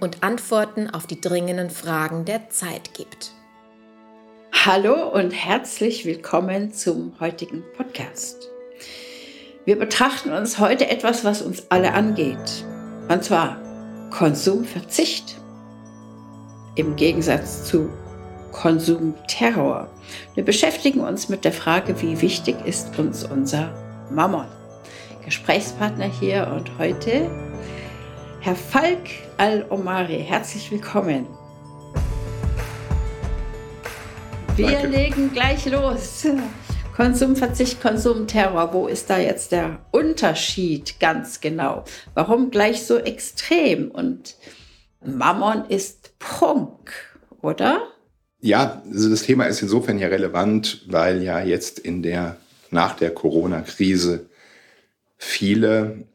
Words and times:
und 0.00 0.22
Antworten 0.22 0.90
auf 0.90 1.06
die 1.06 1.20
dringenden 1.20 1.70
Fragen 1.70 2.24
der 2.24 2.50
Zeit 2.50 2.94
gibt. 2.94 3.32
Hallo 4.52 5.08
und 5.08 5.30
herzlich 5.30 6.04
willkommen 6.04 6.72
zum 6.72 7.12
heutigen 7.20 7.62
Podcast. 7.76 8.48
Wir 9.64 9.78
betrachten 9.78 10.32
uns 10.32 10.58
heute 10.58 10.88
etwas, 10.88 11.24
was 11.24 11.42
uns 11.42 11.64
alle 11.70 11.92
angeht, 11.92 12.64
und 13.08 13.22
zwar 13.22 13.60
Konsumverzicht 14.10 15.40
im 16.74 16.96
Gegensatz 16.96 17.64
zu 17.64 17.90
Konsumterror. 18.52 19.88
Wir 20.34 20.44
beschäftigen 20.44 21.00
uns 21.00 21.28
mit 21.28 21.44
der 21.44 21.52
Frage, 21.52 22.00
wie 22.00 22.20
wichtig 22.20 22.56
ist 22.64 22.98
uns 22.98 23.24
unser 23.24 23.72
Mammon. 24.10 24.46
Gesprächspartner 25.24 26.06
hier 26.06 26.50
und 26.54 26.78
heute 26.78 27.30
Herr 28.40 28.56
Falk 28.56 29.27
Al-Omari, 29.38 30.24
herzlich 30.26 30.68
willkommen. 30.72 31.24
Wir 34.56 34.72
Danke. 34.72 34.88
legen 34.88 35.30
gleich 35.32 35.64
los. 35.66 36.26
Konsumverzicht, 36.96 37.80
Konsumterror, 37.80 38.72
wo 38.72 38.88
ist 38.88 39.08
da 39.08 39.16
jetzt 39.18 39.52
der 39.52 39.78
Unterschied 39.92 40.98
ganz 40.98 41.40
genau? 41.40 41.84
Warum 42.14 42.50
gleich 42.50 42.82
so 42.84 42.96
extrem? 42.98 43.92
Und 43.92 44.34
Mammon 45.06 45.66
ist 45.68 46.18
Prunk, 46.18 46.90
oder? 47.40 47.86
Ja, 48.40 48.82
also 48.90 49.08
das 49.08 49.22
Thema 49.22 49.44
ist 49.44 49.62
insofern 49.62 50.00
ja 50.00 50.08
relevant, 50.08 50.84
weil 50.88 51.22
ja 51.22 51.38
jetzt 51.38 51.78
in 51.78 52.02
der, 52.02 52.38
nach 52.72 52.96
der 52.96 53.14
Corona-Krise 53.14 54.26
viele 55.16 56.08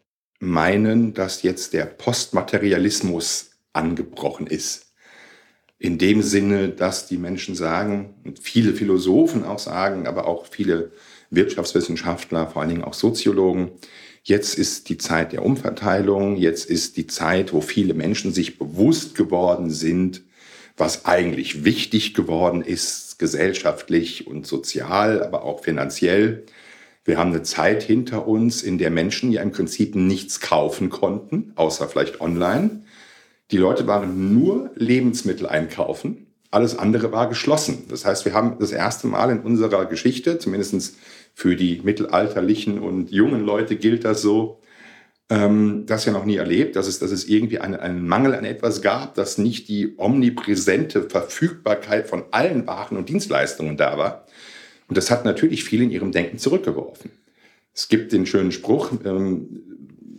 meinen, 0.43 1.13
dass 1.13 1.41
jetzt 1.41 1.73
der 1.73 1.85
Postmaterialismus 1.85 3.51
angebrochen 3.71 4.47
ist. 4.47 4.93
In 5.79 5.97
dem 5.97 6.21
Sinne, 6.21 6.69
dass 6.69 7.07
die 7.07 7.17
Menschen 7.17 7.55
sagen, 7.55 8.15
und 8.23 8.39
viele 8.39 8.73
Philosophen 8.73 9.43
auch 9.43 9.59
sagen, 9.59 10.07
aber 10.07 10.27
auch 10.27 10.45
viele 10.45 10.91
Wirtschaftswissenschaftler, 11.29 12.47
vor 12.47 12.61
allen 12.61 12.69
Dingen 12.69 12.83
auch 12.83 12.93
Soziologen, 12.93 13.71
jetzt 14.23 14.57
ist 14.57 14.89
die 14.89 14.97
Zeit 14.97 15.33
der 15.33 15.43
Umverteilung, 15.43 16.35
jetzt 16.35 16.69
ist 16.69 16.97
die 16.97 17.07
Zeit, 17.07 17.53
wo 17.53 17.61
viele 17.61 17.93
Menschen 17.93 18.33
sich 18.33 18.59
bewusst 18.59 19.15
geworden 19.15 19.69
sind, 19.69 20.23
was 20.77 21.05
eigentlich 21.05 21.65
wichtig 21.65 22.13
geworden 22.13 22.61
ist, 22.61 23.17
gesellschaftlich 23.19 24.27
und 24.27 24.47
sozial, 24.47 25.23
aber 25.23 25.43
auch 25.43 25.63
finanziell. 25.63 26.45
Wir 27.05 27.17
haben 27.17 27.31
eine 27.31 27.43
Zeit 27.43 27.83
hinter 27.83 28.27
uns, 28.27 28.63
in 28.63 28.77
der 28.77 28.89
Menschen 28.89 29.31
ja 29.31 29.41
im 29.41 29.51
Prinzip 29.51 29.95
nichts 29.95 30.39
kaufen 30.39 30.89
konnten, 30.89 31.51
außer 31.55 31.87
vielleicht 31.87 32.21
online. 32.21 32.83
Die 33.51 33.57
Leute 33.57 33.87
waren 33.87 34.33
nur 34.33 34.71
Lebensmittel 34.75 35.47
einkaufen. 35.47 36.27
Alles 36.49 36.77
andere 36.77 37.11
war 37.11 37.27
geschlossen. 37.27 37.85
Das 37.89 38.05
heißt, 38.05 38.25
wir 38.25 38.33
haben 38.33 38.57
das 38.59 38.71
erste 38.71 39.07
Mal 39.07 39.31
in 39.31 39.41
unserer 39.41 39.85
Geschichte, 39.85 40.39
zumindest 40.39 40.95
für 41.33 41.55
die 41.55 41.81
mittelalterlichen 41.83 42.79
und 42.79 43.11
jungen 43.11 43.43
Leute 43.43 43.75
gilt 43.75 44.05
das 44.05 44.21
so, 44.21 44.61
ähm, 45.29 45.85
das 45.87 46.05
ja 46.05 46.13
noch 46.13 46.25
nie 46.25 46.35
erlebt, 46.37 46.75
dass 46.75 46.87
es, 46.87 46.99
dass 46.99 47.11
es 47.11 47.27
irgendwie 47.27 47.59
eine, 47.59 47.81
einen 47.81 48.07
Mangel 48.07 48.35
an 48.35 48.45
etwas 48.45 48.81
gab, 48.81 49.15
dass 49.15 49.37
nicht 49.37 49.67
die 49.67 49.95
omnipräsente 49.97 51.09
Verfügbarkeit 51.09 52.07
von 52.07 52.23
allen 52.31 52.67
Waren 52.67 52.97
und 52.97 53.09
Dienstleistungen 53.09 53.75
da 53.75 53.97
war, 53.97 54.25
und 54.93 54.97
das 54.97 55.09
hat 55.09 55.25
natürlich 55.25 55.63
viel 55.63 55.81
in 55.81 55.89
ihrem 55.89 56.11
Denken 56.11 56.37
zurückgeworfen. 56.37 57.09
Es 57.73 57.87
gibt 57.87 58.11
den 58.11 58.27
schönen 58.27 58.51
Spruch, 58.51 58.91
ähm, 59.03 59.63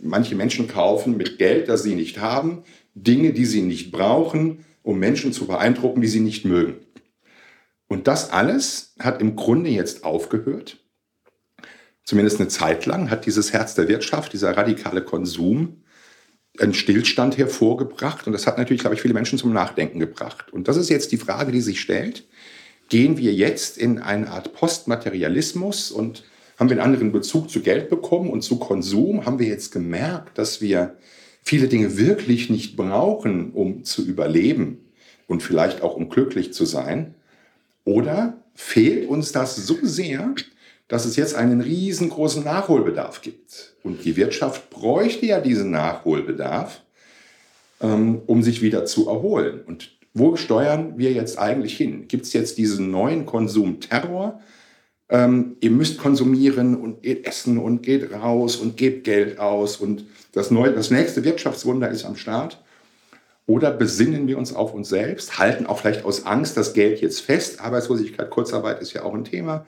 manche 0.01 0.35
Menschen 0.35 0.67
kaufen 0.67 1.15
mit 1.15 1.37
Geld, 1.37 1.69
das 1.69 1.83
sie 1.83 1.95
nicht 1.95 2.19
haben, 2.19 2.63
Dinge, 2.93 3.31
die 3.31 3.45
sie 3.45 3.61
nicht 3.61 3.93
brauchen, 3.93 4.65
um 4.83 4.99
Menschen 4.99 5.31
zu 5.31 5.47
beeindrucken, 5.47 6.01
die 6.01 6.09
sie 6.09 6.19
nicht 6.19 6.43
mögen. 6.43 6.75
Und 7.87 8.09
das 8.09 8.31
alles 8.31 8.95
hat 8.99 9.21
im 9.21 9.37
Grunde 9.37 9.69
jetzt 9.69 10.03
aufgehört. 10.03 10.83
Zumindest 12.03 12.41
eine 12.41 12.49
Zeit 12.49 12.85
lang 12.85 13.09
hat 13.09 13.25
dieses 13.25 13.53
Herz 13.53 13.75
der 13.75 13.87
Wirtschaft, 13.87 14.33
dieser 14.33 14.57
radikale 14.57 15.01
Konsum, 15.01 15.83
einen 16.59 16.73
Stillstand 16.73 17.37
hervorgebracht. 17.37 18.27
Und 18.27 18.33
das 18.33 18.45
hat 18.45 18.57
natürlich, 18.57 18.81
glaube 18.81 18.95
ich, 18.95 19.01
viele 19.01 19.13
Menschen 19.13 19.39
zum 19.39 19.53
Nachdenken 19.53 20.01
gebracht. 20.01 20.51
Und 20.51 20.67
das 20.67 20.75
ist 20.75 20.89
jetzt 20.89 21.13
die 21.13 21.17
Frage, 21.17 21.53
die 21.53 21.61
sich 21.61 21.79
stellt 21.79 22.25
gehen 22.89 23.17
wir 23.17 23.33
jetzt 23.33 23.77
in 23.77 23.99
eine 23.99 24.29
Art 24.29 24.53
Postmaterialismus 24.53 25.91
und 25.91 26.23
haben 26.57 26.69
wir 26.69 26.77
einen 26.77 26.85
anderen 26.85 27.11
Bezug 27.11 27.49
zu 27.49 27.61
Geld 27.61 27.89
bekommen 27.89 28.29
und 28.29 28.41
zu 28.41 28.57
Konsum? 28.57 29.25
Haben 29.25 29.39
wir 29.39 29.47
jetzt 29.47 29.71
gemerkt, 29.71 30.37
dass 30.37 30.61
wir 30.61 30.95
viele 31.43 31.67
Dinge 31.67 31.97
wirklich 31.97 32.49
nicht 32.49 32.75
brauchen, 32.75 33.51
um 33.51 33.83
zu 33.83 34.05
überleben 34.05 34.85
und 35.27 35.43
vielleicht 35.43 35.81
auch 35.81 35.95
um 35.95 36.09
glücklich 36.09 36.53
zu 36.53 36.65
sein? 36.65 37.15
Oder 37.83 38.41
fehlt 38.53 39.09
uns 39.09 39.31
das 39.31 39.55
so 39.55 39.77
sehr, 39.83 40.33
dass 40.87 41.05
es 41.05 41.15
jetzt 41.15 41.35
einen 41.35 41.61
riesengroßen 41.61 42.43
Nachholbedarf 42.43 43.21
gibt? 43.21 43.75
Und 43.83 44.05
die 44.05 44.15
Wirtschaft 44.15 44.69
bräuchte 44.69 45.25
ja 45.25 45.41
diesen 45.41 45.71
Nachholbedarf, 45.71 46.81
ähm, 47.81 48.21
um 48.25 48.41
sich 48.41 48.61
wieder 48.61 48.85
zu 48.85 49.09
erholen. 49.09 49.61
Und 49.65 49.91
wo 50.15 50.37
steuern 50.37 50.93
wir 50.97 51.11
jetzt 51.11 51.37
eigentlich 51.37 51.75
hin? 51.75 52.07
Gibt 52.07 52.25
es 52.25 52.33
jetzt 52.33 52.57
diesen 52.57 52.89
neuen 52.89 53.25
Konsumterror? 53.25 54.39
Ähm, 55.09 55.57
ihr 55.59 55.71
müsst 55.71 55.99
konsumieren 55.99 56.75
und 56.75 57.03
geht 57.03 57.27
essen 57.27 57.57
und 57.57 57.83
geht 57.83 58.11
raus 58.13 58.55
und 58.55 58.77
gebt 58.77 59.03
Geld 59.03 59.39
aus 59.39 59.77
und 59.77 60.05
das, 60.31 60.51
neue, 60.51 60.71
das 60.71 60.89
nächste 60.89 61.23
Wirtschaftswunder 61.25 61.89
ist 61.89 62.05
am 62.05 62.15
Start. 62.15 62.63
Oder 63.45 63.71
besinnen 63.71 64.27
wir 64.27 64.37
uns 64.37 64.55
auf 64.55 64.73
uns 64.73 64.87
selbst, 64.89 65.37
halten 65.37 65.67
auch 65.67 65.79
vielleicht 65.79 66.05
aus 66.05 66.25
Angst 66.25 66.55
das 66.55 66.73
Geld 66.73 67.01
jetzt 67.01 67.19
fest. 67.19 67.59
Arbeitslosigkeit, 67.59 68.29
Kurzarbeit 68.31 68.81
ist 68.81 68.93
ja 68.93 69.03
auch 69.03 69.13
ein 69.13 69.25
Thema. 69.25 69.65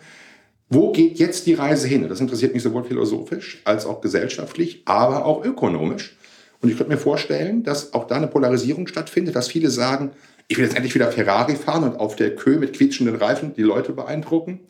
Wo 0.70 0.94
geht 0.94 1.20
jetzt 1.20 1.46
die 1.46 1.54
Reise 1.56 1.88
hin? 1.88 2.08
Das 2.08 2.22
interessiert 2.22 2.54
mich 2.54 2.64
sowohl 2.64 2.86
philosophisch 2.86 3.62
als 3.66 3.86
auch 3.86 4.00
gesellschaftlich, 4.00 4.82
aber 4.86 5.26
auch 5.26 5.44
ökonomisch. 5.44 6.18
Und 6.62 6.70
ich 6.70 6.78
könnte 6.78 6.92
mir 6.92 6.98
vorstellen, 6.98 7.64
dass 7.64 7.94
auch 7.94 8.08
da 8.08 8.16
eine 8.16 8.28
Polarisierung 8.28 8.88
stattfindet, 8.88 9.36
dass 9.36 9.50
viele 9.50 9.70
sagen, 9.70 10.12
ich 10.48 10.58
will 10.58 10.66
jetzt 10.66 10.76
endlich 10.76 10.96
wieder 10.96 11.12
Ferrari 11.12 11.56
fahren 11.56 11.84
und 11.84 12.00
auf 12.00 12.16
der 12.16 12.36
Kö 12.36 12.58
mit 12.58 12.74
quietschenden 12.74 13.16
Reifen 13.16 13.54
die 13.54 13.64
Leute 13.64 13.92
beeindrucken. 13.92 14.62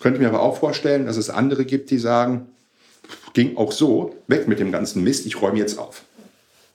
Könnte 0.00 0.20
mir 0.20 0.28
aber 0.28 0.42
auch 0.42 0.58
vorstellen, 0.58 1.06
dass 1.06 1.16
es 1.16 1.28
andere 1.28 1.64
gibt, 1.64 1.90
die 1.90 1.98
sagen, 1.98 2.46
ging 3.32 3.56
auch 3.56 3.72
so, 3.72 4.14
weg 4.28 4.46
mit 4.46 4.60
dem 4.60 4.70
ganzen 4.70 5.02
Mist, 5.02 5.26
ich 5.26 5.40
räume 5.42 5.58
jetzt 5.58 5.78
auf. 5.78 6.02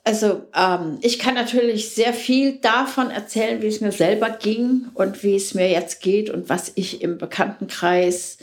Also 0.06 0.42
ähm, 0.54 0.98
ich 1.02 1.18
kann 1.18 1.36
natürlich 1.36 1.92
sehr 1.92 2.14
viel 2.14 2.58
davon 2.58 3.09
erzählen, 3.09 3.62
wie 3.62 3.68
es 3.68 3.80
mir 3.80 3.94
selber 3.94 4.30
ging 4.30 4.88
und 4.94 5.24
wie 5.24 5.36
es 5.36 5.54
mir 5.54 5.70
jetzt 5.70 6.02
geht 6.02 6.30
und 6.30 6.50
was 6.50 6.74
ich 6.75 7.02
im 7.02 7.18
Bekanntenkreis 7.18 8.38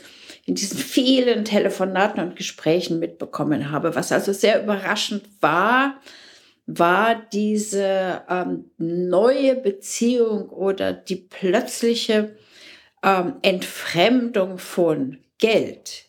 in 0.47 0.55
diesen 0.55 0.79
vielen 0.79 1.45
Telefonaten 1.45 2.19
und 2.23 2.35
Gesprächen 2.35 2.99
mitbekommen 2.99 3.69
habe. 3.69 3.95
Was 3.95 4.11
also 4.11 4.33
sehr 4.33 4.63
überraschend 4.63 5.23
war, 5.39 6.01
war 6.77 7.15
diese 7.15 8.23
ähm, 8.29 8.71
neue 8.77 9.55
Beziehung 9.55 10.49
oder 10.49 10.93
die 10.93 11.15
plötzliche 11.15 12.35
ähm, 13.03 13.35
Entfremdung 13.41 14.57
von 14.57 15.17
Geld. 15.37 16.05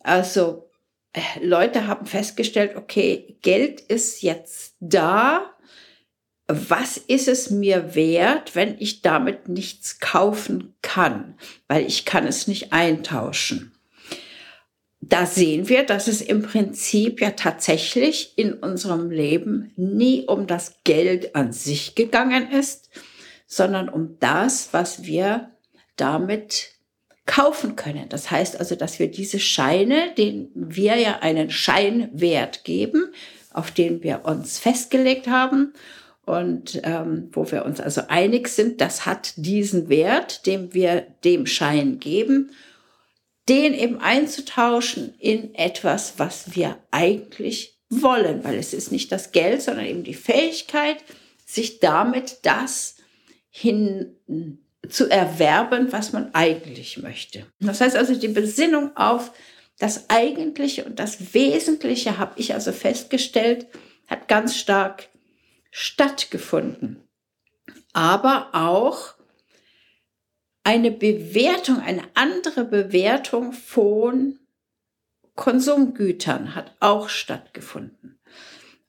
Also 0.00 0.70
äh, 1.12 1.20
Leute 1.40 1.86
haben 1.86 2.06
festgestellt, 2.06 2.76
okay, 2.76 3.38
Geld 3.42 3.80
ist 3.80 4.22
jetzt 4.22 4.76
da. 4.80 5.52
Was 6.48 6.96
ist 6.96 7.26
es 7.26 7.50
mir 7.50 7.96
wert, 7.96 8.54
wenn 8.54 8.76
ich 8.78 9.02
damit 9.02 9.48
nichts 9.48 9.98
kaufen 9.98 10.74
kann, 10.80 11.36
weil 11.66 11.84
ich 11.86 12.04
kann 12.04 12.24
es 12.26 12.46
nicht 12.46 12.72
eintauschen? 12.72 13.75
Da 15.00 15.26
sehen 15.26 15.68
wir, 15.68 15.84
dass 15.84 16.08
es 16.08 16.20
im 16.20 16.42
Prinzip 16.42 17.20
ja 17.20 17.30
tatsächlich 17.30 18.32
in 18.36 18.54
unserem 18.54 19.10
Leben 19.10 19.72
nie 19.76 20.24
um 20.26 20.46
das 20.46 20.76
Geld 20.84 21.36
an 21.36 21.52
sich 21.52 21.94
gegangen 21.94 22.50
ist, 22.50 22.90
sondern 23.46 23.88
um 23.88 24.18
das, 24.18 24.70
was 24.72 25.04
wir 25.04 25.50
damit 25.96 26.72
kaufen 27.26 27.76
können. 27.76 28.08
Das 28.08 28.30
heißt 28.30 28.58
also, 28.58 28.74
dass 28.74 28.98
wir 28.98 29.10
diese 29.10 29.40
Scheine, 29.40 30.14
denen 30.16 30.48
wir 30.54 30.96
ja 30.96 31.18
einen 31.20 31.50
Scheinwert 31.50 32.64
geben, 32.64 33.12
auf 33.52 33.70
den 33.70 34.02
wir 34.02 34.24
uns 34.24 34.58
festgelegt 34.58 35.26
haben 35.26 35.72
und 36.24 36.80
ähm, 36.84 37.28
wo 37.32 37.50
wir 37.50 37.64
uns 37.64 37.80
also 37.80 38.02
einig 38.08 38.48
sind, 38.48 38.80
das 38.80 39.06
hat 39.06 39.34
diesen 39.36 39.88
Wert, 39.88 40.46
den 40.46 40.74
wir 40.74 41.06
dem 41.24 41.46
Schein 41.46 41.98
geben, 41.98 42.50
den 43.48 43.74
eben 43.74 44.00
einzutauschen 44.00 45.14
in 45.18 45.54
etwas, 45.54 46.14
was 46.18 46.56
wir 46.56 46.78
eigentlich 46.90 47.78
wollen, 47.88 48.42
weil 48.44 48.56
es 48.56 48.72
ist 48.72 48.90
nicht 48.90 49.12
das 49.12 49.32
Geld, 49.32 49.62
sondern 49.62 49.86
eben 49.86 50.04
die 50.04 50.14
Fähigkeit, 50.14 50.98
sich 51.44 51.78
damit 51.78 52.38
das 52.42 52.96
hin 53.48 54.16
zu 54.88 55.08
erwerben, 55.08 55.92
was 55.92 56.12
man 56.12 56.34
eigentlich 56.34 56.98
möchte. 56.98 57.46
Das 57.60 57.80
heißt 57.80 57.96
also, 57.96 58.14
die 58.14 58.28
Besinnung 58.28 58.96
auf 58.96 59.32
das 59.78 60.08
Eigentliche 60.08 60.84
und 60.84 60.98
das 60.98 61.34
Wesentliche, 61.34 62.18
habe 62.18 62.34
ich 62.36 62.54
also 62.54 62.72
festgestellt, 62.72 63.66
hat 64.06 64.28
ganz 64.28 64.56
stark 64.56 65.08
stattgefunden. 65.70 67.02
Aber 67.92 68.50
auch 68.52 69.15
eine 70.66 70.90
Bewertung, 70.90 71.78
eine 71.78 72.02
andere 72.14 72.64
Bewertung 72.64 73.52
von 73.52 74.40
Konsumgütern 75.36 76.56
hat 76.56 76.74
auch 76.80 77.08
stattgefunden. 77.08 78.18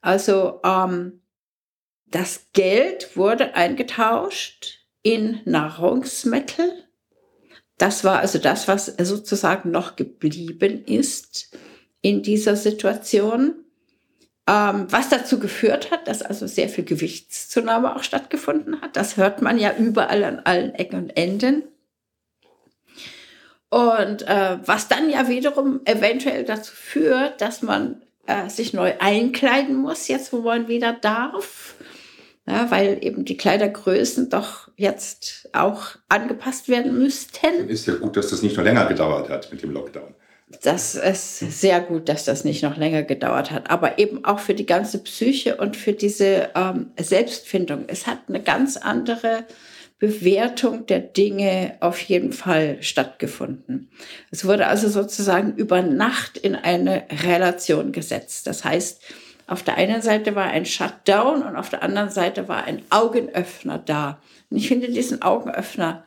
Also 0.02 0.60
ähm, 0.64 1.22
das 2.08 2.48
Geld 2.54 3.16
wurde 3.16 3.54
eingetauscht 3.54 4.88
in 5.04 5.42
Nahrungsmittel. 5.46 6.84
Das 7.78 8.04
war 8.04 8.22
also 8.22 8.40
das, 8.40 8.68
was 8.68 8.88
sozusagen 8.88 9.70
noch 9.70 9.96
geblieben 9.96 10.84
ist 10.84 11.56
in 12.02 12.24
dieser 12.24 12.56
Situation 12.56 13.54
was 14.48 15.10
dazu 15.10 15.40
geführt 15.40 15.92
hat, 15.92 16.08
dass 16.08 16.22
also 16.22 16.48
sehr 16.48 16.70
viel 16.70 16.86
Gewichtszunahme 16.86 17.96
auch 17.96 18.04
stattgefunden 18.04 18.82
hat. 18.82 18.96
Das 18.96 19.18
hört 19.18 19.42
man 19.42 19.58
ja 19.58 19.74
überall 19.78 20.24
an 20.24 20.40
allen 20.40 20.74
Ecken 20.74 21.00
und 21.04 21.18
Enden. 21.18 21.64
Und 23.70 24.26
äh, 24.26 24.58
was 24.66 24.88
dann 24.88 25.10
ja 25.10 25.28
wiederum 25.28 25.82
eventuell 25.84 26.46
dazu 26.46 26.74
führt, 26.74 27.42
dass 27.42 27.62
man 27.62 28.02
äh, 28.26 28.50
sich 28.50 28.74
neu 28.74 28.94
einkleiden 29.00 29.76
muss, 29.76 30.08
jetzt 30.08 30.32
wo 30.32 30.38
man 30.38 30.70
wieder 30.70 30.94
darf. 30.94 31.76
Ja, 32.50 32.72
weil 32.72 33.00
eben 33.02 33.26
die 33.26 33.36
Kleidergrößen 33.36 34.30
doch 34.30 34.70
jetzt 34.78 35.50
auch 35.52 35.98
angepasst 36.08 36.70
werden 36.70 36.98
müssten. 36.98 37.68
Ist 37.68 37.88
ja 37.88 37.96
gut, 37.96 38.16
dass 38.16 38.30
das 38.30 38.42
nicht 38.42 38.56
noch 38.56 38.64
länger 38.64 38.86
gedauert 38.86 39.30
hat 39.30 39.52
mit 39.52 39.62
dem 39.62 39.72
Lockdown 39.72 40.16
das 40.64 40.96
ist 40.96 41.40
sehr 41.40 41.82
gut, 41.82 42.08
dass 42.08 42.24
das 42.24 42.46
nicht 42.46 42.64
noch 42.64 42.78
länger 42.78 43.04
gedauert 43.04 43.52
hat. 43.52 43.70
Aber 43.70 44.00
eben 44.00 44.24
auch 44.24 44.40
für 44.40 44.54
die 44.54 44.66
ganze 44.66 45.00
Psyche 45.00 45.58
und 45.58 45.76
für 45.76 45.92
diese 45.92 46.50
ähm, 46.56 46.92
Selbstfindung. 46.98 47.86
Es 47.88 48.08
hat 48.08 48.20
eine 48.30 48.42
ganz 48.42 48.78
andere 48.78 49.44
Bewertung 50.00 50.86
der 50.86 51.00
Dinge 51.00 51.76
auf 51.82 52.00
jeden 52.00 52.32
Fall 52.32 52.78
stattgefunden. 52.82 53.90
Es 54.32 54.46
wurde 54.46 54.68
also 54.68 54.88
sozusagen 54.88 55.56
über 55.56 55.82
Nacht 55.82 56.38
in 56.38 56.56
eine 56.56 57.04
Relation 57.26 57.92
gesetzt. 57.92 58.48
Das 58.48 58.64
heißt, 58.64 59.02
auf 59.48 59.64
der 59.64 59.76
einen 59.76 60.02
Seite 60.02 60.36
war 60.36 60.46
ein 60.46 60.66
Shutdown 60.66 61.42
und 61.42 61.56
auf 61.56 61.70
der 61.70 61.84
anderen 61.84 62.10
Seite 62.10 62.48
war 62.48 62.64
ein 62.66 62.84
Augenöffner 62.90 63.80
da. 63.80 64.22
Und 64.50 64.58
ich 64.58 64.68
finde 64.68 64.90
diesen 64.90 65.22
Augenöffner 65.22 66.04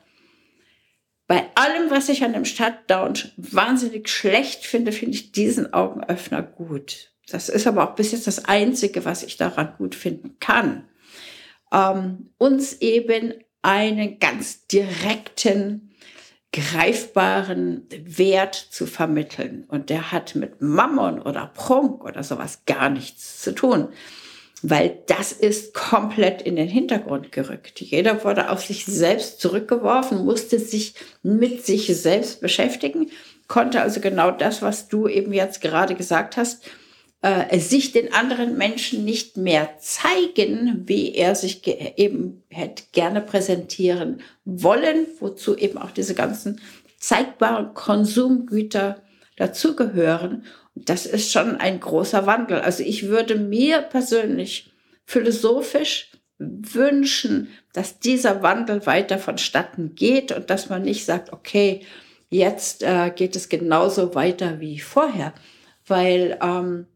bei 1.31 1.49
allem, 1.55 1.93
was 1.93 2.09
ich 2.09 2.25
an 2.25 2.32
dem 2.32 2.44
Shutdown 2.44 3.12
wahnsinnig 3.37 4.09
schlecht 4.09 4.67
finde, 4.67 4.91
finde 4.91 5.15
ich 5.15 5.31
diesen 5.31 5.73
Augenöffner 5.73 6.43
gut. 6.43 7.12
Das 7.29 7.49
ist 7.49 7.69
aber 7.69 7.85
auch 7.85 7.94
bis 7.94 8.11
jetzt 8.11 8.27
das 8.27 8.47
Einzige, 8.47 9.05
was 9.05 9.23
ich 9.23 9.37
daran 9.37 9.75
gut 9.79 9.94
finden 9.94 10.38
kann. 10.41 10.88
Ähm, 11.73 12.32
uns 12.37 12.81
eben 12.81 13.35
einen 13.62 14.19
ganz 14.19 14.67
direkten, 14.67 15.94
greifbaren 16.53 17.87
Wert 18.03 18.56
zu 18.56 18.87
vermitteln. 18.87 19.67
Und 19.69 19.88
der 19.88 20.11
hat 20.11 20.35
mit 20.35 20.61
Mammon 20.61 21.23
oder 21.23 21.47
Prunk 21.47 22.03
oder 22.03 22.25
sowas 22.25 22.65
gar 22.67 22.91
nichts 22.91 23.41
zu 23.41 23.55
tun 23.55 23.91
weil 24.62 24.99
das 25.07 25.33
ist 25.33 25.75
komplett 25.75 26.43
in 26.43 26.57
den 26.57 26.69
Hintergrund 26.69 27.33
gerückt. 27.33 27.81
Jeder 27.81 28.25
wurde 28.25 28.51
auf 28.51 28.65
sich 28.65 28.85
selbst 28.85 29.41
zurückgeworfen, 29.41 30.25
musste 30.25 30.59
sich 30.59 30.95
mit 31.23 31.65
sich 31.65 31.87
selbst 31.97 32.41
beschäftigen, 32.41 33.11
konnte 33.49 33.81
also 33.81 34.01
genau 34.01 34.31
das, 34.31 34.62
was 34.62 34.89
du 34.89 35.09
eben 35.09 35.33
jetzt 35.33 35.61
gerade 35.61 35.95
gesagt 35.95 36.37
hast, 36.37 36.62
äh, 37.23 37.59
sich 37.59 37.93
den 37.93 38.12
anderen 38.12 38.57
Menschen 38.57 39.05
nicht 39.05 39.37
mehr 39.37 39.77
zeigen, 39.79 40.85
wie 40.87 41.15
er 41.15 41.35
sich 41.35 41.67
eben 41.67 42.43
hätte 42.49 42.85
gerne 42.93 43.21
präsentieren 43.21 44.23
wollen, 44.45 45.07
wozu 45.19 45.57
eben 45.57 45.79
auch 45.79 45.91
diese 45.91 46.15
ganzen 46.15 46.61
zeigbaren 46.99 47.75
Konsumgüter 47.75 49.03
dazugehören. 49.37 50.45
Das 50.75 51.06
ist 51.06 51.32
schon 51.32 51.56
ein 51.56 51.81
großer 51.81 52.26
Wandel. 52.26 52.61
Also 52.61 52.82
ich 52.82 53.08
würde 53.08 53.37
mir 53.37 53.82
persönlich 53.82 54.72
philosophisch 55.05 56.11
wünschen, 56.38 57.49
dass 57.72 57.99
dieser 57.99 58.43
Wandel 58.43 58.87
weiter 58.87 59.19
vonstatten 59.19 59.94
geht 59.94 60.32
und 60.32 60.49
dass 60.49 60.70
man 60.70 60.82
nicht 60.82 61.05
sagt, 61.05 61.32
okay, 61.32 61.84
jetzt 62.31 62.82
äh, 62.82 63.12
geht 63.14 63.37
es 63.37 63.49
genauso 63.49 64.14
weiter 64.14 64.61
wie 64.61 64.78
vorher, 64.78 65.34
weil 65.87 66.38
ähm, 66.40 66.87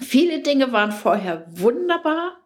viele 0.00 0.40
Dinge 0.40 0.72
waren 0.72 0.92
vorher 0.92 1.44
wunderbar, 1.50 2.38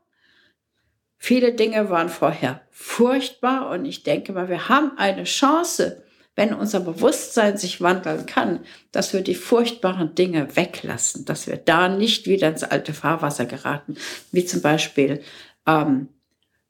viele 1.18 1.52
Dinge 1.52 1.88
waren 1.90 2.08
vorher 2.08 2.62
furchtbar 2.70 3.70
und 3.70 3.84
ich 3.84 4.02
denke 4.02 4.32
mal, 4.32 4.48
wir 4.48 4.68
haben 4.68 4.98
eine 4.98 5.24
Chance, 5.24 6.03
wenn 6.36 6.52
unser 6.52 6.80
Bewusstsein 6.80 7.56
sich 7.56 7.80
wandeln 7.80 8.26
kann, 8.26 8.60
dass 8.92 9.12
wir 9.12 9.20
die 9.20 9.34
furchtbaren 9.34 10.14
Dinge 10.14 10.56
weglassen, 10.56 11.24
dass 11.24 11.46
wir 11.46 11.56
da 11.56 11.88
nicht 11.88 12.26
wieder 12.26 12.48
ins 12.48 12.64
alte 12.64 12.92
Fahrwasser 12.92 13.46
geraten, 13.46 13.96
wie 14.32 14.44
zum 14.44 14.60
Beispiel 14.60 15.22
ähm, 15.66 16.08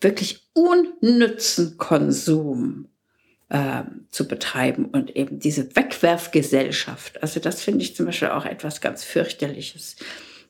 wirklich 0.01 0.47
unnützen 0.53 1.79
Konsum 1.79 2.89
ähm, 3.51 4.07
zu 4.11 4.29
betreiben 4.29 4.87
und 4.87 5.17
eben 5.17 5.39
diese 5.39 5.75
Wegwerfgesellschaft. 5.75 7.23
Also 7.23 7.41
das 7.41 7.63
finde 7.63 7.83
ich 7.83 7.97
zum 7.97 8.07
Beispiel 8.07 8.29
auch 8.29 8.45
etwas 8.45 8.81
ganz 8.81 9.03
fürchterliches, 9.03 9.97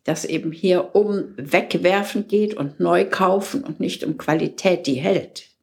dass 0.02 0.24
eben 0.24 0.52
hier 0.52 0.94
um 0.94 1.34
Wegwerfen 1.36 2.26
geht 2.26 2.54
und 2.54 2.80
neu 2.80 3.04
kaufen 3.08 3.62
und 3.62 3.78
nicht 3.78 4.04
um 4.04 4.18
Qualität, 4.18 4.86
die 4.86 4.94
hält. 4.94 5.53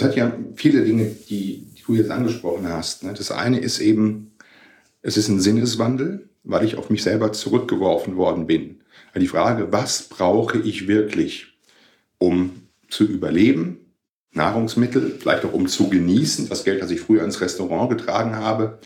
Es 0.00 0.06
hat 0.06 0.16
ja 0.16 0.32
viele 0.54 0.82
Dinge, 0.82 1.14
die, 1.28 1.66
die 1.76 1.82
du 1.86 1.94
jetzt 1.94 2.10
angesprochen 2.10 2.66
hast. 2.66 3.04
Ne? 3.04 3.12
Das 3.12 3.30
eine 3.30 3.58
ist 3.58 3.80
eben, 3.80 4.32
es 5.02 5.18
ist 5.18 5.28
ein 5.28 5.40
Sinneswandel, 5.40 6.30
weil 6.42 6.64
ich 6.64 6.76
auf 6.76 6.88
mich 6.88 7.02
selber 7.02 7.34
zurückgeworfen 7.34 8.16
worden 8.16 8.46
bin. 8.46 8.80
Die 9.14 9.26
Frage, 9.26 9.72
was 9.72 10.04
brauche 10.04 10.56
ich 10.56 10.88
wirklich, 10.88 11.58
um 12.16 12.62
zu 12.88 13.04
überleben? 13.04 13.92
Nahrungsmittel, 14.32 15.18
vielleicht 15.20 15.44
auch 15.44 15.52
um 15.52 15.68
zu 15.68 15.90
genießen. 15.90 16.48
Das 16.48 16.64
Geld, 16.64 16.80
das 16.80 16.90
ich 16.90 17.00
früher 17.00 17.22
ins 17.22 17.42
Restaurant 17.42 17.90
getragen 17.90 18.36
habe, 18.36 18.78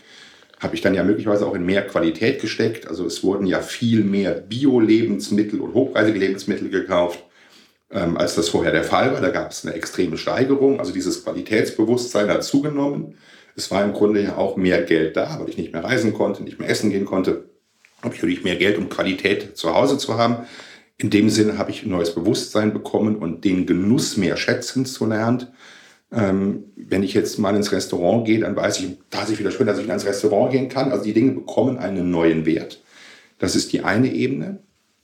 habe 0.59 0.75
ich 0.75 0.81
dann 0.81 0.95
ja 0.95 1.05
möglicherweise 1.05 1.47
auch 1.47 1.55
in 1.55 1.65
mehr 1.65 1.87
Qualität 1.87 2.41
gesteckt. 2.41 2.89
Also 2.89 3.05
es 3.05 3.23
wurden 3.23 3.45
ja 3.45 3.61
viel 3.61 4.03
mehr 4.03 4.33
Bio-Lebensmittel 4.33 5.61
und 5.61 5.75
hochpreisige 5.75 6.19
Lebensmittel 6.19 6.69
gekauft 6.69 7.23
ähm, 7.91 8.17
als 8.17 8.35
das 8.35 8.49
vorher 8.49 8.71
der 8.71 8.83
Fall 8.83 9.13
war. 9.13 9.21
Da 9.21 9.29
gab 9.29 9.51
es 9.51 9.65
eine 9.65 9.75
extreme 9.75 10.17
Steigerung. 10.17 10.79
Also 10.79 10.91
dieses 10.91 11.23
Qualitätsbewusstsein 11.23 12.29
hat 12.29 12.43
zugenommen. 12.43 13.17
Es 13.55 13.71
war 13.71 13.83
im 13.83 13.93
Grunde 13.93 14.21
ja 14.21 14.37
auch 14.37 14.57
mehr 14.57 14.81
Geld 14.83 15.15
da, 15.15 15.39
weil 15.39 15.49
ich 15.49 15.57
nicht 15.57 15.73
mehr 15.73 15.83
reisen 15.83 16.13
konnte, 16.13 16.43
nicht 16.43 16.59
mehr 16.59 16.69
essen 16.69 16.89
gehen 16.89 17.05
konnte. 17.05 17.49
Habe 18.01 18.13
ich 18.13 18.21
natürlich 18.21 18.43
mehr 18.43 18.57
Geld, 18.57 18.77
um 18.77 18.89
Qualität 18.89 19.57
zu 19.57 19.73
Hause 19.73 19.97
zu 19.97 20.17
haben. 20.17 20.45
In 20.97 21.09
dem 21.09 21.29
Sinne 21.29 21.57
habe 21.57 21.71
ich 21.71 21.83
ein 21.83 21.89
neues 21.89 22.13
Bewusstsein 22.13 22.73
bekommen 22.73 23.17
und 23.17 23.43
den 23.43 23.65
Genuss 23.65 24.17
mehr 24.17 24.37
schätzen 24.37 24.85
zu 24.85 25.05
lernen. 25.05 25.47
Ähm, 26.11 26.65
wenn 26.75 27.03
ich 27.03 27.13
jetzt 27.13 27.39
mal 27.39 27.55
ins 27.55 27.71
Restaurant 27.71 28.25
gehe, 28.25 28.39
dann 28.39 28.55
weiß 28.55 28.79
ich, 28.79 28.97
da 29.09 29.23
ist 29.23 29.31
es 29.31 29.39
wieder 29.39 29.51
schön, 29.51 29.67
dass 29.67 29.79
ich 29.79 29.87
ins 29.87 30.05
Restaurant 30.05 30.51
gehen 30.51 30.69
kann. 30.69 30.91
Also 30.91 31.03
die 31.03 31.13
Dinge 31.13 31.31
bekommen 31.31 31.77
einen 31.77 32.11
neuen 32.11 32.45
Wert. 32.45 32.81
Das 33.39 33.55
ist 33.55 33.73
die 33.73 33.81
eine 33.83 34.13
Ebene. 34.13 34.59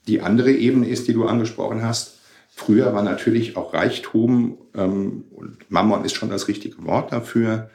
Die 0.08 0.22
andere 0.22 0.52
Ebene 0.52 0.88
ist, 0.88 1.08
die 1.08 1.14
du 1.14 1.26
angesprochen 1.26 1.84
hast, 1.84 2.21
Früher 2.65 2.94
war 2.94 3.01
natürlich 3.01 3.58
auch 3.58 3.74
Reichtum, 3.74 4.60
ähm, 4.75 5.24
und 5.32 5.58
Mammon 5.70 6.06
ist 6.06 6.15
schon 6.15 6.30
das 6.30 6.48
richtige 6.48 6.86
Wort 6.86 7.12
dafür, 7.12 7.72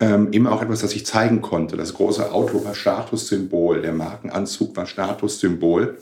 ähm, 0.00 0.28
immer 0.32 0.52
auch 0.52 0.62
etwas, 0.62 0.80
das 0.80 0.94
ich 0.94 1.04
zeigen 1.04 1.42
konnte. 1.42 1.76
Das 1.76 1.92
große 1.92 2.32
Auto 2.32 2.64
war 2.64 2.74
Statussymbol, 2.74 3.82
der 3.82 3.92
Markenanzug 3.92 4.74
war 4.74 4.86
Statussymbol. 4.86 5.98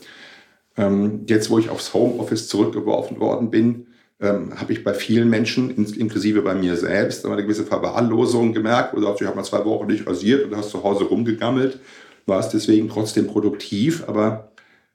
Ähm, 0.76 1.24
jetzt, 1.26 1.50
wo 1.50 1.58
ich 1.58 1.70
aufs 1.70 1.92
Homeoffice 1.92 2.46
zurückgeworfen 2.46 3.18
worden 3.18 3.50
bin, 3.50 3.88
ähm, 4.20 4.52
habe 4.54 4.72
ich 4.74 4.84
bei 4.84 4.94
vielen 4.94 5.28
Menschen, 5.28 5.70
inklusive 5.70 6.42
bei 6.42 6.54
mir 6.54 6.76
selbst, 6.76 7.26
eine 7.26 7.42
gewisse 7.42 7.64
Verwahrlosung 7.64 8.52
gemerkt. 8.52 8.94
Oder 8.94 9.12
ich 9.18 9.26
habe 9.26 9.34
mal 9.34 9.42
zwei 9.42 9.64
Wochen 9.64 9.88
nicht 9.88 10.06
rasiert 10.06 10.44
und 10.44 10.56
hast 10.56 10.70
zu 10.70 10.84
Hause 10.84 11.02
rumgegammelt, 11.02 11.80
warst 12.26 12.54
deswegen 12.54 12.88
trotzdem 12.88 13.26
produktiv, 13.26 14.04
aber 14.06 14.49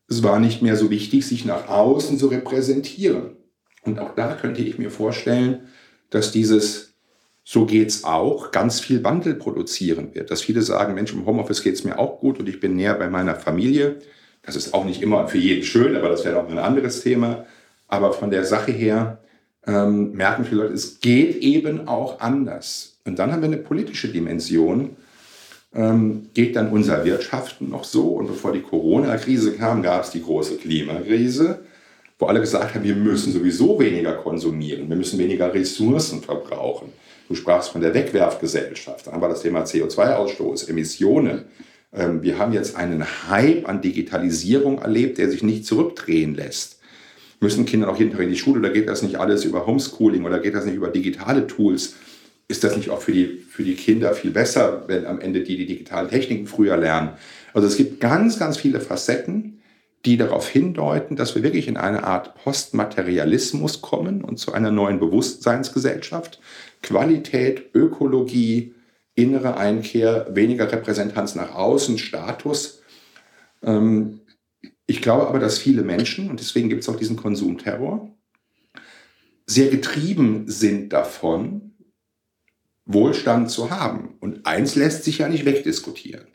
es 0.08 0.24
war 0.24 0.40
nicht 0.40 0.62
mehr 0.62 0.76
so 0.76 0.90
wichtig, 0.90 1.26
sich 1.26 1.46
nach 1.46 1.68
außen 1.68 2.18
zu 2.18 2.28
repräsentieren. 2.28 3.38
Und 3.84 4.00
auch 4.00 4.16
da 4.16 4.36
könnte 4.36 4.62
ich 4.62 4.78
mir 4.78 4.92
vorstellen, 4.92 5.68
dass 6.10 6.32
dieses 6.32 6.96
so 7.48 7.68
geht's 7.68 8.04
auch, 8.04 8.50
ganz 8.50 8.80
viel 8.80 9.04
Wandel 9.04 9.36
produzieren 9.36 10.16
wird. 10.16 10.32
Dass 10.32 10.42
viele 10.42 10.64
sagen, 10.64 10.96
Mensch, 10.96 11.14
im 11.14 11.28
Homeoffice 11.28 11.62
geht's 11.62 11.84
mir 11.84 12.00
auch 12.00 12.20
gut 12.20 12.40
und 12.40 12.50
ich 12.50 12.60
bin 12.60 12.76
näher 12.76 12.96
bei 12.96 13.08
meiner 13.08 13.36
Familie. 13.36 13.98
Das 14.42 14.56
ist 14.56 14.74
auch 14.74 14.84
nicht 14.84 15.04
immer 15.04 15.28
für 15.28 15.38
jeden 15.38 15.64
schön, 15.64 15.96
aber 15.96 16.10
das 16.10 16.26
wäre 16.26 16.40
auch 16.40 16.50
ein 16.50 16.58
anderes 16.58 17.02
Thema. 17.02 17.46
Aber 17.88 18.14
von 18.14 18.32
der 18.32 18.46
Sache 18.46 18.72
her 18.72 19.20
ähm, 19.68 20.14
merken 20.14 20.44
viele 20.44 20.64
Leute, 20.64 20.74
es 20.74 21.00
geht 21.00 21.36
eben 21.38 21.88
auch 21.88 22.20
anders. 22.20 23.00
Und 23.06 23.20
dann 23.20 23.32
haben 23.32 23.42
wir 23.42 23.48
eine 23.48 23.58
politische 23.58 24.08
Dimension. 24.08 24.98
Ähm, 25.76 26.30
geht 26.34 26.56
dann 26.56 26.70
unser 26.70 27.04
Wirtschaften 27.04 27.70
noch 27.70 27.84
so? 27.84 28.08
Und 28.10 28.28
bevor 28.28 28.54
die 28.54 28.62
Corona-Krise 28.62 29.54
kam, 29.54 29.84
gab 29.84 30.04
es 30.04 30.12
die 30.12 30.24
große 30.24 30.56
Klimakrise, 30.58 31.60
wo 32.18 32.28
alle 32.28 32.40
gesagt 32.40 32.74
haben, 32.74 32.84
wir 32.84 32.96
müssen 32.96 33.34
sowieso 33.34 33.78
weniger 33.78 34.14
konsumieren, 34.14 34.88
wir 34.88 34.96
müssen 34.96 35.20
weniger 35.20 35.54
Ressourcen 35.54 36.22
verbrauchen. 36.22 36.94
Du 37.28 37.36
sprachst 37.36 37.72
von 37.72 37.82
der 37.82 37.94
Wegwerfgesellschaft. 37.94 39.08
Dann 39.08 39.20
war 39.20 39.30
das 39.30 39.42
Thema 39.42 39.64
CO2-Ausstoß, 39.64 40.70
Emissionen. 40.70 41.46
Ähm, 41.94 42.22
wir 42.22 42.38
haben 42.38 42.54
jetzt 42.54 42.76
einen 42.76 43.04
Hype 43.30 43.68
an 43.68 43.82
Digitalisierung 43.82 44.80
erlebt, 44.80 45.18
der 45.18 45.30
sich 45.30 45.44
nicht 45.44 45.66
zurückdrehen 45.66 46.36
lässt. 46.36 46.80
Müssen 47.42 47.66
Kinder 47.66 47.90
auch 47.90 48.00
jeden 48.00 48.12
Tag 48.12 48.22
in 48.22 48.30
die 48.30 48.38
Schule 48.38 48.60
oder 48.60 48.70
geht 48.70 48.88
das 48.88 49.02
nicht 49.02 49.18
alles 49.18 49.44
über 49.44 49.66
Homeschooling 49.66 50.24
oder 50.24 50.40
geht 50.40 50.56
das 50.56 50.66
nicht 50.66 50.76
über 50.76 50.88
digitale 50.88 51.48
Tools? 51.48 51.96
Ist 52.48 52.64
das 52.64 52.78
nicht 52.78 52.90
auch 52.90 53.02
für 53.02 53.12
die, 53.12 53.44
für 53.50 53.64
die 53.64 53.76
Kinder 53.76 54.14
viel 54.14 54.32
besser, 54.32 54.84
wenn 54.88 55.06
am 55.06 55.20
Ende 55.20 55.42
die 55.42 55.58
die 55.58 55.66
digitalen 55.66 56.10
Techniken 56.10 56.46
früher 56.46 56.78
lernen? 56.78 57.12
Also 57.54 57.68
es 57.68 57.78
gibt 57.78 58.00
ganz, 58.00 58.38
ganz 58.38 58.58
viele 58.58 58.82
Facetten, 58.82 59.62
die 60.06 60.18
darauf 60.18 60.48
hindeuten, 60.48 61.16
dass 61.16 61.34
wir 61.34 61.42
wirklich 61.42 61.68
in 61.68 61.78
eine 61.78 62.04
Art 62.04 62.36
Postmaterialismus 62.36 63.82
kommen 63.82 64.24
und 64.24 64.38
zu 64.38 64.54
einer 64.54 64.70
neuen 64.70 65.00
Bewusstseinsgesellschaft. 65.00 66.40
Qualität, 66.84 67.74
Ökologie, 67.74 68.76
innere 69.16 69.58
Einkehr, 69.58 70.28
weniger 70.30 70.72
Repräsentanz 70.72 71.34
nach 71.34 71.56
außen, 71.56 71.98
Status. 71.98 72.84
Ähm, 73.64 74.20
ich 74.86 75.02
glaube 75.02 75.28
aber, 75.28 75.40
dass 75.40 75.58
viele 75.58 75.82
Menschen, 75.82 76.30
und 76.30 76.40
deswegen 76.40 76.70
gibt 76.70 76.84
es 76.84 76.90
auch 76.90 76.98
diesen 76.98 77.16
Konsumterror, 77.16 78.16
sehr 79.48 79.70
getrieben 79.70 80.44
sind 80.48 80.94
davon, 80.94 81.65
Wohlstand 82.86 83.50
zu 83.50 83.70
haben. 83.70 84.16
Und 84.20 84.46
eins 84.46 84.76
lässt 84.76 85.04
sich 85.04 85.20
ja 85.20 85.28
nicht 85.28 85.46
wegdiskutieren. 85.46 86.28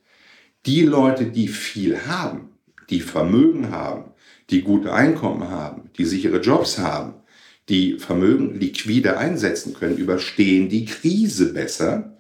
Die 0.67 0.83
Leute, 0.83 1.27
die 1.27 1.49
viel 1.49 2.07
haben, 2.07 2.51
die 2.91 3.01
Vermögen 3.01 3.71
haben, 3.71 4.13
die 4.51 4.63
gute 4.63 4.93
Einkommen 4.93 5.49
haben, 5.49 5.91
die 5.97 6.05
sichere 6.05 6.41
Jobs 6.41 6.79
haben, 6.79 7.15
die 7.69 7.99
Vermögen 7.99 8.59
liquide 8.59 9.17
einsetzen 9.17 9.75
können, 9.75 9.97
überstehen 9.97 10.69
die 10.69 10.85
Krise 10.85 11.53
besser. 11.53 12.17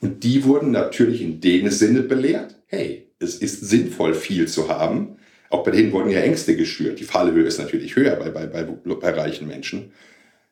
Und 0.00 0.24
die 0.24 0.44
wurden 0.44 0.70
natürlich 0.70 1.20
in 1.20 1.40
dem 1.40 1.70
Sinne 1.70 2.02
belehrt, 2.02 2.56
hey, 2.66 3.08
es 3.18 3.36
ist 3.36 3.68
sinnvoll, 3.68 4.14
viel 4.14 4.48
zu 4.48 4.68
haben. 4.68 5.16
Auch 5.50 5.64
bei 5.64 5.70
denen 5.70 5.92
wurden 5.92 6.10
ja 6.10 6.20
Ängste 6.20 6.56
geschürt. 6.56 6.98
Die 6.98 7.04
Fallhöhe 7.04 7.44
ist 7.44 7.58
natürlich 7.58 7.94
höher 7.94 8.16
bei, 8.16 8.30
bei, 8.30 8.46
bei, 8.46 8.64
bei 8.64 9.10
reichen 9.10 9.46
Menschen. 9.46 9.92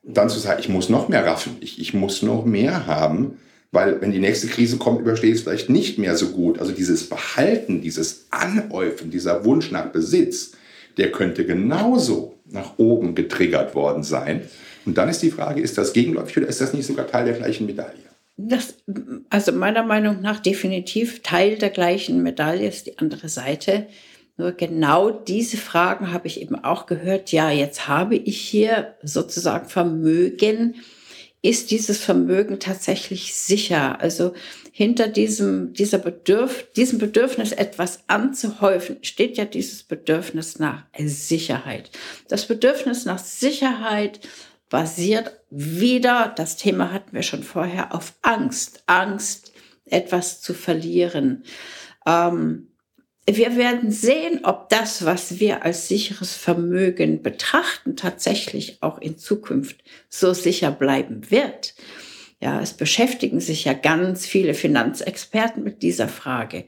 Dann 0.03 0.29
zu 0.29 0.39
sagen, 0.39 0.61
ich 0.61 0.69
muss 0.69 0.89
noch 0.89 1.09
mehr 1.09 1.27
raffen, 1.27 1.57
ich, 1.61 1.81
ich 1.81 1.93
muss 1.93 2.23
noch 2.23 2.45
mehr 2.45 2.87
haben, 2.87 3.39
weil 3.73 4.01
wenn 4.01 4.11
die 4.11 4.19
nächste 4.19 4.49
Krise 4.49 4.79
kommt, 4.79 5.01
überstehe 5.01 5.31
ich 5.31 5.37
es 5.37 5.43
vielleicht 5.43 5.71
nicht 5.71 5.99
mehr 5.99 6.17
so 6.17 6.29
gut. 6.29 6.59
Also 6.59 6.73
dieses 6.73 7.09
Behalten, 7.09 7.83
dieses 7.83 8.27
Anhäufen, 8.31 9.11
dieser 9.11 9.45
Wunsch 9.45 9.71
nach 9.71 9.87
Besitz, 9.87 10.53
der 10.97 11.13
könnte 11.13 11.45
genauso 11.47 12.35
nach 12.47 12.79
oben 12.79 13.15
getriggert 13.15 13.75
worden 13.75 14.03
sein. 14.03 14.43
Und 14.87 14.99
dann 14.99 15.09
ist 15.09 15.23
die 15.23 15.31
Frage, 15.31 15.61
ist 15.61 15.79
das 15.79 15.93
gegenläufig 15.93 16.39
oder 16.39 16.49
ist 16.49 16.61
das 16.61 16.73
nicht 16.73 16.87
sogar 16.87 17.07
Teil 17.07 17.27
der 17.27 17.35
gleichen 17.35 17.67
Medaille? 17.67 18.11
Das, 18.37 18.75
also 19.29 19.53
meiner 19.53 19.83
Meinung 19.83 20.23
nach 20.23 20.41
definitiv 20.41 21.23
Teil 21.23 21.59
der 21.59 21.71
gleichen 21.71 22.23
Medaille 22.23 22.67
ist 22.67 22.87
die 22.87 22.99
andere 22.99 23.29
Seite. 23.29 23.87
Nur 24.41 24.53
genau 24.53 25.11
diese 25.11 25.59
Fragen 25.59 26.13
habe 26.13 26.27
ich 26.27 26.41
eben 26.41 26.55
auch 26.55 26.87
gehört. 26.87 27.31
Ja, 27.31 27.51
jetzt 27.51 27.89
habe 27.89 28.17
ich 28.17 28.41
hier 28.41 28.95
sozusagen 29.03 29.69
Vermögen. 29.69 30.77
Ist 31.43 31.71
dieses 31.71 31.99
Vermögen 31.99 32.59
tatsächlich 32.59 33.35
sicher? 33.35 34.01
Also 34.01 34.33
hinter 34.73 35.09
diesem, 35.09 35.75
dieser 35.75 35.99
Bedürf, 35.99 36.73
diesem 36.73 36.99
Bedürfnis, 36.99 37.53
etwas 37.53 38.05
anzuhäufen, 38.07 38.97
steht 39.03 39.37
ja 39.37 39.45
dieses 39.45 39.83
Bedürfnis 39.83 40.59
nach 40.59 40.85
Sicherheit. 40.97 41.91
Das 42.29 42.47
Bedürfnis 42.47 43.05
nach 43.05 43.19
Sicherheit 43.19 44.21
basiert 44.71 45.39
wieder, 45.51 46.33
das 46.35 46.57
Thema 46.57 46.95
hatten 46.95 47.13
wir 47.13 47.25
schon 47.25 47.43
vorher, 47.43 47.95
auf 47.95 48.15
Angst. 48.23 48.85
Angst, 48.87 49.53
etwas 49.85 50.41
zu 50.41 50.55
verlieren. 50.55 51.45
Ähm, 52.07 52.70
wir 53.37 53.57
werden 53.57 53.91
sehen, 53.91 54.41
ob 54.45 54.69
das, 54.69 55.05
was 55.05 55.41
wir 55.41 55.65
als 55.65 55.89
sicheres 55.89 56.35
Vermögen 56.35 57.23
betrachten, 57.23 57.97
tatsächlich 57.97 58.83
auch 58.83 58.99
in 58.99 59.19
Zukunft 59.19 59.83
so 60.09 60.33
sicher 60.33 60.71
bleiben 60.71 61.31
wird. 61.31 61.75
Ja, 62.41 62.61
es 62.61 62.73
beschäftigen 62.73 63.41
sich 63.41 63.65
ja 63.65 63.75
ganz 63.75 64.27
viele 64.27 64.55
Finanzexperten 64.55 65.63
mit 65.63 65.83
dieser 65.83 66.09
Frage. 66.09 66.65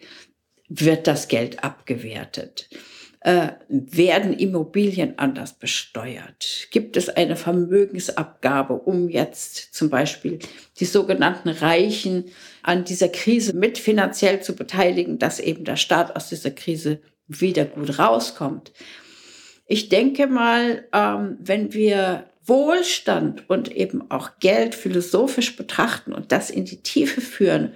Wird 0.69 1.07
das 1.07 1.28
Geld 1.28 1.64
abgewertet? 1.64 2.69
Äh, 3.25 3.52
werden 3.69 4.33
Immobilien 4.33 5.17
anders 5.17 5.52
besteuert? 5.52 6.67
Gibt 6.73 6.97
es 6.97 7.09
eine 7.09 7.37
Vermögensabgabe, 7.37 8.75
um 8.75 9.09
jetzt 9.09 9.73
zum 9.75 9.91
Beispiel 9.91 10.41
die 10.81 10.87
sogenannten 10.87 11.49
Reichen 11.49 12.25
an 12.64 12.85
dieser 12.85 13.09
Krise 13.09 13.55
mit 13.55 13.79
finanziell 13.79 14.43
zu 14.43 14.57
beteiligen, 14.57 15.21
dass 15.21 15.38
eben 15.38 15.64
der 15.64 15.76
Staat 15.76 16.17
aus 16.17 16.31
dieser 16.31 16.50
Krise 16.50 17.00
wieder 17.29 17.64
gut 17.64 17.97
rauskommt? 18.00 18.73
Ich 19.69 19.88
denke 19.88 20.26
mal, 20.26 20.85
ähm, 20.93 21.37
wenn 21.38 21.73
wir 21.73 22.25
Wohlstand 22.45 23.49
und 23.49 23.71
eben 23.71 24.11
auch 24.11 24.41
Geld 24.41 24.75
philosophisch 24.75 25.55
betrachten 25.55 26.12
und 26.12 26.33
das 26.33 26.50
in 26.50 26.64
die 26.64 26.83
Tiefe 26.83 27.21
führen, 27.21 27.73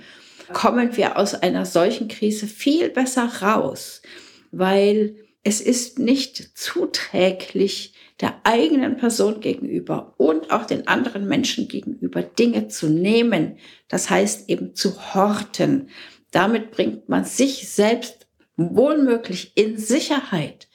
kommen 0.53 0.97
wir 0.97 1.17
aus 1.17 1.35
einer 1.35 1.67
solchen 1.67 2.09
Krise 2.09 2.49
viel 2.49 2.89
besser 2.89 3.31
raus, 3.43 4.03
weil 4.51 5.15
es 5.47 5.61
ist 5.61 6.01
nicht 6.01 6.59
zuträglich, 6.59 7.95
der 8.21 8.41
eigenen 8.43 8.97
Person 8.97 9.41
gegenüber 9.41 10.15
und 10.17 10.51
auch 10.51 10.65
den 10.65 10.89
anderen 10.89 11.29
Menschen 11.29 11.69
gegenüber 11.69 12.23
Dinge 12.23 12.67
zu 12.67 12.89
nehmen. 12.89 13.59
Das 13.87 14.11
heißt 14.11 14.51
eben 14.51 14.75
zu 14.75 15.15
horten. 15.15 15.91
Damit 16.33 16.73
bringt 16.73 17.09
man 17.09 17.25
sich 17.25 17.69
selbst 17.69 18.27
wohlmöglich 18.57 19.53
in 19.55 19.79
Sicherheit, 19.79 20.67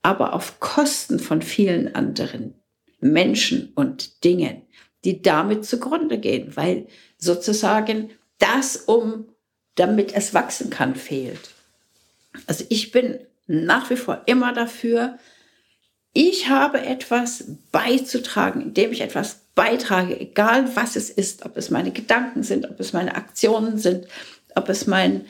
aber 0.00 0.32
auf 0.32 0.60
Kosten 0.60 1.18
von 1.18 1.42
vielen 1.42 1.94
anderen 1.94 2.54
Menschen 3.00 3.74
und 3.74 4.24
Dingen, 4.24 4.62
die 5.04 5.20
damit 5.20 5.66
zugrunde 5.66 6.18
gehen, 6.18 6.56
weil 6.56 6.86
sozusagen 7.18 8.12
das, 8.38 8.76
um 8.76 9.26
damit 9.74 10.14
es 10.14 10.32
wachsen 10.32 10.70
kann, 10.70 10.96
fehlt. 10.96 11.50
Also 12.46 12.64
ich 12.70 12.92
bin 12.92 13.18
nach 13.46 13.90
wie 13.90 13.96
vor 13.96 14.22
immer 14.26 14.52
dafür, 14.52 15.18
ich 16.12 16.48
habe 16.48 16.80
etwas 16.80 17.44
beizutragen, 17.72 18.62
indem 18.62 18.92
ich 18.92 19.02
etwas 19.02 19.40
beitrage, 19.54 20.18
egal 20.18 20.74
was 20.74 20.96
es 20.96 21.10
ist, 21.10 21.44
ob 21.44 21.56
es 21.56 21.70
meine 21.70 21.90
Gedanken 21.90 22.42
sind, 22.42 22.70
ob 22.70 22.80
es 22.80 22.92
meine 22.92 23.14
Aktionen 23.16 23.78
sind, 23.78 24.06
ob 24.54 24.68
es 24.68 24.86
mein, 24.86 25.26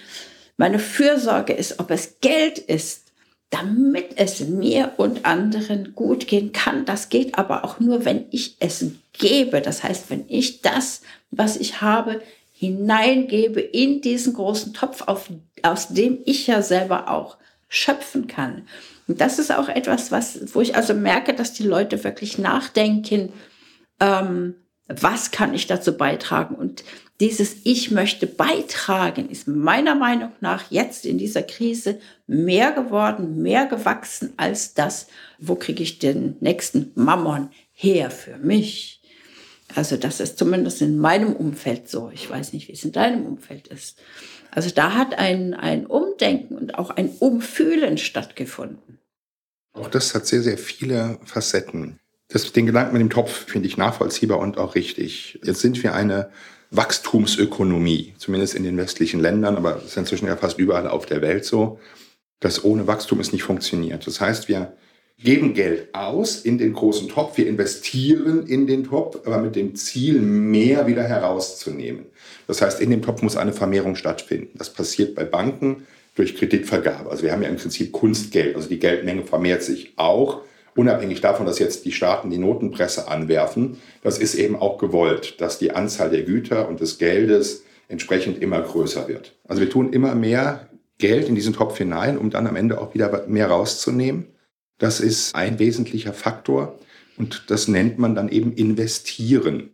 meine 0.57 0.79
Fürsorge 0.79 1.53
ist, 1.53 1.81
ob 1.81 1.91
es 1.91 2.21
Geld 2.21 2.59
ist, 2.59 3.07
damit 3.51 4.11
es 4.17 4.41
mir 4.41 4.93
und 4.97 5.25
anderen 5.25 5.95
gut 5.95 6.27
gehen 6.27 6.53
kann. 6.53 6.85
Das 6.85 7.09
geht 7.09 7.39
aber 7.39 7.65
auch 7.65 7.81
nur, 7.81 8.05
wenn 8.05 8.27
ich 8.31 8.57
es 8.61 8.85
gebe. 9.13 9.61
Das 9.61 9.83
heißt, 9.83 10.11
wenn 10.11 10.25
ich 10.29 10.63
das, 10.63 11.03
was 11.31 11.57
ich 11.57 11.81
habe, 11.81 12.21
hineingebe 12.53 13.61
in 13.61 14.01
diesen 14.01 14.33
großen 14.33 14.73
Topf, 14.73 15.03
auf, 15.03 15.31
aus 15.63 15.89
dem 15.89 16.19
ich 16.25 16.47
ja 16.47 16.63
selber 16.63 17.11
auch 17.11 17.37
schöpfen 17.69 18.27
kann. 18.27 18.67
Und 19.09 19.21
das 19.21 19.39
ist 19.39 19.53
auch 19.53 19.69
etwas, 19.69 20.11
was, 20.11 20.55
wo 20.55 20.61
ich 20.61 20.77
also 20.77 20.95
merke, 20.95 21.35
dass 21.35 21.53
die 21.53 21.65
Leute 21.65 22.03
wirklich 22.05 22.39
nachdenken, 22.39 23.33
ähm, 24.01 24.55
was 24.89 25.31
kann 25.33 25.53
ich 25.55 25.67
dazu 25.67 25.97
beitragen? 25.97 26.55
Und 26.55 26.85
dieses 27.19 27.57
Ich 27.65 27.91
möchte 27.91 28.27
beitragen 28.27 29.31
ist 29.31 29.49
meiner 29.49 29.95
Meinung 29.95 30.33
nach 30.41 30.71
jetzt 30.71 31.07
in 31.07 31.19
dieser 31.19 31.43
Krise 31.43 31.99
mehr 32.27 32.73
geworden, 32.73 33.43
mehr 33.43 33.67
gewachsen 33.67 34.35
als 34.37 34.75
das, 34.75 35.07
wo 35.39 35.55
kriege 35.55 35.83
ich 35.83 35.99
den 35.99 36.37
nächsten 36.41 36.93
Mammon 36.95 37.51
her 37.73 38.11
für 38.11 38.37
mich. 38.39 39.01
Also 39.75 39.97
das 39.97 40.21
ist 40.21 40.39
zumindest 40.39 40.83
in 40.83 40.99
meinem 40.99 41.35
Umfeld 41.35 41.89
so. 41.89 42.11
Ich 42.13 42.29
weiß 42.31 42.53
nicht, 42.53 42.69
wie 42.69 42.73
es 42.73 42.85
in 42.85 42.93
deinem 42.93 43.27
Umfeld 43.27 43.69
ist. 43.69 43.99
Also 44.57 44.71
da 44.71 44.95
hat 44.95 45.19
ein, 45.19 45.53
ein 45.53 45.85
Umdenken 45.85 46.57
und 46.57 46.79
auch 46.79 46.89
ein 46.89 47.11
Umfühlen 47.19 47.99
stattgefunden. 47.99 48.99
Auch 49.75 49.89
das 49.89 50.15
hat 50.15 50.27
sehr, 50.27 50.41
sehr 50.41 50.57
viele 50.57 51.19
Facetten. 51.27 52.01
Das, 52.29 52.51
den 52.53 52.65
Gedanken 52.65 52.95
mit 52.95 53.03
dem 53.03 53.11
Topf 53.11 53.45
finde 53.49 53.69
ich 53.69 53.77
nachvollziehbar 53.77 54.39
und 54.39 54.57
auch 54.57 54.75
richtig. 54.75 55.39
Jetzt 55.45 55.61
sind 55.61 55.83
wir 55.83 55.95
eine 55.95 56.31
Wachstumsökonomie, 56.71 58.15
zumindest 58.17 58.55
in 58.55 58.65
den 58.65 58.79
westlichen 58.79 59.21
Ländern, 59.21 59.59
aber 59.59 59.77
es 59.77 59.85
ist 59.85 59.97
inzwischen 59.99 60.27
ja 60.27 60.39
fast 60.39 60.59
überall 60.59 60.89
auf 60.89 61.05
der 61.05 61.21
Welt 61.21 61.45
so, 61.45 61.79
dass 62.41 62.65
ohne 62.65 62.87
Wachstum 62.87 63.21
es 63.21 63.33
nicht 63.33 63.43
funktioniert. 63.43 64.07
Das 64.07 64.23
heißt, 64.23 64.49
wir 64.49 64.73
geben 65.19 65.55
Geld 65.55 65.95
aus 65.95 66.41
in 66.43 66.59
den 66.59 66.75
großen 66.75 67.09
Topf, 67.09 67.39
wir 67.39 67.47
investieren 67.47 68.47
in 68.47 68.67
den 68.67 68.85
Topf, 68.85 69.27
aber 69.27 69.39
mit 69.39 69.57
dem 69.57 69.75
Ziel, 69.75 70.21
mehr 70.21 70.87
wieder 70.87 71.05
herauszunehmen. 71.05 72.07
Das 72.47 72.61
heißt, 72.61 72.81
in 72.81 72.91
dem 72.91 73.03
Topf 73.03 73.23
muss 73.23 73.37
eine 73.37 73.53
Vermehrung 73.53 73.97
stattfinden. 73.97 74.59
Das 74.59 74.71
passiert 74.71 75.15
bei 75.15 75.25
Banken 75.25 75.87
durch 76.15 76.37
Kreditvergabe. 76.37 77.11
Also 77.11 77.23
wir 77.23 77.33
haben 77.33 77.43
ja 77.43 77.49
im 77.49 77.57
Prinzip 77.57 77.93
Kunstgeld, 77.93 78.57
also 78.57 78.69
die 78.69 78.79
Geldmenge 78.79 79.23
vermehrt 79.23 79.63
sich 79.63 79.93
auch, 79.97 80.43
unabhängig 80.75 81.23
davon, 81.23 81.47
dass 81.47 81.59
jetzt 81.59 81.87
die 81.87 81.93
Staaten 81.93 82.31
die 82.31 82.39
Notenpresse 82.39 83.09
anwerfen. 83.09 83.79
Das 84.03 84.19
ist 84.19 84.35
eben 84.35 84.57
auch 84.57 84.77
gewollt, 84.79 85.41
dass 85.41 85.59
die 85.59 85.73
Anzahl 85.73 86.11
der 86.11 86.23
Güter 86.23 86.69
und 86.69 86.81
des 86.81 86.99
Geldes 86.99 87.65
entsprechend 87.89 88.43
immer 88.43 88.61
größer 88.61 89.09
wird. 89.09 89.35
Also 89.49 89.63
wir 89.63 89.71
tun 89.71 89.93
immer 89.93 90.15
mehr 90.15 90.69
Geld 90.99 91.29
in 91.29 91.35
diesen 91.35 91.55
Topf 91.55 91.79
hinein, 91.79 92.19
um 92.19 92.31
dann 92.31 92.47
am 92.47 92.57
Ende 92.57 92.81
auch 92.81 92.95
wieder 92.95 93.25
mehr 93.27 93.49
rauszunehmen. 93.49 94.27
Das 94.79 95.01
ist 95.01 95.35
ein 95.35 95.59
wesentlicher 95.59 96.13
Faktor 96.13 96.79
und 97.17 97.45
das 97.49 97.69
nennt 97.69 97.99
man 97.99 98.15
dann 98.15 98.29
eben 98.29 98.53
investieren. 98.53 99.71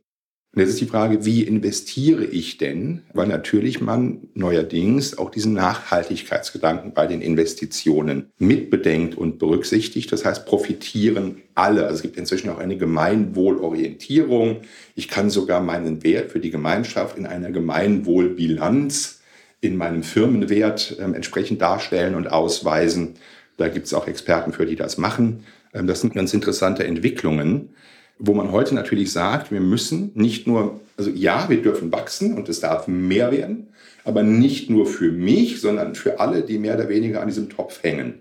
Und 0.54 0.60
jetzt 0.60 0.70
ist 0.70 0.80
die 0.82 0.86
Frage, 0.86 1.24
wie 1.24 1.42
investiere 1.42 2.26
ich 2.26 2.58
denn? 2.58 3.04
Weil 3.14 3.26
natürlich 3.26 3.80
man 3.80 4.28
neuerdings 4.34 5.16
auch 5.16 5.30
diesen 5.30 5.54
Nachhaltigkeitsgedanken 5.54 6.92
bei 6.92 7.06
den 7.06 7.22
Investitionen 7.22 8.30
mitbedenkt 8.38 9.16
und 9.16 9.38
berücksichtigt. 9.38 10.12
Das 10.12 10.26
heißt, 10.26 10.44
profitieren 10.44 11.40
alle. 11.54 11.84
Also 11.84 11.96
es 11.96 12.02
gibt 12.02 12.18
inzwischen 12.18 12.50
auch 12.50 12.58
eine 12.58 12.76
Gemeinwohlorientierung. 12.76 14.60
Ich 14.94 15.08
kann 15.08 15.30
sogar 15.30 15.62
meinen 15.62 16.02
Wert 16.02 16.32
für 16.32 16.40
die 16.40 16.50
Gemeinschaft 16.50 17.16
in 17.16 17.24
einer 17.24 17.50
Gemeinwohlbilanz 17.50 19.20
in 19.62 19.76
meinem 19.76 20.02
Firmenwert 20.02 20.98
äh, 20.98 21.02
entsprechend 21.02 21.62
darstellen 21.62 22.14
und 22.14 22.30
ausweisen. 22.30 23.14
Da 23.56 23.68
gibt 23.68 23.86
es 23.86 23.94
auch 23.94 24.06
Experten 24.06 24.52
für, 24.52 24.66
die 24.66 24.76
das 24.76 24.98
machen. 24.98 25.44
Ähm, 25.72 25.86
das 25.86 26.00
sind 26.00 26.14
ganz 26.14 26.34
interessante 26.34 26.84
Entwicklungen, 26.84 27.70
wo 28.18 28.34
man 28.34 28.52
heute 28.52 28.74
natürlich 28.74 29.12
sagt, 29.12 29.50
wir 29.50 29.60
müssen 29.60 30.12
nicht 30.14 30.46
nur, 30.46 30.80
also 30.96 31.10
ja, 31.10 31.48
wir 31.48 31.62
dürfen 31.62 31.92
wachsen 31.92 32.34
und 32.34 32.48
es 32.48 32.60
darf 32.60 32.86
mehr 32.88 33.32
werden, 33.32 33.68
aber 34.04 34.22
nicht 34.22 34.70
nur 34.70 34.86
für 34.86 35.10
mich, 35.12 35.60
sondern 35.60 35.94
für 35.94 36.20
alle, 36.20 36.42
die 36.42 36.58
mehr 36.58 36.74
oder 36.74 36.88
weniger 36.88 37.20
an 37.20 37.28
diesem 37.28 37.48
Topf 37.48 37.82
hängen. 37.82 38.20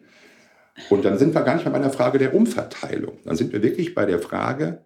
Und 0.89 1.05
dann 1.05 1.17
sind 1.17 1.35
wir 1.35 1.41
gar 1.41 1.55
nicht 1.55 1.65
mehr 1.65 1.73
bei 1.73 1.79
der 1.79 1.91
Frage 1.91 2.17
der 2.17 2.33
Umverteilung. 2.33 3.17
Dann 3.25 3.35
sind 3.35 3.53
wir 3.53 3.61
wirklich 3.61 3.93
bei 3.93 4.05
der 4.05 4.19
Frage, 4.19 4.83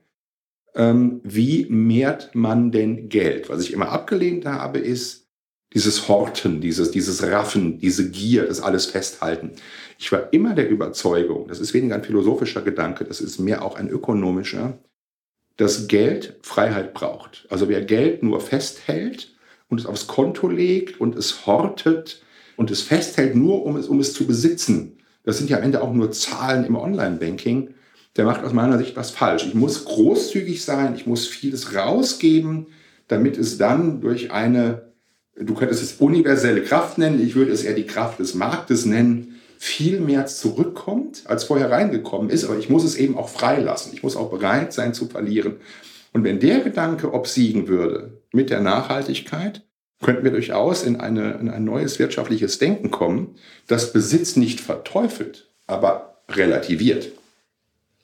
ähm, 0.76 1.22
wie 1.24 1.68
mehrt 1.70 2.32
man 2.34 2.72
denn 2.72 3.08
Geld? 3.08 3.50
Was 3.50 3.62
ich 3.62 3.72
immer 3.72 3.90
abgelehnt 3.90 4.46
habe, 4.46 4.80
ist, 4.80 5.26
dieses 5.74 6.08
Horten, 6.08 6.62
dieses, 6.62 6.92
dieses 6.92 7.22
Raffen, 7.24 7.80
diese 7.80 8.10
Gier, 8.10 8.46
das 8.48 8.62
alles 8.62 8.86
festhalten. 8.86 9.52
Ich 9.98 10.12
war 10.12 10.34
immer 10.34 10.54
der 10.54 10.70
Überzeugung, 10.70 11.48
das 11.48 11.60
ist 11.60 11.74
weniger 11.74 11.96
ein 11.96 12.04
philosophischer 12.04 12.62
Gedanke, 12.62 13.06
das 13.06 13.22
ist 13.22 13.40
mehr 13.40 13.64
auch 13.64 13.76
ein 13.76 13.90
ökonomischer, 13.90 14.78
dass 15.58 15.88
Geld 15.88 16.38
Freiheit 16.42 16.94
braucht. 16.94 17.48
Also 17.50 17.70
wer 17.70 17.82
Geld 17.82 18.24
nur 18.24 18.42
festhält 18.42 19.36
und 19.70 19.80
es 19.80 19.86
aufs 19.86 20.08
Konto 20.08 20.50
legt 20.50 21.00
und 21.00 21.16
es 21.16 21.46
hortet 21.46 22.22
und 22.58 22.72
es 22.72 22.82
festhält 22.82 23.36
nur, 23.36 23.66
um 23.66 23.78
es, 23.78 23.88
um 23.88 24.00
es 24.00 24.14
zu 24.14 24.28
besitzen, 24.28 24.98
das 25.24 25.38
sind 25.38 25.50
ja 25.50 25.58
am 25.58 25.64
Ende 25.64 25.82
auch 25.82 25.92
nur 25.92 26.12
Zahlen 26.12 26.66
im 26.66 26.76
Online-Banking, 26.76 27.74
der 28.16 28.26
macht 28.26 28.44
aus 28.44 28.54
meiner 28.54 28.78
Sicht 28.78 28.96
was 28.96 29.12
falsch. 29.12 29.46
Ich 29.46 29.56
muss 29.56 29.86
großzügig 29.86 30.64
sein, 30.64 30.96
ich 30.96 31.06
muss 31.08 31.28
vieles 31.28 31.76
rausgeben, 31.76 32.68
damit 33.08 33.38
es 33.38 33.58
dann 33.58 34.02
durch 34.02 34.32
eine 34.32 34.94
du 35.38 35.54
könntest 35.54 35.84
es 35.84 35.94
universelle 35.94 36.64
Kraft 36.64 36.98
nennen, 36.98 37.22
ich 37.22 37.36
würde 37.36 37.52
es 37.52 37.64
eher 37.64 37.74
die 37.74 37.86
Kraft 37.86 38.20
des 38.20 38.36
Marktes 38.36 38.86
nennen, 38.86 39.35
viel 39.58 40.00
mehr 40.00 40.26
zurückkommt, 40.26 41.24
als 41.26 41.46
vorher 41.46 41.72
reingekommen 41.72 42.30
ist. 42.30 42.46
Aber 42.46 42.58
ich 42.58 42.70
muss 42.70 42.84
es 42.84 42.96
eben 42.96 43.18
auch 43.18 43.30
freilassen. 43.30 43.94
Ich 43.94 44.04
muss 44.04 44.16
auch 44.16 44.30
bereit 44.30 44.74
sein 44.74 44.94
zu 44.94 45.08
verlieren. 45.08 45.58
Und 46.14 46.24
wenn 46.24 46.40
der 46.40 46.60
Gedanke 46.60 47.14
obsiegen 47.14 47.68
würde 47.68 48.22
mit 48.32 48.50
der 48.50 48.62
Nachhaltigkeit, 48.62 49.64
könnten 50.02 50.24
wir 50.24 50.32
durchaus 50.32 50.84
in, 50.84 50.98
eine, 50.98 51.34
in 51.34 51.50
ein 51.50 51.64
neues 51.64 52.00
wirtschaftliches 52.00 52.60
Denken 52.60 52.92
kommen, 52.92 53.36
das 53.68 53.92
Besitz 53.92 54.36
nicht 54.36 54.60
verteufelt, 54.60 55.52
aber 55.68 56.22
relativiert. 56.30 57.12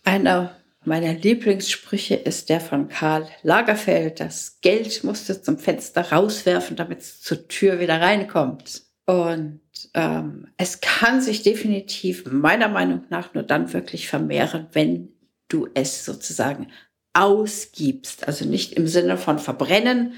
Einer 0.04 0.56
meiner 0.84 1.14
Lieblingssprüche 1.14 2.16
ist 2.16 2.50
der 2.50 2.60
von 2.60 2.90
Karl 2.90 3.28
Lagerfeld. 3.44 4.20
Das 4.20 4.58
Geld 4.62 5.04
musst 5.04 5.30
du 5.30 5.42
zum 5.42 5.58
Fenster 5.58 6.12
rauswerfen, 6.12 6.76
damit 6.76 7.02
es 7.02 7.22
zur 7.22 7.48
Tür 7.48 7.80
wieder 7.80 8.02
reinkommt. 8.02 8.82
Und 9.06 9.62
ähm, 9.94 10.48
es 10.58 10.82
kann 10.82 11.22
sich 11.22 11.44
definitiv 11.44 12.26
meiner 12.26 12.68
Meinung 12.68 13.06
nach 13.10 13.34
nur 13.34 13.44
dann 13.44 13.74
wirklich 13.74 14.08
vermehren, 14.08 14.68
wenn 14.74 15.10
du 15.48 15.68
es 15.74 16.06
sozusagen 16.06 16.68
ausgibst. 17.14 18.28
Also 18.28 18.46
nicht 18.46 18.74
im 18.74 18.88
Sinne 18.88 19.18
von 19.18 19.40
verbrennen, 19.40 20.14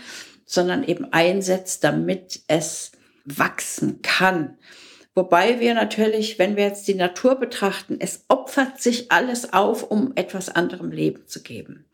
sondern 0.45 0.84
eben 0.84 1.12
einsetzt, 1.12 1.84
damit 1.84 2.41
es 2.47 2.91
wachsen 3.26 4.02
kann. 4.02 4.58
Wobei 5.15 5.60
wir 5.60 5.76
natürlich, 5.76 6.39
wenn 6.39 6.56
wir 6.56 6.63
jetzt 6.63 6.88
die 6.88 6.95
Natur 6.95 7.36
betrachten, 7.36 7.97
es 7.99 8.26
opfert 8.30 8.82
sich 8.82 9.12
alles 9.12 9.54
auf, 9.54 9.84
um 9.84 10.13
etwas 10.15 10.49
anderem 10.49 10.91
Leben 10.91 11.28
zu 11.28 11.43
geben. 11.43 11.86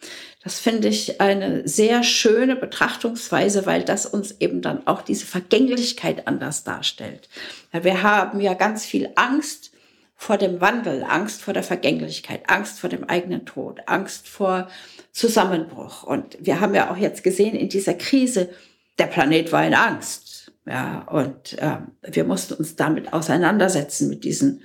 Das 0.41 0.59
finde 0.59 0.87
ich 0.87 1.19
eine 1.19 1.67
sehr 1.67 2.03
schöne 2.03 2.55
Betrachtungsweise, 2.55 3.65
weil 3.65 3.83
das 3.83 4.05
uns 4.05 4.39
eben 4.39 4.61
dann 4.61 4.87
auch 4.87 5.01
diese 5.01 5.25
Vergänglichkeit 5.25 6.27
anders 6.27 6.63
darstellt. 6.63 7.27
Wir 7.71 8.03
haben 8.03 8.39
ja 8.39 8.53
ganz 8.53 8.85
viel 8.85 9.09
Angst 9.15 9.71
vor 10.15 10.37
dem 10.37 10.61
Wandel, 10.61 11.03
Angst 11.03 11.41
vor 11.41 11.53
der 11.53 11.63
Vergänglichkeit, 11.63 12.49
Angst 12.49 12.79
vor 12.79 12.89
dem 12.89 13.03
eigenen 13.05 13.45
Tod, 13.45 13.81
Angst 13.85 14.27
vor 14.29 14.69
Zusammenbruch. 15.11 16.03
Und 16.03 16.37
wir 16.39 16.61
haben 16.61 16.75
ja 16.75 16.91
auch 16.91 16.97
jetzt 16.97 17.23
gesehen 17.23 17.55
in 17.55 17.69
dieser 17.69 17.93
Krise, 17.93 18.49
der 18.97 19.07
Planet 19.07 19.51
war 19.51 19.65
in 19.65 19.73
Angst. 19.73 20.51
Ja, 20.65 21.01
und 21.09 21.57
ähm, 21.59 21.91
wir 22.03 22.25
mussten 22.25 22.53
uns 22.55 22.75
damit 22.75 23.11
auseinandersetzen, 23.11 24.09
mit 24.09 24.23
diesen 24.23 24.61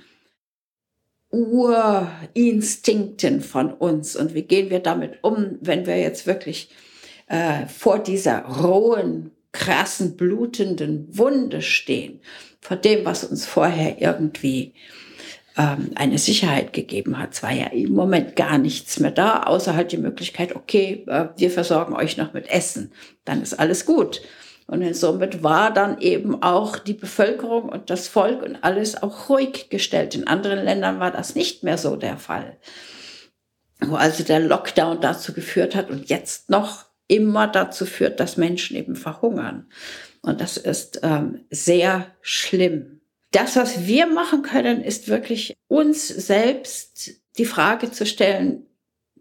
Urinstinkten 1.35 3.41
von 3.41 3.73
uns. 3.73 4.15
Und 4.15 4.33
wie 4.33 4.43
gehen 4.43 4.69
wir 4.69 4.79
damit 4.79 5.19
um, 5.21 5.57
wenn 5.61 5.85
wir 5.85 5.97
jetzt 5.97 6.25
wirklich 6.25 6.69
äh, 7.27 7.65
vor 7.67 7.99
dieser 7.99 8.45
rohen, 8.45 9.31
krassen, 9.51 10.15
blutenden 10.15 11.17
Wunde 11.17 11.61
stehen, 11.61 12.21
vor 12.61 12.77
dem, 12.77 13.05
was 13.05 13.23
uns 13.23 13.45
vorher 13.45 14.01
irgendwie 14.01 14.73
ähm, 15.57 15.91
eine 15.95 16.17
Sicherheit 16.17 16.73
gegeben 16.73 17.17
hat. 17.17 17.33
Es 17.33 17.43
war 17.43 17.53
ja 17.53 17.67
im 17.67 17.93
Moment 17.93 18.35
gar 18.35 18.57
nichts 18.57 18.99
mehr 18.99 19.11
da, 19.11 19.43
außer 19.43 19.75
halt 19.75 19.91
die 19.91 19.97
Möglichkeit, 19.97 20.55
okay, 20.55 21.05
äh, 21.07 21.27
wir 21.37 21.51
versorgen 21.51 21.95
euch 21.95 22.17
noch 22.17 22.33
mit 22.33 22.49
Essen, 22.49 22.91
dann 23.23 23.41
ist 23.41 23.53
alles 23.53 23.85
gut. 23.85 24.21
Und 24.67 24.95
somit 24.95 25.43
war 25.43 25.71
dann 25.71 25.99
eben 26.01 26.41
auch 26.41 26.79
die 26.79 26.93
Bevölkerung 26.93 27.69
und 27.69 27.89
das 27.89 28.07
Volk 28.07 28.41
und 28.41 28.63
alles 28.63 29.01
auch 29.01 29.29
ruhig 29.29 29.69
gestellt. 29.69 30.15
In 30.15 30.27
anderen 30.27 30.63
Ländern 30.63 30.99
war 30.99 31.11
das 31.11 31.35
nicht 31.35 31.63
mehr 31.63 31.77
so 31.77 31.95
der 31.95 32.17
Fall. 32.17 32.57
Wo 33.79 33.95
also 33.95 34.23
der 34.23 34.39
Lockdown 34.39 35.01
dazu 35.01 35.33
geführt 35.33 35.75
hat 35.75 35.91
und 35.91 36.09
jetzt 36.09 36.49
noch 36.49 36.85
immer 37.07 37.47
dazu 37.47 37.85
führt, 37.85 38.19
dass 38.19 38.37
Menschen 38.37 38.75
eben 38.75 38.95
verhungern. 38.95 39.67
Und 40.21 40.41
das 40.41 40.57
ist 40.57 41.01
ähm, 41.03 41.45
sehr 41.51 42.07
schlimm. 42.21 43.01
Das, 43.31 43.55
was 43.55 43.85
wir 43.85 44.07
machen 44.07 44.41
können, 44.41 44.81
ist 44.81 45.07
wirklich 45.07 45.55
uns 45.67 46.07
selbst 46.07 47.11
die 47.37 47.45
Frage 47.45 47.91
zu 47.91 48.07
stellen, 48.07 48.65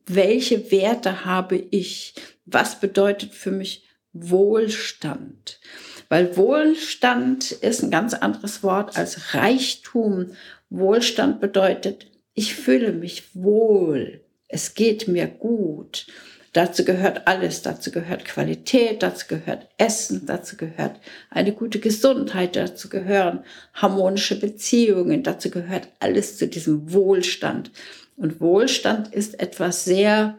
welche 0.06 0.70
Werte 0.70 1.26
habe 1.26 1.56
ich? 1.56 2.14
Was 2.46 2.80
bedeutet 2.80 3.34
für 3.34 3.50
mich 3.50 3.84
Wohlstand. 4.14 5.60
Weil 6.08 6.36
Wohlstand 6.36 7.50
ist 7.50 7.82
ein 7.82 7.90
ganz 7.90 8.14
anderes 8.14 8.62
Wort 8.62 8.96
als 8.96 9.34
Reichtum. 9.34 10.30
Wohlstand 10.70 11.40
bedeutet, 11.40 12.06
ich 12.32 12.54
fühle 12.54 12.92
mich 12.92 13.34
wohl, 13.34 14.24
es 14.48 14.74
geht 14.74 15.08
mir 15.08 15.26
gut. 15.26 16.06
Dazu 16.52 16.84
gehört 16.84 17.26
alles, 17.26 17.62
dazu 17.62 17.90
gehört 17.90 18.24
Qualität, 18.24 19.02
dazu 19.02 19.26
gehört 19.26 19.68
Essen, 19.76 20.24
dazu 20.26 20.56
gehört 20.56 21.00
eine 21.30 21.52
gute 21.52 21.80
Gesundheit, 21.80 22.54
dazu 22.54 22.88
gehören 22.88 23.44
harmonische 23.74 24.38
Beziehungen, 24.38 25.24
dazu 25.24 25.50
gehört 25.50 25.88
alles 25.98 26.38
zu 26.38 26.46
diesem 26.46 26.92
Wohlstand. 26.92 27.72
Und 28.16 28.40
Wohlstand 28.40 29.12
ist 29.12 29.40
etwas 29.40 29.84
sehr 29.84 30.38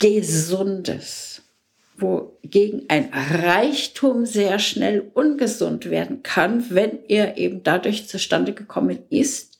Gesundes 0.00 1.33
wogegen 1.96 2.84
ein 2.88 3.10
Reichtum 3.12 4.26
sehr 4.26 4.58
schnell 4.58 5.10
ungesund 5.14 5.90
werden 5.90 6.22
kann, 6.22 6.66
wenn 6.70 6.98
er 7.08 7.36
eben 7.36 7.62
dadurch 7.62 8.08
zustande 8.08 8.52
gekommen 8.52 8.98
ist, 9.10 9.58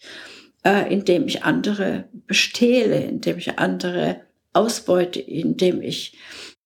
äh, 0.64 0.92
indem 0.92 1.26
ich 1.26 1.44
andere 1.44 2.04
bestehle, 2.26 3.02
indem 3.04 3.38
ich 3.38 3.58
andere 3.58 4.20
ausbeute, 4.52 5.20
indem 5.20 5.80
ich 5.82 6.16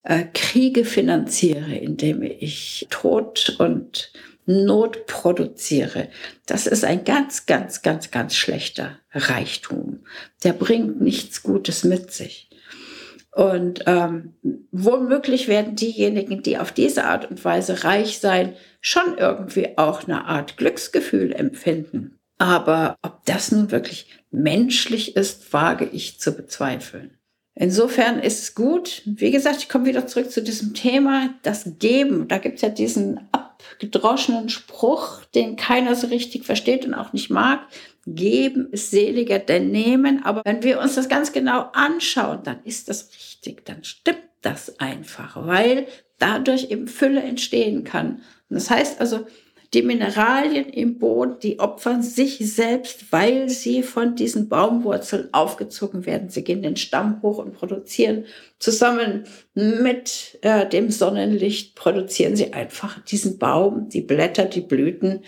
äh, 0.02 0.24
Kriege 0.32 0.84
finanziere, 0.84 1.74
indem 1.74 2.22
ich 2.22 2.86
Tod 2.90 3.56
und 3.58 4.12
Not 4.46 5.04
produziere. 5.06 6.08
Das 6.46 6.66
ist 6.66 6.82
ein 6.82 7.04
ganz, 7.04 7.44
ganz, 7.44 7.82
ganz, 7.82 8.10
ganz 8.10 8.34
schlechter 8.34 8.98
Reichtum. 9.12 10.00
Der 10.42 10.54
bringt 10.54 11.02
nichts 11.02 11.42
Gutes 11.42 11.84
mit 11.84 12.12
sich. 12.12 12.47
Und 13.38 13.84
ähm, 13.86 14.34
womöglich 14.72 15.46
werden 15.46 15.76
diejenigen, 15.76 16.42
die 16.42 16.58
auf 16.58 16.72
diese 16.72 17.04
Art 17.04 17.30
und 17.30 17.44
Weise 17.44 17.84
reich 17.84 18.18
sein, 18.18 18.56
schon 18.80 19.16
irgendwie 19.16 19.78
auch 19.78 20.08
eine 20.08 20.24
Art 20.24 20.56
Glücksgefühl 20.56 21.32
empfinden. 21.32 22.18
Aber 22.38 22.96
ob 23.00 23.24
das 23.26 23.52
nun 23.52 23.70
wirklich 23.70 24.08
menschlich 24.32 25.14
ist, 25.14 25.52
wage 25.52 25.84
ich 25.84 26.18
zu 26.18 26.32
bezweifeln. 26.32 27.16
Insofern 27.54 28.18
ist 28.18 28.42
es 28.42 28.54
gut. 28.56 29.02
Wie 29.04 29.30
gesagt, 29.30 29.58
ich 29.58 29.68
komme 29.68 29.86
wieder 29.86 30.08
zurück 30.08 30.32
zu 30.32 30.42
diesem 30.42 30.74
Thema, 30.74 31.32
das 31.42 31.78
Geben. 31.78 32.26
Da 32.26 32.38
gibt 32.38 32.56
es 32.56 32.62
ja 32.62 32.70
diesen 32.70 33.20
abgedroschenen 33.30 34.48
Spruch, 34.48 35.24
den 35.26 35.54
keiner 35.54 35.94
so 35.94 36.08
richtig 36.08 36.44
versteht 36.44 36.86
und 36.86 36.94
auch 36.94 37.12
nicht 37.12 37.30
mag. 37.30 37.60
Geben 38.04 38.68
ist 38.72 38.90
seliger 38.90 39.38
denn 39.38 39.70
nehmen. 39.70 40.24
Aber 40.24 40.42
wenn 40.44 40.64
wir 40.64 40.80
uns 40.80 40.96
das 40.96 41.08
ganz 41.08 41.32
genau 41.32 41.68
anschauen, 41.72 42.40
dann 42.42 42.64
ist 42.64 42.88
das 42.88 43.10
richtig. 43.12 43.27
Dann 43.68 43.84
stimmt 43.84 44.22
das 44.42 44.78
einfach, 44.78 45.46
weil 45.46 45.86
dadurch 46.18 46.70
eben 46.70 46.88
Fülle 46.88 47.22
entstehen 47.22 47.84
kann. 47.84 48.22
Und 48.48 48.56
das 48.56 48.70
heißt 48.70 49.00
also, 49.00 49.26
die 49.74 49.82
Mineralien 49.82 50.70
im 50.70 50.98
Boden, 50.98 51.40
die 51.42 51.60
opfern 51.60 52.02
sich 52.02 52.38
selbst, 52.38 53.12
weil 53.12 53.50
sie 53.50 53.82
von 53.82 54.16
diesen 54.16 54.48
Baumwurzeln 54.48 55.28
aufgezogen 55.32 56.06
werden. 56.06 56.30
Sie 56.30 56.42
gehen 56.42 56.62
den 56.62 56.76
Stamm 56.76 57.20
hoch 57.20 57.36
und 57.36 57.52
produzieren 57.52 58.24
zusammen 58.58 59.24
mit 59.52 60.38
äh, 60.40 60.66
dem 60.66 60.90
Sonnenlicht, 60.90 61.74
produzieren 61.74 62.34
sie 62.34 62.54
einfach 62.54 63.04
diesen 63.04 63.38
Baum, 63.38 63.90
die 63.90 64.00
Blätter, 64.00 64.46
die 64.46 64.62
Blüten 64.62 65.20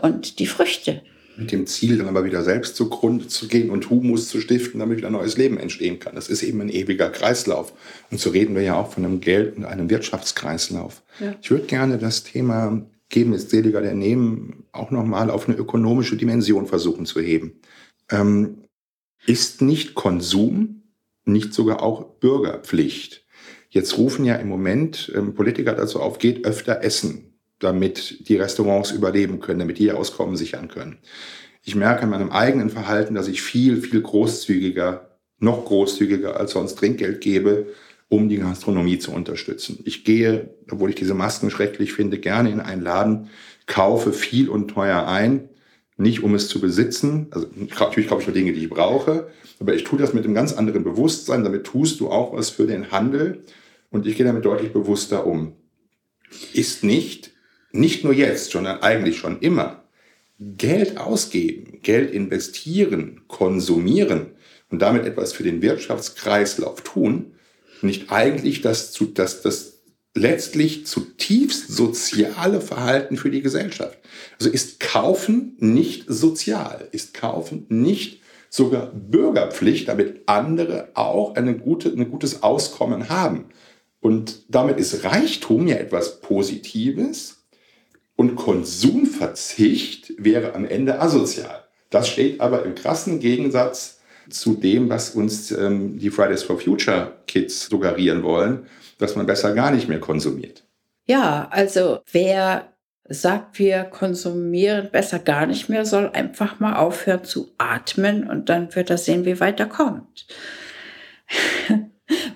und 0.00 0.40
die 0.40 0.46
Früchte. 0.46 1.02
Mit 1.36 1.50
dem 1.50 1.66
Ziel, 1.66 1.98
dann 1.98 2.08
aber 2.08 2.24
wieder 2.24 2.42
selbst 2.44 2.76
zugrunde 2.76 3.26
zu 3.26 3.48
gehen 3.48 3.70
und 3.70 3.88
Humus 3.88 4.28
zu 4.28 4.40
stiften, 4.40 4.80
damit 4.80 4.98
wieder 4.98 5.08
neues 5.10 5.38
Leben 5.38 5.56
entstehen 5.56 5.98
kann. 5.98 6.14
Das 6.14 6.28
ist 6.28 6.42
eben 6.42 6.60
ein 6.60 6.68
ewiger 6.68 7.08
Kreislauf. 7.08 7.72
Und 8.10 8.20
so 8.20 8.30
reden 8.30 8.54
wir 8.54 8.62
ja 8.62 8.76
auch 8.76 8.92
von 8.92 9.04
einem 9.04 9.20
Geld- 9.20 9.56
und 9.56 9.64
einem 9.64 9.88
Wirtschaftskreislauf. 9.88 11.02
Ja. 11.20 11.34
Ich 11.40 11.50
würde 11.50 11.64
gerne 11.66 11.96
das 11.96 12.22
Thema 12.22 12.84
geben 13.12 13.34
ist 13.34 13.50
seliger 13.50 13.80
der 13.80 13.94
Nehmen, 13.94 14.64
auch 14.72 14.90
nochmal 14.90 15.30
auf 15.30 15.48
eine 15.48 15.56
ökonomische 15.56 16.16
Dimension 16.16 16.66
versuchen 16.66 17.06
zu 17.06 17.20
heben. 17.20 17.60
Ähm, 18.10 18.64
ist 19.26 19.62
nicht 19.62 19.94
Konsum 19.94 20.82
nicht 21.24 21.54
sogar 21.54 21.82
auch 21.82 22.02
Bürgerpflicht? 22.18 23.24
Jetzt 23.68 23.96
rufen 23.96 24.24
ja 24.24 24.34
im 24.36 24.48
Moment 24.48 25.12
ähm, 25.14 25.34
Politiker 25.34 25.74
dazu 25.74 26.00
auf, 26.00 26.18
geht 26.18 26.44
öfter 26.44 26.82
essen, 26.82 27.31
damit 27.62 28.28
die 28.28 28.36
Restaurants 28.36 28.90
überleben 28.90 29.40
können, 29.40 29.60
damit 29.60 29.78
die 29.78 29.84
ihr 29.84 29.98
Auskommen 29.98 30.36
sichern 30.36 30.68
können. 30.68 30.98
Ich 31.62 31.74
merke 31.74 32.02
an 32.02 32.10
meinem 32.10 32.30
eigenen 32.30 32.70
Verhalten, 32.70 33.14
dass 33.14 33.28
ich 33.28 33.42
viel, 33.42 33.80
viel 33.80 34.02
großzügiger, 34.02 35.10
noch 35.38 35.64
großzügiger 35.64 36.36
als 36.36 36.52
sonst 36.52 36.76
Trinkgeld 36.76 37.20
gebe, 37.20 37.68
um 38.08 38.28
die 38.28 38.38
Gastronomie 38.38 38.98
zu 38.98 39.12
unterstützen. 39.12 39.78
Ich 39.84 40.04
gehe, 40.04 40.50
obwohl 40.70 40.90
ich 40.90 40.96
diese 40.96 41.14
Masken 41.14 41.50
schrecklich 41.50 41.92
finde, 41.92 42.18
gerne 42.18 42.50
in 42.50 42.60
einen 42.60 42.82
Laden, 42.82 43.30
kaufe 43.66 44.12
viel 44.12 44.48
und 44.48 44.68
teuer 44.68 45.06
ein, 45.06 45.48
nicht 45.96 46.22
um 46.22 46.34
es 46.34 46.48
zu 46.48 46.60
besitzen. 46.60 47.28
Also 47.30 47.46
natürlich 47.54 48.08
kaufe 48.08 48.22
ich 48.22 48.26
nur 48.26 48.34
Dinge, 48.34 48.52
die 48.52 48.64
ich 48.64 48.70
brauche, 48.70 49.28
aber 49.60 49.74
ich 49.74 49.84
tue 49.84 49.98
das 49.98 50.12
mit 50.12 50.24
einem 50.24 50.34
ganz 50.34 50.52
anderen 50.52 50.84
Bewusstsein. 50.84 51.44
Damit 51.44 51.64
tust 51.64 52.00
du 52.00 52.10
auch 52.10 52.32
was 52.32 52.50
für 52.50 52.66
den 52.66 52.90
Handel 52.90 53.44
und 53.90 54.06
ich 54.06 54.16
gehe 54.16 54.26
damit 54.26 54.44
deutlich 54.44 54.72
bewusster 54.72 55.26
um. 55.26 55.52
Ist 56.52 56.82
nicht, 56.82 57.31
nicht 57.72 58.04
nur 58.04 58.12
jetzt, 58.12 58.50
sondern 58.50 58.80
eigentlich 58.82 59.18
schon 59.18 59.40
immer, 59.40 59.82
Geld 60.38 60.98
ausgeben, 60.98 61.80
Geld 61.82 62.12
investieren, 62.12 63.22
konsumieren 63.28 64.32
und 64.70 64.82
damit 64.82 65.04
etwas 65.06 65.32
für 65.32 65.42
den 65.42 65.62
Wirtschaftskreislauf 65.62 66.80
tun, 66.82 67.34
nicht 67.80 68.10
eigentlich 68.10 68.60
das, 68.60 68.92
zu, 68.92 69.06
das, 69.06 69.42
das 69.42 69.82
letztlich 70.14 70.86
zutiefst 70.86 71.68
soziale 71.68 72.60
Verhalten 72.60 73.16
für 73.16 73.30
die 73.30 73.42
Gesellschaft. 73.42 73.98
Also 74.38 74.50
ist 74.50 74.80
Kaufen 74.80 75.56
nicht 75.58 76.04
sozial, 76.08 76.88
ist 76.92 77.14
Kaufen 77.14 77.66
nicht 77.68 78.20
sogar 78.50 78.86
Bürgerpflicht, 78.92 79.88
damit 79.88 80.22
andere 80.26 80.90
auch 80.94 81.34
eine 81.36 81.56
gute, 81.56 81.88
ein 81.88 82.10
gutes 82.10 82.42
Auskommen 82.42 83.08
haben. 83.08 83.46
Und 84.00 84.44
damit 84.48 84.78
ist 84.78 85.04
Reichtum 85.04 85.68
ja 85.68 85.76
etwas 85.76 86.20
Positives 86.20 87.41
und 88.16 88.36
Konsumverzicht 88.36 90.12
wäre 90.18 90.54
am 90.54 90.64
Ende 90.64 91.00
asozial. 91.00 91.64
Das 91.90 92.08
steht 92.08 92.40
aber 92.40 92.64
im 92.64 92.74
krassen 92.74 93.20
Gegensatz 93.20 94.00
zu 94.30 94.54
dem, 94.54 94.88
was 94.88 95.10
uns 95.10 95.50
ähm, 95.50 95.98
die 95.98 96.10
Fridays 96.10 96.42
for 96.42 96.58
Future 96.58 97.12
Kids 97.26 97.66
suggerieren 97.66 98.22
wollen, 98.22 98.66
dass 98.98 99.16
man 99.16 99.26
besser 99.26 99.54
gar 99.54 99.70
nicht 99.70 99.88
mehr 99.88 100.00
konsumiert. 100.00 100.64
Ja, 101.06 101.48
also 101.50 102.00
wer 102.10 102.72
sagt, 103.08 103.58
wir 103.58 103.84
konsumieren 103.84 104.90
besser 104.90 105.18
gar 105.18 105.46
nicht 105.46 105.68
mehr, 105.68 105.84
soll 105.84 106.08
einfach 106.12 106.60
mal 106.60 106.76
aufhören 106.76 107.24
zu 107.24 107.52
atmen 107.58 108.28
und 108.28 108.48
dann 108.48 108.74
wird 108.74 108.90
er 108.90 108.98
sehen, 108.98 109.24
wie 109.24 109.40
weit 109.40 109.60
er 109.60 109.66
kommt. 109.66 110.26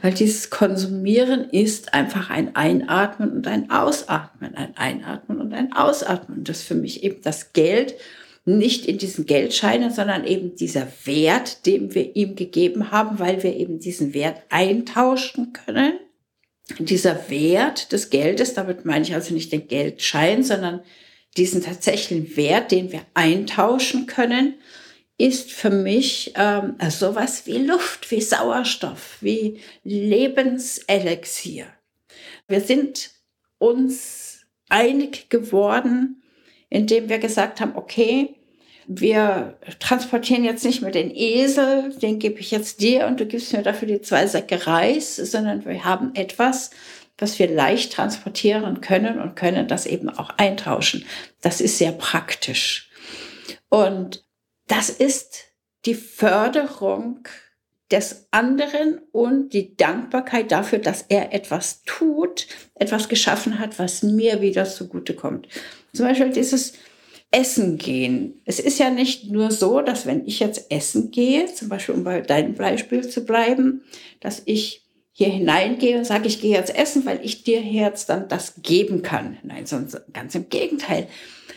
Weil 0.06 0.14
dieses 0.14 0.50
Konsumieren 0.50 1.50
ist 1.50 1.92
einfach 1.92 2.30
ein 2.30 2.54
Einatmen 2.54 3.32
und 3.32 3.48
ein 3.48 3.70
Ausatmen, 3.70 4.54
ein 4.54 4.76
Einatmen 4.76 5.40
und 5.40 5.52
ein 5.52 5.72
Ausatmen. 5.72 6.44
Das 6.44 6.58
ist 6.58 6.68
für 6.68 6.76
mich 6.76 7.02
eben 7.02 7.22
das 7.22 7.52
Geld, 7.54 7.96
nicht 8.44 8.86
in 8.86 8.98
diesen 8.98 9.26
Geldscheinen, 9.26 9.90
sondern 9.90 10.24
eben 10.24 10.54
dieser 10.54 10.86
Wert, 11.06 11.66
den 11.66 11.92
wir 11.96 12.14
ihm 12.14 12.36
gegeben 12.36 12.92
haben, 12.92 13.18
weil 13.18 13.42
wir 13.42 13.56
eben 13.56 13.80
diesen 13.80 14.14
Wert 14.14 14.42
eintauschen 14.48 15.52
können. 15.52 15.94
Dieser 16.78 17.28
Wert 17.28 17.90
des 17.90 18.08
Geldes, 18.08 18.54
damit 18.54 18.84
meine 18.84 19.02
ich 19.02 19.12
also 19.12 19.34
nicht 19.34 19.50
den 19.50 19.66
Geldschein, 19.66 20.44
sondern 20.44 20.82
diesen 21.36 21.62
tatsächlichen 21.62 22.36
Wert, 22.36 22.70
den 22.70 22.92
wir 22.92 23.00
eintauschen 23.14 24.06
können, 24.06 24.54
ist 25.18 25.50
für 25.50 25.70
mich 25.70 26.32
ähm, 26.36 26.76
sowas 26.90 27.46
wie 27.46 27.58
Luft, 27.58 28.10
wie 28.10 28.20
Sauerstoff, 28.20 29.16
wie 29.20 29.60
Lebenselixier. 29.82 31.66
Wir 32.48 32.60
sind 32.60 33.10
uns 33.58 34.46
einig 34.68 35.30
geworden, 35.30 36.22
indem 36.68 37.08
wir 37.08 37.18
gesagt 37.18 37.60
haben, 37.60 37.76
okay, 37.76 38.36
wir 38.88 39.58
transportieren 39.80 40.44
jetzt 40.44 40.64
nicht 40.64 40.82
mehr 40.82 40.92
den 40.92 41.10
Esel, 41.14 41.92
den 42.00 42.18
gebe 42.18 42.38
ich 42.38 42.50
jetzt 42.50 42.80
dir 42.80 43.06
und 43.06 43.18
du 43.18 43.26
gibst 43.26 43.52
mir 43.52 43.62
dafür 43.62 43.88
die 43.88 44.00
zwei 44.00 44.26
Säcke 44.26 44.66
Reis, 44.66 45.16
sondern 45.16 45.64
wir 45.64 45.84
haben 45.84 46.14
etwas, 46.14 46.70
was 47.18 47.38
wir 47.38 47.48
leicht 47.48 47.92
transportieren 47.92 48.80
können 48.80 49.18
und 49.20 49.34
können 49.34 49.66
das 49.66 49.86
eben 49.86 50.08
auch 50.08 50.30
eintauschen. 50.36 51.04
Das 51.40 51.60
ist 51.60 51.78
sehr 51.78 51.92
praktisch. 51.92 52.90
Und 53.68 54.25
das 54.66 54.90
ist 54.90 55.44
die 55.84 55.94
Förderung 55.94 57.26
des 57.90 58.26
anderen 58.32 59.00
und 59.12 59.50
die 59.50 59.76
Dankbarkeit 59.76 60.50
dafür, 60.50 60.80
dass 60.80 61.02
er 61.08 61.32
etwas 61.32 61.82
tut, 61.84 62.48
etwas 62.74 63.08
geschaffen 63.08 63.58
hat, 63.60 63.78
was 63.78 64.02
mir 64.02 64.40
wieder 64.40 64.64
zugutekommt. 64.64 65.46
Zum 65.92 66.06
Beispiel 66.06 66.30
dieses 66.30 66.72
Essen 67.30 67.78
gehen. 67.78 68.40
Es 68.44 68.58
ist 68.58 68.78
ja 68.78 68.90
nicht 68.90 69.30
nur 69.30 69.50
so, 69.50 69.82
dass 69.82 70.06
wenn 70.06 70.26
ich 70.26 70.40
jetzt 70.40 70.70
essen 70.70 71.10
gehe, 71.10 71.46
zum 71.52 71.68
Beispiel 71.68 71.94
um 71.94 72.02
bei 72.04 72.20
deinem 72.20 72.54
Beispiel 72.54 73.08
zu 73.08 73.24
bleiben, 73.24 73.82
dass 74.20 74.42
ich 74.46 74.84
hier 75.12 75.28
hineingehe 75.28 75.96
und 75.96 76.04
sage, 76.04 76.26
ich 76.28 76.40
gehe 76.40 76.56
jetzt 76.56 76.74
essen, 76.74 77.06
weil 77.06 77.20
ich 77.22 77.42
dir 77.42 77.62
jetzt 77.62 78.10
dann 78.10 78.28
das 78.28 78.54
geben 78.62 79.02
kann. 79.02 79.38
Nein, 79.42 79.66
sonst 79.66 79.98
ganz 80.12 80.34
im 80.34 80.48
Gegenteil. 80.48 81.08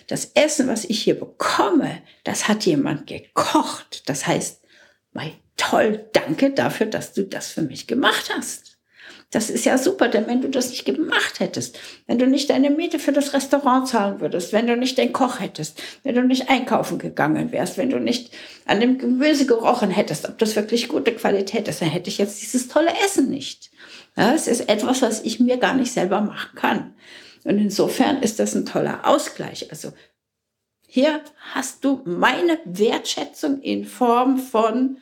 Das 0.09 0.31
Essen, 0.33 0.67
was 0.67 0.85
ich 0.85 1.03
hier 1.03 1.19
bekomme, 1.19 2.01
das 2.23 2.47
hat 2.47 2.65
jemand 2.65 3.05
gekocht. 3.05 4.09
Das 4.09 4.25
heißt, 4.25 4.63
mein 5.13 5.33
toll, 5.55 6.09
danke 6.13 6.49
dafür, 6.49 6.87
dass 6.87 7.13
du 7.13 7.23
das 7.23 7.49
für 7.51 7.61
mich 7.61 7.85
gemacht 7.85 8.31
hast. 8.35 8.79
Das 9.29 9.51
ist 9.51 9.65
ja 9.65 9.77
super, 9.77 10.07
denn 10.07 10.25
wenn 10.25 10.41
du 10.41 10.49
das 10.49 10.71
nicht 10.71 10.85
gemacht 10.85 11.39
hättest, 11.39 11.77
wenn 12.07 12.17
du 12.17 12.25
nicht 12.25 12.49
deine 12.49 12.71
Miete 12.71 12.97
für 12.97 13.11
das 13.11 13.33
Restaurant 13.33 13.87
zahlen 13.87 14.19
würdest, 14.19 14.51
wenn 14.51 14.65
du 14.65 14.75
nicht 14.75 14.97
den 14.97 15.13
Koch 15.13 15.39
hättest, 15.39 15.79
wenn 16.01 16.15
du 16.15 16.23
nicht 16.23 16.49
einkaufen 16.49 16.97
gegangen 16.97 17.51
wärst, 17.51 17.77
wenn 17.77 17.91
du 17.91 17.99
nicht 17.99 18.31
an 18.65 18.79
dem 18.79 18.97
Gemüse 18.97 19.45
gerochen 19.45 19.91
hättest, 19.91 20.27
ob 20.27 20.39
das 20.39 20.55
wirklich 20.55 20.87
gute 20.87 21.13
Qualität 21.13 21.67
ist, 21.67 21.81
dann 21.81 21.89
hätte 21.89 22.09
ich 22.09 22.17
jetzt 22.17 22.41
dieses 22.41 22.67
tolle 22.67 22.91
Essen 23.05 23.29
nicht. 23.29 23.69
Es 24.15 24.47
ist 24.47 24.67
etwas, 24.67 25.03
was 25.03 25.21
ich 25.21 25.39
mir 25.39 25.57
gar 25.57 25.75
nicht 25.75 25.91
selber 25.91 26.21
machen 26.21 26.55
kann. 26.55 26.95
Und 27.43 27.57
insofern 27.57 28.21
ist 28.21 28.39
das 28.39 28.55
ein 28.55 28.65
toller 28.65 29.07
Ausgleich. 29.07 29.69
Also 29.71 29.93
hier 30.87 31.21
hast 31.53 31.83
du 31.85 32.01
meine 32.05 32.59
Wertschätzung 32.65 33.61
in 33.61 33.85
Form 33.85 34.37
von 34.37 34.97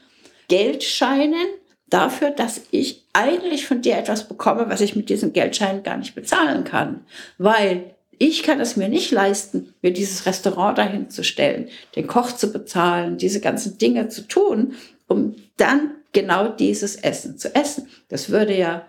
Geldscheinen 0.47 1.47
dafür, 1.89 2.31
dass 2.31 2.61
ich 2.71 3.05
eigentlich 3.13 3.65
von 3.65 3.81
dir 3.81 3.97
etwas 3.97 4.27
bekomme, 4.27 4.69
was 4.69 4.81
ich 4.81 4.95
mit 4.95 5.09
diesen 5.09 5.33
Geldscheinen 5.33 5.83
gar 5.83 5.97
nicht 5.97 6.15
bezahlen 6.15 6.63
kann. 6.63 7.05
Weil 7.37 7.95
ich 8.19 8.43
kann 8.43 8.59
es 8.59 8.75
mir 8.75 8.89
nicht 8.89 9.11
leisten, 9.11 9.73
mir 9.81 9.93
dieses 9.93 10.25
Restaurant 10.25 10.77
dahin 10.77 11.09
zu 11.09 11.23
stellen, 11.23 11.69
den 11.95 12.07
Koch 12.07 12.31
zu 12.31 12.51
bezahlen, 12.51 13.17
diese 13.17 13.39
ganzen 13.39 13.77
Dinge 13.77 14.09
zu 14.09 14.27
tun, 14.27 14.75
um 15.07 15.35
dann 15.57 15.91
genau 16.13 16.47
dieses 16.49 16.95
Essen 16.95 17.37
zu 17.37 17.53
essen. 17.53 17.89
Das 18.09 18.29
würde 18.29 18.57
ja 18.57 18.85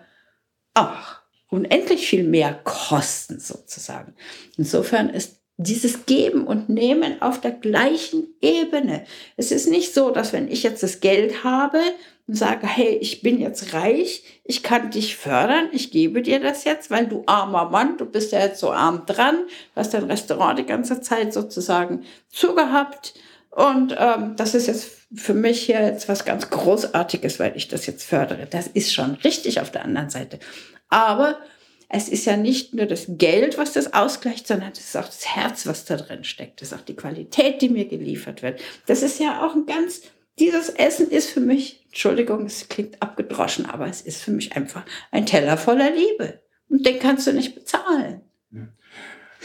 auch 0.73 1.18
unendlich 1.49 2.07
viel 2.07 2.23
mehr 2.23 2.53
kosten 2.63 3.39
sozusagen. 3.39 4.13
Insofern 4.57 5.09
ist 5.09 5.39
dieses 5.57 6.05
Geben 6.05 6.47
und 6.47 6.69
Nehmen 6.69 7.21
auf 7.21 7.41
der 7.41 7.51
gleichen 7.51 8.27
Ebene. 8.41 9.03
Es 9.35 9.51
ist 9.51 9.69
nicht 9.69 9.93
so, 9.93 10.09
dass 10.09 10.31
wenn 10.31 10.49
ich 10.49 10.63
jetzt 10.63 10.83
das 10.83 11.01
Geld 11.01 11.43
habe 11.43 11.81
und 12.27 12.35
sage, 12.35 12.65
hey, 12.65 12.97
ich 13.01 13.21
bin 13.21 13.41
jetzt 13.41 13.73
reich, 13.73 14.23
ich 14.45 14.63
kann 14.63 14.89
dich 14.89 15.17
fördern, 15.17 15.67
ich 15.73 15.91
gebe 15.91 16.21
dir 16.21 16.39
das 16.39 16.63
jetzt, 16.63 16.91
weil 16.91 17.07
du 17.07 17.23
armer 17.25 17.69
Mann, 17.69 17.97
du 17.97 18.05
bist 18.05 18.31
ja 18.31 18.39
jetzt 18.39 18.61
so 18.61 18.71
arm 18.71 19.05
dran, 19.05 19.35
du 19.73 19.81
hast 19.81 19.93
dein 19.93 20.05
Restaurant 20.05 20.57
die 20.59 20.65
ganze 20.65 21.01
Zeit 21.01 21.33
sozusagen 21.33 22.03
zugehabt 22.29 23.15
und 23.49 23.95
ähm, 23.97 24.35
das 24.37 24.55
ist 24.55 24.67
jetzt 24.67 24.91
für 25.13 25.33
mich 25.33 25.63
hier 25.63 25.81
jetzt 25.81 26.07
was 26.07 26.23
ganz 26.23 26.49
Großartiges, 26.49 27.39
weil 27.39 27.57
ich 27.57 27.67
das 27.67 27.85
jetzt 27.87 28.03
fördere. 28.03 28.47
Das 28.49 28.67
ist 28.67 28.93
schon 28.93 29.15
richtig 29.15 29.59
auf 29.59 29.71
der 29.71 29.83
anderen 29.83 30.09
Seite. 30.09 30.39
Aber 30.89 31.39
es 31.87 32.07
ist 32.07 32.25
ja 32.25 32.37
nicht 32.37 32.73
nur 32.73 32.85
das 32.85 33.05
Geld, 33.07 33.57
was 33.57 33.73
das 33.73 33.93
ausgleicht, 33.93 34.47
sondern 34.47 34.71
es 34.71 34.79
ist 34.79 34.97
auch 34.97 35.05
das 35.05 35.35
Herz, 35.35 35.65
was 35.65 35.85
da 35.85 35.97
drin 35.97 36.23
steckt. 36.23 36.61
Das 36.61 36.71
ist 36.71 36.77
auch 36.77 36.85
die 36.85 36.95
Qualität, 36.95 37.61
die 37.61 37.69
mir 37.69 37.85
geliefert 37.85 38.43
wird. 38.43 38.61
Das 38.85 39.01
ist 39.01 39.19
ja 39.19 39.45
auch 39.45 39.55
ein 39.55 39.65
ganz, 39.65 40.01
dieses 40.37 40.69
Essen 40.69 41.09
ist 41.09 41.29
für 41.29 41.39
mich, 41.39 41.83
Entschuldigung, 41.87 42.45
es 42.45 42.69
klingt 42.69 43.01
abgedroschen, 43.01 43.65
aber 43.65 43.87
es 43.87 44.01
ist 44.01 44.21
für 44.21 44.31
mich 44.31 44.55
einfach 44.55 44.83
ein 45.11 45.25
Teller 45.25 45.57
voller 45.57 45.89
Liebe. 45.89 46.41
Und 46.69 46.85
den 46.85 46.99
kannst 46.99 47.25
du 47.25 47.33
nicht 47.33 47.55
bezahlen. 47.55 48.21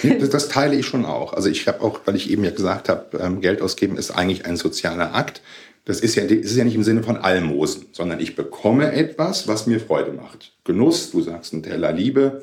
Das, 0.02 0.28
das 0.28 0.48
teile 0.48 0.76
ich 0.76 0.87
schon 0.87 1.04
auch. 1.04 1.33
Also 1.33 1.48
ich 1.48 1.66
habe 1.68 1.80
auch, 1.80 2.00
weil 2.04 2.16
ich 2.16 2.28
eben 2.30 2.44
ja 2.44 2.50
gesagt 2.50 2.88
habe, 2.88 3.16
ähm, 3.18 3.40
Geld 3.40 3.62
ausgeben 3.62 3.96
ist 3.96 4.11
eigentlich 4.11 4.44
ein 4.44 4.57
sozialer 4.57 5.14
Akt. 5.14 5.40
Das 5.85 6.01
ist, 6.01 6.14
ja, 6.14 6.25
das 6.25 6.33
ist 6.33 6.57
ja 6.57 6.64
nicht 6.64 6.77
im 6.77 6.83
Sinne 6.83 7.03
von 7.03 7.16
Almosen, 7.16 7.87
sondern 7.92 8.18
ich 8.18 8.37
bekomme 8.37 8.92
etwas, 8.92 9.47
was 9.49 9.66
mir 9.66 9.81
Freude 9.81 10.12
macht. 10.12 10.53
Genuss, 10.64 11.11
du 11.11 11.20
sagst 11.20 11.53
ein 11.53 11.62
Teller 11.62 11.92
Liebe. 11.92 12.42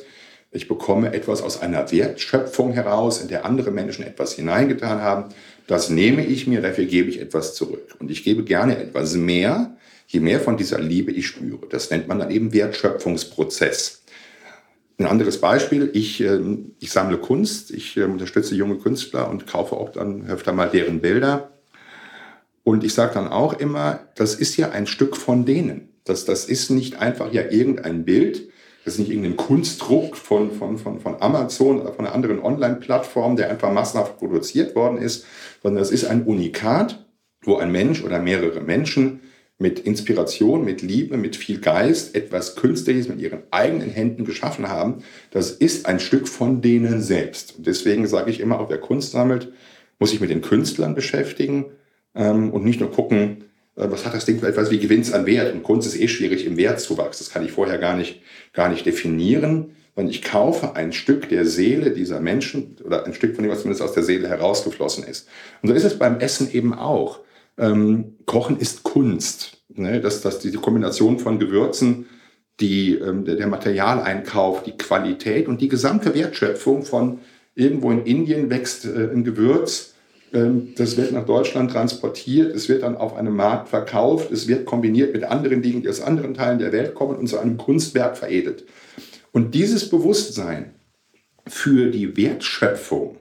Ich 0.52 0.68
bekomme 0.68 1.14
etwas 1.14 1.42
aus 1.42 1.62
einer 1.62 1.92
Wertschöpfung 1.92 2.74
heraus, 2.74 3.22
in 3.22 3.30
der 3.30 3.46
andere 3.46 3.72
Menschen 3.72 4.06
etwas 4.06 4.34
hineingetan 4.34 5.02
haben. 5.02 5.34
Das 5.66 5.90
nehme 5.90 6.26
ich 6.26 6.46
mir, 6.46 6.62
dafür 6.62 6.86
gebe 6.86 7.10
ich 7.10 7.20
etwas 7.20 7.56
zurück. 7.56 7.96
Und 8.00 8.12
ich 8.12 8.24
gebe 8.24 8.44
gerne 8.44 8.78
etwas 8.78 9.16
mehr, 9.16 9.76
je 10.08 10.20
mehr 10.20 10.40
von 10.40 10.58
dieser 10.58 10.80
Liebe 10.80 11.12
ich 11.12 11.28
spüre. 11.28 11.68
Das 11.70 11.90
nennt 11.90 12.08
man 12.08 12.20
dann 12.20 12.30
eben 12.30 12.54
Wertschöpfungsprozess. 12.54 14.04
Ein 15.00 15.06
anderes 15.06 15.40
Beispiel, 15.42 15.90
ich, 15.94 16.22
ähm, 16.22 16.74
ich 16.80 16.92
sammle 16.92 17.18
Kunst, 17.18 17.72
ich 17.72 17.98
ähm, 17.98 18.12
unterstütze 18.12 18.54
junge 18.54 18.78
Künstler 18.78 19.30
und 19.32 19.48
kaufe 19.48 19.76
auch 19.76 19.90
dann 19.90 20.28
öfter 20.28 20.54
mal 20.54 20.70
deren 20.70 21.00
Bilder. 21.00 21.50
Und 22.64 22.84
ich 22.84 22.94
sage 22.94 23.14
dann 23.14 23.28
auch 23.28 23.54
immer, 23.54 24.00
das 24.16 24.36
ist 24.36 24.58
ja 24.58 24.70
ein 24.70 24.88
Stück 24.88 25.18
von 25.18 25.46
denen. 25.46 25.90
Das, 26.04 26.26
das 26.26 26.46
ist 26.46 26.70
nicht 26.70 27.00
einfach 27.00 27.32
ja 27.32 27.44
irgendein 27.50 28.06
Bild, 28.06 28.50
das 28.84 28.96
ist 28.96 29.00
nicht 29.00 29.12
irgendein 29.12 29.38
Kunstdruck 29.38 30.18
von, 30.18 30.52
von, 30.52 30.78
von, 30.78 31.00
von 31.00 31.22
Amazon 31.22 31.82
oder 31.82 31.94
von 31.94 32.06
einer 32.06 32.16
anderen 32.16 32.40
Online-Plattform, 32.40 33.36
der 33.36 33.50
einfach 33.50 33.72
massenhaft 33.72 34.18
produziert 34.18 34.76
worden 34.76 34.98
ist, 34.98 35.26
sondern 35.62 35.82
das 35.82 35.92
ist 35.92 36.06
ein 36.06 36.24
Unikat, 36.24 37.06
wo 37.44 37.58
ein 37.58 37.72
Mensch 37.72 38.04
oder 38.04 38.20
mehrere 38.20 38.62
Menschen 38.62 39.22
mit 39.60 39.80
Inspiration, 39.80 40.66
mit 40.66 40.82
Liebe, 40.82 41.18
mit 41.18 41.36
viel 41.36 41.60
Geist 41.60 42.16
etwas 42.16 42.56
Künstliches 42.56 43.08
mit 43.08 43.22
ihren 43.22 43.44
eigenen 43.52 43.92
Händen 43.92 44.26
geschaffen 44.26 44.68
haben. 44.68 45.04
Das 45.30 45.52
ist 45.52 45.86
ein 45.86 46.00
Stück 46.00 46.28
von 46.28 46.64
denen 46.64 47.02
selbst. 47.02 47.58
Und 47.58 47.68
deswegen 47.68 48.08
sage 48.08 48.32
ich 48.32 48.40
immer, 48.40 48.60
auch 48.60 48.72
wer 48.72 48.80
Kunst 48.80 49.12
sammelt, 49.12 49.54
muss 50.00 50.10
sich 50.10 50.20
mit 50.20 50.32
den 50.32 50.42
Künstlern 50.42 50.96
beschäftigen 50.96 51.66
ähm, 52.16 52.52
und 52.52 52.64
nicht 52.64 52.80
nur 52.80 52.92
gucken, 52.92 53.46
äh, 53.76 53.88
was 53.90 54.06
hat 54.06 54.14
das 54.14 54.26
Ding 54.26 54.40
für 54.40 54.48
etwas, 54.48 54.72
wie 54.72 54.80
gewinnt 54.80 55.06
es 55.06 55.14
an 55.14 55.26
Wert. 55.26 55.54
Und 55.54 55.64
Kunst 55.64 55.88
ist 55.88 56.00
eh 56.00 56.08
schwierig 56.08 56.46
im 56.46 56.58
Wertzuwachs. 56.58 57.20
Das 57.20 57.30
kann 57.30 57.46
ich 57.46 57.52
vorher 57.52 57.78
gar 57.78 57.96
nicht, 57.96 58.22
gar 58.54 58.70
nicht 58.70 58.86
definieren. 58.86 59.76
Sondern 59.96 60.12
ich 60.12 60.22
kaufe 60.22 60.76
ein 60.76 60.94
Stück 60.94 61.28
der 61.30 61.46
Seele 61.46 61.92
dieser 61.92 62.22
Menschen 62.22 62.78
oder 62.84 63.06
ein 63.06 63.14
Stück 63.14 63.36
von 63.36 63.44
dem, 63.44 63.52
was 63.52 63.62
zumindest 63.62 63.84
aus 63.84 63.94
der 63.94 64.04
Seele 64.04 64.30
herausgeflossen 64.30 65.04
ist. 65.04 65.28
Und 65.62 65.70
so 65.70 65.76
ist 65.76 65.84
es 65.84 66.00
beim 66.00 66.20
Essen 66.20 66.52
eben 66.52 66.74
auch. 66.74 67.20
Ähm, 67.58 68.16
Kochen 68.26 68.58
ist 68.58 68.84
Kunst. 68.84 69.64
Ne? 69.76 70.00
Das, 70.00 70.22
das, 70.22 70.40
die 70.40 70.52
Kombination 70.54 71.20
von 71.20 71.40
Gewürzen, 71.40 72.06
die, 72.62 72.96
ähm, 72.96 73.26
der, 73.26 73.36
der 73.36 73.48
Materialeinkauf, 73.48 74.64
die 74.64 74.78
Qualität 74.78 75.48
und 75.48 75.60
die 75.60 75.68
gesamte 75.68 76.16
Wertschöpfung 76.16 76.84
von 76.84 77.20
irgendwo 77.56 77.92
in 77.92 78.06
Indien 78.06 78.50
wächst 78.50 78.86
äh, 78.86 79.10
ein 79.12 79.26
Gewürz, 79.26 79.94
das 80.32 80.96
wird 80.96 81.12
nach 81.12 81.26
Deutschland 81.26 81.72
transportiert, 81.72 82.56
es 82.56 82.70
wird 82.70 82.84
dann 82.84 82.96
auf 82.96 83.16
einem 83.16 83.36
Markt 83.36 83.68
verkauft, 83.68 84.32
es 84.32 84.48
wird 84.48 84.66
kombiniert 84.66 85.14
mit 85.14 85.26
anderen 85.26 85.62
Dingen, 85.62 85.82
die 85.82 85.90
aus 85.90 86.00
anderen 86.00 86.34
Teilen 86.34 86.60
der 86.60 86.72
Welt 86.72 86.96
kommen 86.96 87.18
und 87.18 87.28
zu 87.28 87.38
einem 87.38 87.58
Kunstwerk 87.58 88.18
veredelt. 88.18 88.66
Und 89.34 89.54
dieses 89.56 89.90
Bewusstsein 89.90 90.74
für 91.48 91.92
die 91.92 92.16
Wertschöpfung, 92.16 93.18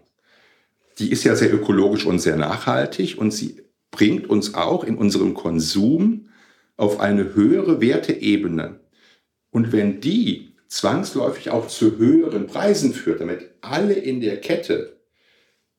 die 1.00 1.10
ist 1.10 1.24
ja 1.24 1.34
sehr 1.34 1.52
ökologisch 1.52 2.06
und 2.06 2.20
sehr 2.20 2.36
nachhaltig 2.36 3.18
und 3.18 3.32
sie 3.32 3.56
bringt 3.90 4.30
uns 4.30 4.54
auch 4.54 4.84
in 4.84 4.96
unserem 4.96 5.34
Konsum 5.34 6.28
auf 6.76 7.00
eine 7.00 7.34
höhere 7.34 7.80
Werteebene. 7.80 8.78
Und 9.50 9.72
wenn 9.72 10.00
die 10.00 10.52
zwangsläufig 10.68 11.50
auch 11.50 11.66
zu 11.66 11.98
höheren 11.98 12.46
Preisen 12.46 12.94
führt, 12.94 13.20
damit 13.20 13.50
alle 13.62 13.94
in 13.94 14.20
der 14.20 14.40
Kette 14.40 14.99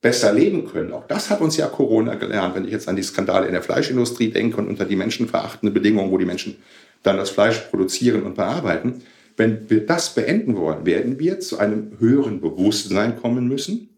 besser 0.01 0.33
leben 0.33 0.67
können. 0.67 0.91
Auch 0.93 1.07
das 1.07 1.29
hat 1.29 1.41
uns 1.41 1.57
ja 1.57 1.67
Corona 1.67 2.15
gelernt, 2.15 2.55
wenn 2.55 2.65
ich 2.65 2.71
jetzt 2.71 2.89
an 2.89 2.95
die 2.95 3.03
Skandale 3.03 3.45
in 3.45 3.53
der 3.53 3.61
Fleischindustrie 3.61 4.31
denke 4.31 4.57
und 4.57 4.67
unter 4.67 4.85
die 4.85 4.95
menschenverachtende 4.95 5.71
Bedingungen, 5.71 6.11
wo 6.11 6.17
die 6.17 6.25
Menschen 6.25 6.57
dann 7.03 7.17
das 7.17 7.29
Fleisch 7.29 7.59
produzieren 7.59 8.23
und 8.23 8.35
bearbeiten. 8.35 9.03
Wenn 9.37 9.69
wir 9.69 9.85
das 9.85 10.13
beenden 10.13 10.57
wollen, 10.57 10.85
werden 10.85 11.19
wir 11.19 11.39
zu 11.39 11.57
einem 11.59 11.93
höheren 11.99 12.41
Bewusstsein 12.41 13.19
kommen 13.19 13.47
müssen. 13.47 13.89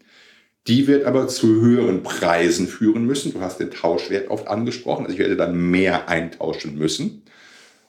Die 0.67 0.87
wird 0.87 1.05
aber 1.05 1.27
zu 1.27 1.47
höheren 1.61 2.03
Preisen 2.03 2.67
führen 2.67 3.05
müssen. 3.05 3.33
Du 3.33 3.41
hast 3.41 3.59
den 3.59 3.71
Tauschwert 3.71 4.29
oft 4.29 4.47
angesprochen. 4.47 5.05
Also 5.05 5.13
ich 5.13 5.19
werde 5.19 5.35
dann 5.35 5.71
mehr 5.71 6.07
eintauschen 6.07 6.77
müssen. 6.77 7.23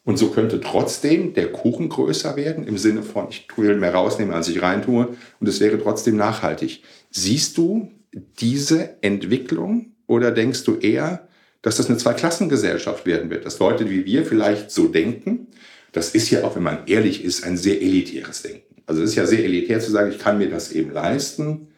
Und 0.04 0.18
so 0.18 0.28
könnte 0.30 0.60
trotzdem 0.60 1.32
der 1.32 1.50
Kuchen 1.50 1.88
größer 1.88 2.36
werden, 2.36 2.66
im 2.66 2.76
Sinne 2.76 3.02
von, 3.02 3.28
ich 3.30 3.46
will 3.56 3.76
mehr 3.76 3.94
rausnehmen, 3.94 4.34
als 4.34 4.48
ich 4.48 4.60
reintue. 4.60 5.08
Und 5.40 5.48
es 5.48 5.60
wäre 5.60 5.80
trotzdem 5.80 6.16
nachhaltig. 6.16 6.82
Siehst 7.10 7.56
du 7.56 7.90
diese 8.38 9.02
Entwicklung 9.02 9.94
oder 10.06 10.30
denkst 10.30 10.64
du 10.64 10.76
eher, 10.76 11.28
dass 11.62 11.76
das 11.76 11.88
eine 11.88 11.98
Zweiklassengesellschaft 11.98 13.06
werden 13.06 13.30
wird, 13.30 13.46
dass 13.46 13.58
Leute 13.58 13.88
wie 13.90 14.04
wir 14.04 14.24
vielleicht 14.24 14.70
so 14.70 14.88
denken? 14.88 15.48
Das 15.92 16.10
ist 16.14 16.30
ja 16.30 16.44
auch, 16.44 16.56
wenn 16.56 16.62
man 16.62 16.86
ehrlich 16.86 17.24
ist, 17.24 17.44
ein 17.44 17.56
sehr 17.56 17.80
elitäres 17.80 18.42
Denken. 18.42 18.82
Also 18.86 19.02
es 19.02 19.10
ist 19.10 19.16
ja 19.16 19.26
sehr 19.26 19.44
elitär 19.44 19.80
zu 19.80 19.90
sagen, 19.90 20.10
ich 20.10 20.18
kann 20.18 20.38
mir 20.38 20.50
das 20.50 20.72
eben 20.72 20.92
leisten 20.92 21.68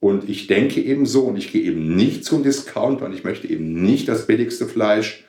und 0.00 0.28
ich 0.28 0.46
denke 0.46 0.80
eben 0.80 1.04
so 1.04 1.24
und 1.24 1.36
ich 1.36 1.52
gehe 1.52 1.62
eben 1.62 1.96
nicht 1.96 2.24
zum 2.24 2.42
Discounter 2.42 3.04
und 3.04 3.14
ich 3.14 3.24
möchte 3.24 3.48
eben 3.48 3.82
nicht 3.82 4.08
das 4.08 4.26
billigste 4.26 4.66
Fleisch, 4.66 5.24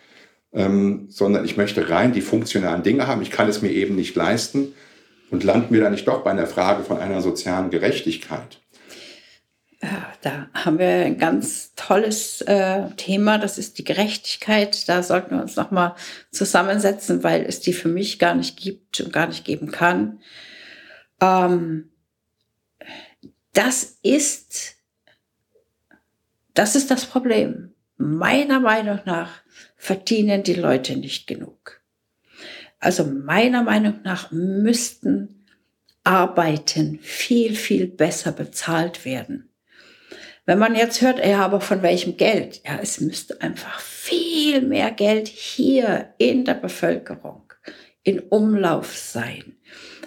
ähm, 0.53 1.07
sondern 1.09 1.43
ich 1.43 1.57
möchte 1.57 1.89
rein 1.89 2.13
die 2.13 2.21
funktionalen 2.21 2.83
Dinge 2.83 3.07
haben. 3.07 3.21
Ich 3.21 3.31
kann 3.31 3.49
es 3.49 3.61
mir 3.61 3.71
eben 3.71 3.95
nicht 3.95 4.15
leisten 4.15 4.73
und 5.29 5.43
landen 5.43 5.73
wir 5.73 5.81
da 5.81 5.89
nicht 5.89 6.07
doch 6.07 6.23
bei 6.23 6.31
einer 6.31 6.47
Frage 6.47 6.83
von 6.83 6.97
einer 6.97 7.21
sozialen 7.21 7.69
Gerechtigkeit? 7.69 8.61
Da 10.21 10.49
haben 10.53 10.79
wir 10.79 10.87
ein 10.87 11.17
ganz 11.17 11.73
tolles 11.75 12.41
äh, 12.41 12.89
Thema, 12.97 13.37
das 13.37 13.57
ist 13.57 13.77
die 13.77 13.83
Gerechtigkeit. 13.83 14.87
Da 14.89 15.03
sollten 15.03 15.35
wir 15.35 15.41
uns 15.41 15.55
nochmal 15.55 15.95
zusammensetzen, 16.31 17.23
weil 17.23 17.43
es 17.45 17.59
die 17.59 17.73
für 17.73 17.87
mich 17.87 18.19
gar 18.19 18.35
nicht 18.35 18.57
gibt 18.57 18.99
und 18.99 19.13
gar 19.13 19.27
nicht 19.27 19.45
geben 19.45 19.71
kann. 19.71 20.19
Ähm, 21.21 21.91
das 23.53 23.97
ist, 24.03 24.75
das 26.53 26.75
ist 26.75 26.91
das 26.91 27.05
Problem. 27.05 27.73
Meiner 27.97 28.59
Meinung 28.59 28.99
nach 29.05 29.41
verdienen 29.75 30.43
die 30.43 30.53
Leute 30.53 30.95
nicht 30.95 31.27
genug. 31.27 31.81
Also 32.79 33.05
meiner 33.05 33.63
Meinung 33.63 34.01
nach 34.03 34.31
müssten 34.31 35.45
Arbeiten 36.03 36.99
viel, 37.01 37.55
viel 37.55 37.87
besser 37.87 38.31
bezahlt 38.31 39.03
werden. 39.03 39.46
Wenn 40.47 40.59
man 40.59 40.75
jetzt 40.75 41.01
hört, 41.01 41.23
ja, 41.23 41.43
aber 41.43 41.59
von 41.59 41.81
welchem 41.81 42.15
Geld? 42.15 42.61
Ja, 42.65 42.79
es 42.81 43.01
müsste 43.01 43.41
einfach 43.41 43.81
viel 43.81 44.61
mehr 44.61 44.91
Geld 44.91 45.27
hier 45.27 46.13
in 46.17 46.45
der 46.45 46.53
Bevölkerung 46.53 47.43
in 48.03 48.19
Umlauf 48.19 48.95
sein. 48.95 49.57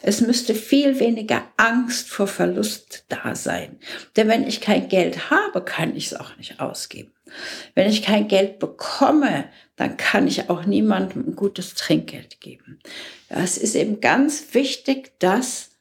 Es 0.00 0.22
müsste 0.22 0.54
viel 0.54 0.98
weniger 0.98 1.42
Angst 1.58 2.08
vor 2.08 2.26
Verlust 2.26 3.04
da 3.10 3.34
sein. 3.34 3.78
Denn 4.16 4.28
wenn 4.28 4.48
ich 4.48 4.62
kein 4.62 4.88
Geld 4.88 5.30
habe, 5.30 5.62
kann 5.62 5.94
ich 5.94 6.06
es 6.06 6.14
auch 6.14 6.34
nicht 6.38 6.58
ausgeben. 6.58 7.12
Wenn 7.74 7.90
ich 7.90 8.02
kein 8.02 8.26
Geld 8.26 8.60
bekomme, 8.60 9.44
dann 9.76 9.98
kann 9.98 10.26
ich 10.26 10.48
auch 10.48 10.64
niemandem 10.64 11.26
ein 11.28 11.36
gutes 11.36 11.74
Trinkgeld 11.74 12.40
geben. 12.40 12.80
Es 13.28 13.58
ist 13.58 13.74
eben 13.74 14.00
ganz 14.00 14.54
wichtig, 14.54 15.12
dass 15.18 15.72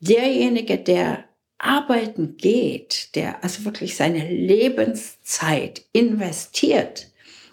derjenige, 0.00 0.78
der 0.78 1.24
arbeiten 1.62 2.36
geht, 2.36 3.14
der 3.14 3.42
also 3.44 3.64
wirklich 3.64 3.96
seine 3.96 4.28
Lebenszeit 4.28 5.82
investiert 5.92 7.10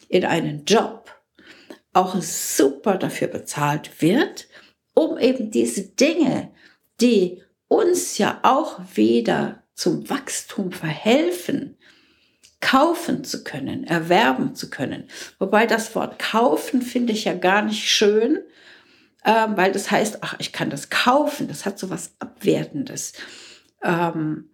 in 0.10 0.26
einen 0.26 0.66
Job, 0.66 1.12
auch 1.94 2.20
super 2.22 2.98
dafür 2.98 3.28
bezahlt 3.28 4.02
wird, 4.02 4.48
um 4.94 5.18
eben 5.18 5.52
diese 5.52 5.84
Dinge, 5.84 6.52
die 7.00 7.42
uns 7.68 8.18
ja 8.18 8.40
auch 8.44 8.80
wieder 8.96 9.64
zum 9.76 10.10
Wachstum 10.10 10.72
verhelfen, 10.72 11.78
kaufen 12.62 13.24
zu 13.24 13.44
können, 13.44 13.86
erwerben 13.86 14.56
zu 14.56 14.70
können. 14.70 15.08
Wobei 15.38 15.66
das 15.66 15.96
Wort 15.96 16.20
kaufen 16.20 16.82
finde 16.82 17.14
ich 17.14 17.26
ja 17.26 17.34
gar 17.34 17.62
nicht 17.62 17.90
schön, 17.90 18.40
ähm, 19.24 19.56
weil 19.56 19.72
das 19.72 19.92
heißt, 19.92 20.18
ach, 20.22 20.36
ich 20.40 20.52
kann 20.52 20.70
das 20.70 20.90
kaufen, 20.90 21.48
das 21.48 21.66
hat 21.66 21.80
so 21.80 21.90
was 21.90 22.14
Abwertendes. 22.20 23.14
Ähm, 23.84 24.52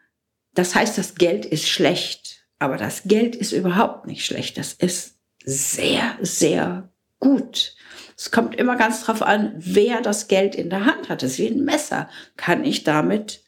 das 0.53 0.75
heißt, 0.75 0.97
das 0.97 1.15
Geld 1.15 1.45
ist 1.45 1.67
schlecht, 1.67 2.45
aber 2.59 2.77
das 2.77 3.03
Geld 3.03 3.35
ist 3.35 3.51
überhaupt 3.51 4.07
nicht 4.07 4.25
schlecht. 4.25 4.57
Das 4.57 4.73
ist 4.73 5.17
sehr, 5.43 6.17
sehr 6.21 6.89
gut. 7.19 7.75
Es 8.17 8.31
kommt 8.31 8.55
immer 8.55 8.77
ganz 8.77 9.03
drauf 9.03 9.21
an, 9.21 9.53
wer 9.57 10.01
das 10.01 10.27
Geld 10.27 10.55
in 10.55 10.69
der 10.69 10.85
Hand 10.85 11.09
hat. 11.09 11.21
Das 11.21 11.31
ist 11.31 11.39
wie 11.39 11.47
ein 11.47 11.65
Messer. 11.65 12.09
Kann 12.37 12.63
ich 12.63 12.83
damit 12.83 13.43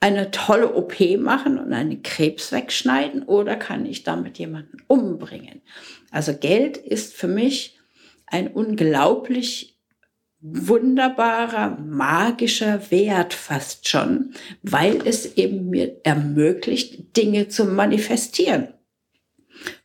eine 0.00 0.30
tolle 0.30 0.74
OP 0.74 1.00
machen 1.18 1.58
und 1.58 1.72
einen 1.72 2.02
Krebs 2.02 2.52
wegschneiden 2.52 3.22
oder 3.24 3.56
kann 3.56 3.86
ich 3.86 4.04
damit 4.04 4.38
jemanden 4.38 4.78
umbringen? 4.86 5.62
Also 6.10 6.34
Geld 6.34 6.76
ist 6.76 7.14
für 7.14 7.28
mich 7.28 7.78
ein 8.26 8.48
unglaublich 8.48 9.77
wunderbarer, 10.40 11.78
magischer 11.80 12.90
Wert 12.90 13.34
fast 13.34 13.88
schon, 13.88 14.34
weil 14.62 15.06
es 15.06 15.36
eben 15.36 15.70
mir 15.70 16.00
ermöglicht, 16.04 17.16
Dinge 17.16 17.48
zu 17.48 17.64
manifestieren. 17.64 18.74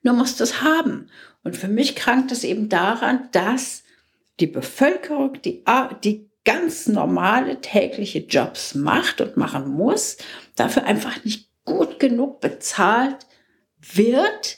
Nur 0.03 0.13
muss 0.13 0.35
das 0.35 0.61
haben. 0.61 1.09
Und 1.43 1.57
für 1.57 1.67
mich 1.67 1.95
krankt 1.95 2.31
es 2.31 2.43
eben 2.43 2.69
daran, 2.69 3.29
dass 3.31 3.83
die 4.39 4.47
Bevölkerung, 4.47 5.41
die, 5.41 5.63
die 6.03 6.29
ganz 6.45 6.87
normale 6.87 7.61
tägliche 7.61 8.19
Jobs 8.19 8.75
macht 8.75 9.21
und 9.21 9.37
machen 9.37 9.69
muss, 9.69 10.17
dafür 10.55 10.83
einfach 10.83 11.23
nicht 11.23 11.49
gut 11.65 11.99
genug 11.99 12.41
bezahlt 12.41 13.25
wird, 13.79 14.57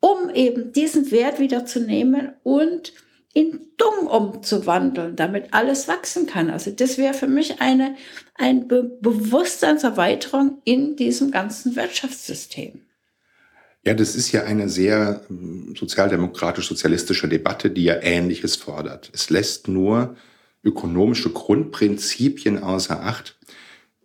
um 0.00 0.30
eben 0.30 0.72
diesen 0.72 1.10
Wert 1.10 1.40
wieder 1.40 1.64
zu 1.64 1.80
nehmen 1.80 2.34
und 2.42 2.92
in 3.34 3.60
Dung 3.76 4.06
umzuwandeln, 4.06 5.16
damit 5.16 5.52
alles 5.52 5.88
wachsen 5.88 6.26
kann. 6.26 6.48
Also 6.48 6.70
das 6.70 6.96
wäre 6.98 7.14
für 7.14 7.26
mich 7.26 7.60
eine, 7.60 7.96
eine 8.36 8.64
Be 8.64 8.84
Bewusstseinserweiterung 9.00 10.58
in 10.64 10.96
diesem 10.96 11.32
ganzen 11.32 11.76
Wirtschaftssystem. 11.76 12.80
Ja, 13.84 13.92
das 13.92 14.14
ist 14.14 14.32
ja 14.32 14.44
eine 14.44 14.68
sehr 14.68 15.22
hm, 15.26 15.74
sozialdemokratisch-sozialistische 15.76 17.28
Debatte, 17.28 17.70
die 17.70 17.84
ja 17.84 18.00
Ähnliches 18.00 18.56
fordert. 18.56 19.10
Es 19.12 19.28
lässt 19.30 19.68
nur 19.68 20.16
ökonomische 20.62 21.30
Grundprinzipien 21.30 22.62
außer 22.62 23.02
Acht. 23.02 23.36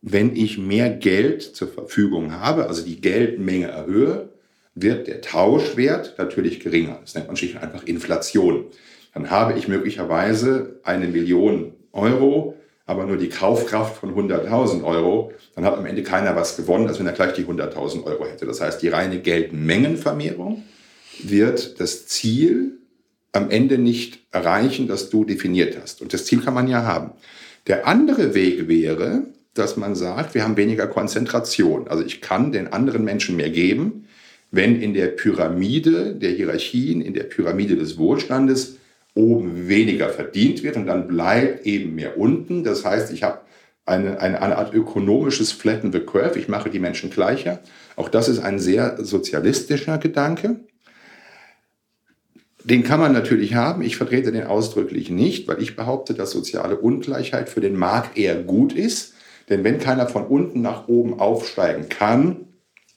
Wenn 0.01 0.35
ich 0.35 0.57
mehr 0.57 0.89
Geld 0.89 1.43
zur 1.43 1.67
Verfügung 1.67 2.33
habe, 2.33 2.67
also 2.67 2.83
die 2.83 2.99
Geldmenge 2.99 3.67
erhöhe, 3.67 4.29
wird 4.73 5.07
der 5.07 5.21
Tauschwert 5.21 6.15
natürlich 6.17 6.59
geringer. 6.59 6.99
Das 7.01 7.13
nennt 7.13 7.27
man 7.27 7.37
schlicht 7.37 7.57
einfach 7.57 7.83
Inflation 7.83 8.65
dann 9.13 9.29
habe 9.29 9.57
ich 9.57 9.67
möglicherweise 9.67 10.79
eine 10.83 11.07
Million 11.07 11.73
Euro, 11.91 12.55
aber 12.85 13.05
nur 13.05 13.17
die 13.17 13.29
Kaufkraft 13.29 13.97
von 13.97 14.15
100.000 14.15 14.83
Euro, 14.83 15.31
dann 15.55 15.63
hat 15.63 15.77
am 15.77 15.85
Ende 15.85 16.03
keiner 16.03 16.35
was 16.35 16.57
gewonnen, 16.57 16.87
als 16.87 16.99
wenn 16.99 17.07
er 17.07 17.13
gleich 17.13 17.33
die 17.33 17.45
100.000 17.45 18.03
Euro 18.05 18.25
hätte. 18.25 18.45
Das 18.45 18.61
heißt, 18.61 18.81
die 18.81 18.87
reine 18.87 19.19
Geldmengenvermehrung 19.19 20.63
wird 21.23 21.79
das 21.79 22.07
Ziel 22.07 22.79
am 23.31 23.51
Ende 23.51 23.77
nicht 23.77 24.19
erreichen, 24.31 24.87
das 24.87 25.09
du 25.09 25.23
definiert 25.23 25.77
hast. 25.81 26.01
Und 26.01 26.13
das 26.13 26.25
Ziel 26.25 26.41
kann 26.41 26.53
man 26.53 26.67
ja 26.67 26.83
haben. 26.83 27.11
Der 27.67 27.87
andere 27.87 28.33
Weg 28.33 28.67
wäre, 28.67 29.23
dass 29.53 29.77
man 29.77 29.93
sagt, 29.93 30.33
wir 30.33 30.43
haben 30.43 30.57
weniger 30.57 30.87
Konzentration. 30.87 31.87
Also 31.87 32.03
ich 32.03 32.21
kann 32.21 32.51
den 32.51 32.73
anderen 32.73 33.03
Menschen 33.03 33.35
mehr 33.35 33.49
geben, 33.49 34.07
wenn 34.51 34.81
in 34.81 34.95
der 34.95 35.07
Pyramide 35.07 36.15
der 36.15 36.31
Hierarchien, 36.31 37.01
in 37.01 37.13
der 37.13 37.23
Pyramide 37.23 37.75
des 37.75 37.97
Wohlstandes 37.99 38.78
oben 39.15 39.67
weniger 39.67 40.09
verdient 40.09 40.63
wird 40.63 40.75
und 40.77 40.85
dann 40.87 41.07
bleibt 41.07 41.65
eben 41.65 41.95
mehr 41.95 42.17
unten. 42.17 42.63
Das 42.63 42.85
heißt, 42.85 43.11
ich 43.11 43.23
habe 43.23 43.41
eine, 43.85 44.19
eine, 44.19 44.41
eine 44.41 44.57
Art 44.57 44.73
ökonomisches 44.73 45.51
Flatten 45.51 45.91
the 45.91 45.99
Curve. 45.99 46.37
Ich 46.37 46.47
mache 46.47 46.69
die 46.69 46.79
Menschen 46.79 47.09
gleicher. 47.09 47.59
Auch 47.95 48.09
das 48.09 48.29
ist 48.29 48.39
ein 48.39 48.59
sehr 48.59 49.03
sozialistischer 49.03 49.97
Gedanke. 49.97 50.61
Den 52.63 52.83
kann 52.83 52.99
man 52.99 53.13
natürlich 53.13 53.55
haben. 53.55 53.81
Ich 53.81 53.97
vertrete 53.97 54.31
den 54.31 54.45
ausdrücklich 54.45 55.09
nicht, 55.09 55.47
weil 55.47 55.61
ich 55.61 55.75
behaupte, 55.75 56.13
dass 56.13 56.31
soziale 56.31 56.77
Ungleichheit 56.77 57.49
für 57.49 57.61
den 57.61 57.75
Markt 57.75 58.17
eher 58.17 58.35
gut 58.35 58.73
ist. 58.73 59.13
Denn 59.49 59.63
wenn 59.63 59.79
keiner 59.79 60.07
von 60.07 60.27
unten 60.27 60.61
nach 60.61 60.87
oben 60.87 61.19
aufsteigen 61.19 61.89
kann, 61.89 62.47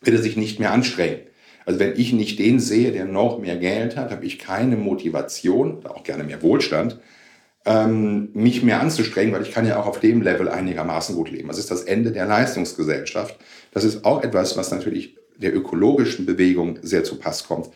wird 0.02 0.16
er 0.16 0.22
sich 0.22 0.36
nicht 0.36 0.58
mehr 0.58 0.72
anstrengen. 0.72 1.20
Also 1.64 1.78
wenn 1.78 1.96
ich 1.96 2.12
nicht 2.12 2.38
den 2.38 2.60
sehe, 2.60 2.92
der 2.92 3.04
noch 3.04 3.38
mehr 3.38 3.56
Geld 3.56 3.96
hat, 3.96 4.10
habe 4.10 4.24
ich 4.24 4.38
keine 4.38 4.76
Motivation 4.76 5.84
auch 5.86 6.02
gerne 6.02 6.24
mehr 6.24 6.42
Wohlstand, 6.42 6.98
ähm, 7.64 8.30
mich 8.34 8.62
mehr 8.62 8.80
anzustrengen, 8.80 9.32
weil 9.32 9.42
ich 9.42 9.52
kann 9.52 9.66
ja 9.66 9.80
auch 9.80 9.86
auf 9.86 10.00
dem 10.00 10.22
Level 10.22 10.48
einigermaßen 10.48 11.14
gut 11.14 11.30
leben. 11.30 11.48
Das 11.48 11.58
ist 11.58 11.70
das 11.70 11.82
Ende 11.82 12.10
der 12.10 12.26
Leistungsgesellschaft. 12.26 13.36
Das 13.72 13.84
ist 13.84 14.04
auch 14.04 14.22
etwas, 14.22 14.56
was 14.56 14.70
natürlich 14.70 15.16
der 15.36 15.54
ökologischen 15.54 16.26
Bewegung 16.26 16.78
sehr 16.82 17.04
zu 17.04 17.18
Pass 17.18 17.46
kommt. 17.46 17.68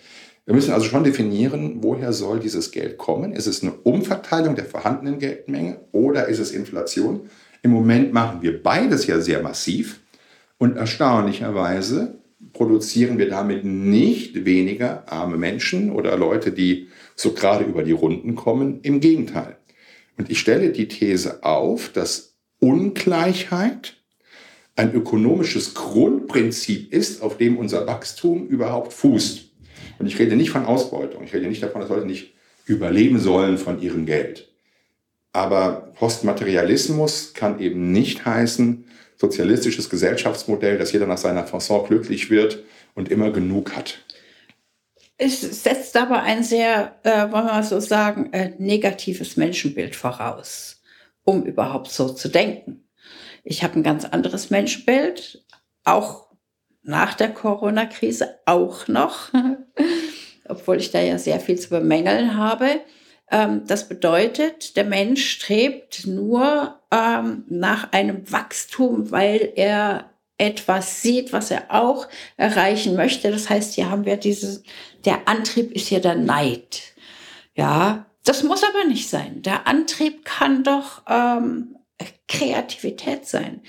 Wir 0.44 0.54
müssen 0.54 0.72
also 0.72 0.86
schon 0.86 1.02
definieren, 1.02 1.78
woher 1.82 2.12
soll 2.12 2.38
dieses 2.38 2.70
Geld 2.70 2.98
kommen? 2.98 3.32
Ist 3.32 3.48
es 3.48 3.62
eine 3.62 3.72
Umverteilung 3.72 4.54
der 4.54 4.64
vorhandenen 4.64 5.18
Geldmenge 5.18 5.80
oder 5.90 6.28
ist 6.28 6.38
es 6.38 6.52
Inflation? 6.52 7.28
Im 7.62 7.72
Moment 7.72 8.12
machen 8.12 8.42
wir 8.42 8.62
beides 8.62 9.08
ja 9.08 9.20
sehr 9.20 9.42
massiv 9.42 10.00
und 10.58 10.76
erstaunlicherweise 10.76 12.18
produzieren 12.56 13.18
wir 13.18 13.28
damit 13.28 13.64
nicht 13.64 14.44
weniger 14.44 15.10
arme 15.12 15.36
Menschen 15.36 15.92
oder 15.92 16.16
Leute, 16.16 16.52
die 16.52 16.88
so 17.14 17.32
gerade 17.32 17.64
über 17.64 17.82
die 17.82 17.92
Runden 17.92 18.34
kommen. 18.34 18.80
Im 18.82 19.00
Gegenteil. 19.00 19.58
Und 20.16 20.30
ich 20.30 20.40
stelle 20.40 20.70
die 20.72 20.88
These 20.88 21.44
auf, 21.44 21.90
dass 21.92 22.36
Ungleichheit 22.58 23.96
ein 24.74 24.94
ökonomisches 24.94 25.74
Grundprinzip 25.74 26.92
ist, 26.92 27.22
auf 27.22 27.36
dem 27.36 27.58
unser 27.58 27.86
Wachstum 27.86 28.46
überhaupt 28.46 28.92
fußt. 28.92 29.50
Und 29.98 30.06
ich 30.06 30.18
rede 30.18 30.36
nicht 30.36 30.50
von 30.50 30.64
Ausbeutung. 30.64 31.24
Ich 31.24 31.34
rede 31.34 31.46
nicht 31.46 31.62
davon, 31.62 31.80
dass 31.82 31.90
Leute 31.90 32.06
nicht 32.06 32.34
überleben 32.64 33.18
sollen 33.18 33.58
von 33.58 33.80
ihrem 33.80 34.06
Geld. 34.06 34.48
Aber 35.32 35.92
Postmaterialismus 35.98 37.34
kann 37.34 37.60
eben 37.60 37.92
nicht 37.92 38.24
heißen, 38.24 38.84
sozialistisches 39.16 39.90
Gesellschaftsmodell, 39.90 40.78
dass 40.78 40.92
jeder 40.92 41.06
nach 41.06 41.18
seiner 41.18 41.46
Fasson 41.46 41.86
glücklich 41.86 42.30
wird 42.30 42.62
und 42.94 43.10
immer 43.10 43.30
genug 43.30 43.74
hat. 43.74 43.98
Es 45.18 45.40
setzt 45.62 45.96
aber 45.96 46.22
ein 46.22 46.42
sehr, 46.42 46.98
äh, 47.02 47.32
wollen 47.32 47.46
wir 47.46 47.52
mal 47.52 47.62
so 47.62 47.80
sagen, 47.80 48.32
äh, 48.32 48.52
negatives 48.58 49.36
Menschenbild 49.36 49.96
voraus, 49.96 50.82
um 51.24 51.44
überhaupt 51.44 51.90
so 51.90 52.10
zu 52.10 52.28
denken. 52.28 52.84
Ich 53.42 53.62
habe 53.62 53.78
ein 53.78 53.82
ganz 53.82 54.04
anderes 54.04 54.50
Menschenbild, 54.50 55.44
auch 55.84 56.26
nach 56.82 57.14
der 57.14 57.32
Corona-Krise, 57.32 58.40
auch 58.44 58.88
noch, 58.88 59.32
obwohl 60.48 60.76
ich 60.76 60.90
da 60.90 61.00
ja 61.00 61.18
sehr 61.18 61.40
viel 61.40 61.58
zu 61.58 61.70
bemängeln 61.70 62.36
habe. 62.36 62.80
Ähm, 63.30 63.66
das 63.66 63.88
bedeutet, 63.88 64.76
der 64.76 64.84
Mensch 64.84 65.28
strebt 65.28 66.06
nur 66.06 66.78
ähm, 66.90 67.44
nach 67.48 67.92
einem 67.92 68.30
Wachstum, 68.30 69.10
weil 69.10 69.52
er 69.56 70.10
etwas 70.38 71.02
sieht, 71.02 71.32
was 71.32 71.50
er 71.50 71.64
auch 71.70 72.08
erreichen 72.36 72.94
möchte. 72.94 73.30
Das 73.30 73.48
heißt, 73.48 73.74
hier 73.74 73.90
haben 73.90 74.04
wir 74.04 74.16
dieses, 74.16 74.62
der 75.04 75.28
Antrieb 75.28 75.72
ist 75.72 75.88
hier 75.88 76.00
der 76.00 76.14
Neid. 76.14 76.82
Ja, 77.54 78.06
das 78.24 78.42
muss 78.42 78.62
aber 78.62 78.84
nicht 78.84 79.08
sein. 79.08 79.42
Der 79.42 79.66
Antrieb 79.66 80.24
kann 80.24 80.62
doch 80.62 81.02
ähm, 81.08 81.76
Kreativität 82.28 83.26
sein. 83.26 83.62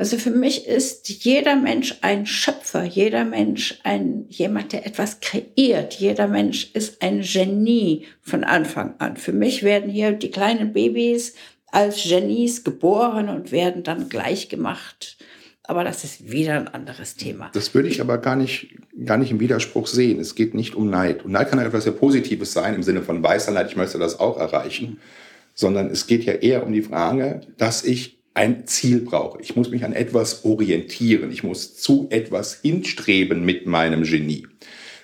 Also 0.00 0.16
für 0.16 0.30
mich 0.30 0.66
ist 0.66 1.10
jeder 1.10 1.56
Mensch 1.56 1.96
ein 2.00 2.24
Schöpfer, 2.24 2.84
jeder 2.84 3.26
Mensch 3.26 3.80
ein 3.82 4.24
jemand, 4.30 4.72
der 4.72 4.86
etwas 4.86 5.20
kreiert. 5.20 5.92
Jeder 5.92 6.26
Mensch 6.26 6.70
ist 6.72 7.02
ein 7.02 7.20
Genie 7.20 8.06
von 8.22 8.42
Anfang 8.42 8.94
an. 8.96 9.18
Für 9.18 9.34
mich 9.34 9.62
werden 9.62 9.90
hier 9.90 10.12
die 10.12 10.30
kleinen 10.30 10.72
Babys 10.72 11.34
als 11.66 12.02
Genies 12.02 12.64
geboren 12.64 13.28
und 13.28 13.52
werden 13.52 13.82
dann 13.82 14.08
gleich 14.08 14.48
gemacht. 14.48 15.18
Aber 15.64 15.84
das 15.84 16.02
ist 16.02 16.32
wieder 16.32 16.54
ein 16.54 16.68
anderes 16.68 17.16
Thema. 17.16 17.50
Das 17.52 17.74
würde 17.74 17.90
ich 17.90 18.00
aber 18.00 18.16
gar 18.16 18.36
nicht, 18.36 18.68
gar 19.04 19.18
nicht 19.18 19.32
im 19.32 19.38
Widerspruch 19.38 19.86
sehen. 19.86 20.18
Es 20.18 20.34
geht 20.34 20.54
nicht 20.54 20.74
um 20.76 20.88
Neid. 20.88 21.26
Und 21.26 21.32
Neid 21.32 21.50
kann 21.50 21.58
etwas 21.58 21.84
sehr 21.84 21.92
Positives 21.92 22.54
sein, 22.54 22.74
im 22.74 22.82
Sinne 22.82 23.02
von 23.02 23.22
weißer 23.22 23.52
Neid, 23.52 23.68
ich 23.68 23.76
möchte 23.76 23.98
das 23.98 24.18
auch 24.18 24.38
erreichen. 24.38 24.98
Sondern 25.52 25.90
es 25.90 26.06
geht 26.06 26.24
ja 26.24 26.32
eher 26.32 26.64
um 26.64 26.72
die 26.72 26.80
Frage, 26.80 27.42
dass 27.58 27.84
ich 27.84 28.19
ein 28.34 28.66
Ziel 28.66 29.00
brauche. 29.00 29.40
Ich 29.40 29.56
muss 29.56 29.70
mich 29.70 29.84
an 29.84 29.92
etwas 29.92 30.44
orientieren. 30.44 31.30
Ich 31.32 31.42
muss 31.42 31.76
zu 31.76 32.06
etwas 32.10 32.60
hinstreben 32.60 33.44
mit 33.44 33.66
meinem 33.66 34.04
Genie. 34.04 34.46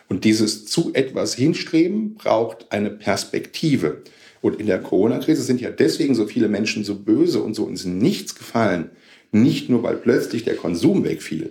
Und 0.08 0.24
dieses 0.24 0.66
zu 0.66 0.92
etwas 0.94 1.34
hinstreben 1.34 2.14
braucht 2.14 2.66
eine 2.70 2.90
Perspektive. 2.90 4.02
Und 4.40 4.60
in 4.60 4.66
der 4.66 4.78
Corona-Krise 4.78 5.42
sind 5.42 5.60
ja 5.60 5.70
deswegen 5.70 6.14
so 6.14 6.26
viele 6.26 6.48
Menschen 6.48 6.84
so 6.84 6.94
böse 6.94 7.42
und 7.42 7.54
so 7.54 7.66
ins 7.66 7.84
Nichts 7.84 8.36
gefallen. 8.36 8.90
Nicht 9.32 9.68
nur, 9.68 9.82
weil 9.82 9.96
plötzlich 9.96 10.44
der 10.44 10.54
Konsum 10.54 11.04
wegfiel, 11.04 11.50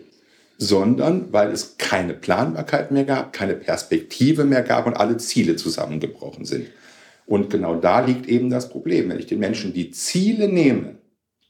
sondern 0.57 1.33
weil 1.33 1.51
es 1.51 1.75
keine 1.77 2.13
Planbarkeit 2.13 2.91
mehr 2.91 3.03
gab, 3.03 3.33
keine 3.33 3.55
Perspektive 3.55 4.45
mehr 4.45 4.61
gab 4.61 4.87
und 4.87 4.93
alle 4.93 5.17
Ziele 5.17 5.57
zusammengebrochen 5.57 6.45
sind. 6.45 6.67
Und 7.25 7.49
genau 7.49 7.75
da 7.75 7.99
liegt 8.05 8.27
eben 8.27 8.49
das 8.49 8.69
Problem. 8.69 9.09
Wenn 9.09 9.19
ich 9.19 9.25
den 9.25 9.39
Menschen 9.39 9.73
die 9.73 9.91
Ziele 9.91 10.47
nehme 10.47 10.95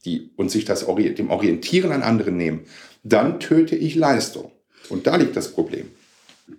die, 0.06 0.32
und 0.36 0.50
sich 0.50 0.66
das 0.66 0.86
dem 0.86 1.30
Orientieren 1.30 1.92
an 1.92 2.04
anderen 2.04 2.38
nehmen, 2.38 2.62
dann 3.04 3.40
töte 3.40 3.76
ich 3.76 3.96
Leistung. 3.96 4.52
Und 4.90 5.08
da 5.08 5.16
liegt 5.16 5.36
das 5.36 5.52
Problem 5.52 5.88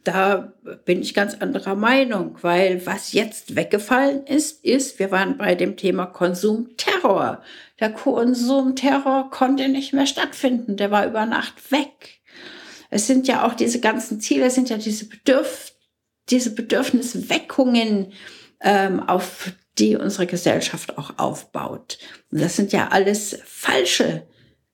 da 0.05 0.53
bin 0.85 1.01
ich 1.01 1.15
ganz 1.15 1.35
anderer 1.35 1.75
Meinung, 1.75 2.39
weil 2.43 2.85
was 2.87 3.13
jetzt 3.13 3.55
weggefallen 3.55 4.27
ist, 4.27 4.65
ist, 4.65 4.99
wir 4.99 5.11
waren 5.11 5.39
bei 5.39 5.55
dem 5.55 5.77
Thema 5.77 6.07
Konsumterror. 6.07 7.43
Der 7.79 7.93
Konsumterror 7.93 9.31
konnte 9.31 9.69
nicht 9.69 9.93
mehr 9.93 10.07
stattfinden, 10.07 10.77
der 10.77 10.91
war 10.91 11.07
über 11.07 11.27
Nacht 11.27 11.71
weg. 11.71 12.21
Es 12.91 13.07
sind 13.07 13.29
ja 13.29 13.47
auch 13.47 13.55
diese 13.55 13.81
ganzen 13.81 14.21
Ziele, 14.21 14.47
es 14.47 14.55
sind 14.55 14.71
ja 14.71 14.79
diese, 14.79 15.09
Bedürf 15.09 15.73
diese 16.31 16.55
Bedürfnisweckungen, 16.55 18.13
ähm, 18.67 19.01
auf 19.01 19.53
die 19.79 19.97
unsere 19.97 20.27
Gesellschaft 20.27 20.99
auch 20.99 21.19
aufbaut. 21.19 21.99
Und 22.31 22.41
das 22.41 22.57
sind 22.57 22.73
ja 22.73 22.89
alles 22.89 23.39
falsche 23.47 24.27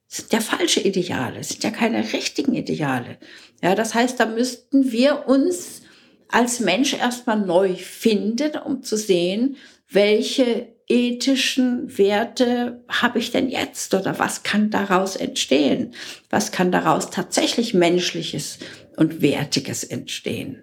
sind 0.08 0.30
ja 0.30 0.40
falsche 0.40 0.80
Ideale, 0.80 1.42
sind 1.42 1.64
ja 1.64 1.70
keine 1.70 2.12
richtigen 2.12 2.54
Ideale. 2.54 3.16
Ja, 3.62 3.74
das 3.74 3.94
heißt, 3.94 4.20
da 4.20 4.26
müssten 4.26 4.92
wir 4.92 5.26
uns 5.26 5.80
als 6.28 6.60
Mensch 6.60 6.92
erstmal 6.92 7.40
neu 7.40 7.74
finden, 7.76 8.58
um 8.58 8.82
zu 8.82 8.98
sehen, 8.98 9.56
welche 9.88 10.68
ethischen 10.86 11.96
Werte 11.96 12.84
habe 12.88 13.20
ich 13.20 13.30
denn 13.30 13.48
jetzt 13.48 13.94
oder 13.94 14.18
was 14.18 14.42
kann 14.42 14.68
daraus 14.68 15.16
entstehen? 15.16 15.94
Was 16.28 16.52
kann 16.52 16.72
daraus 16.72 17.08
tatsächlich 17.08 17.72
menschliches 17.72 18.58
und 18.96 19.22
wertiges 19.22 19.82
entstehen? 19.82 20.62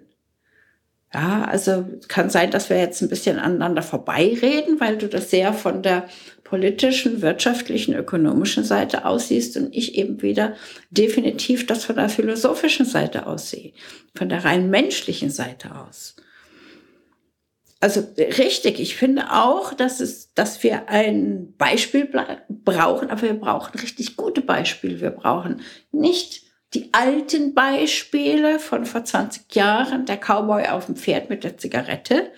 Ja, 1.12 1.44
also 1.44 1.88
kann 2.06 2.30
sein, 2.30 2.52
dass 2.52 2.70
wir 2.70 2.78
jetzt 2.78 3.02
ein 3.02 3.08
bisschen 3.08 3.38
aneinander 3.38 3.82
vorbeireden, 3.82 4.78
weil 4.78 4.96
du 4.96 5.08
das 5.08 5.30
sehr 5.30 5.52
von 5.52 5.82
der 5.82 6.08
politischen, 6.44 7.20
wirtschaftlichen, 7.20 7.94
ökonomischen 7.94 8.64
Seite 8.64 9.04
aussiehst 9.04 9.56
und 9.56 9.74
ich 9.74 9.96
eben 9.96 10.22
wieder 10.22 10.54
definitiv 10.90 11.66
das 11.66 11.84
von 11.84 11.96
der 11.96 12.08
philosophischen 12.08 12.86
Seite 12.86 13.26
aussehe, 13.26 13.72
von 14.14 14.28
der 14.28 14.44
rein 14.44 14.70
menschlichen 14.70 15.30
Seite 15.30 15.74
aus. 15.76 16.14
Also 17.80 18.06
richtig, 18.18 18.78
ich 18.78 18.94
finde 18.94 19.32
auch, 19.32 19.72
dass, 19.72 20.00
es, 20.00 20.34
dass 20.34 20.62
wir 20.62 20.88
ein 20.88 21.54
Beispiel 21.56 22.08
brauchen, 22.48 23.10
aber 23.10 23.22
wir 23.22 23.34
brauchen 23.34 23.78
richtig 23.80 24.16
gute 24.16 24.42
Beispiele. 24.42 25.00
Wir 25.00 25.10
brauchen 25.10 25.62
nicht 25.90 26.49
die 26.74 26.90
alten 26.92 27.54
Beispiele 27.54 28.58
von 28.58 28.86
vor 28.86 29.04
20 29.04 29.54
Jahren, 29.54 30.06
der 30.06 30.18
Cowboy 30.18 30.66
auf 30.66 30.86
dem 30.86 30.96
Pferd 30.96 31.28
mit 31.28 31.42
der 31.42 31.58
Zigarette, 31.58 32.30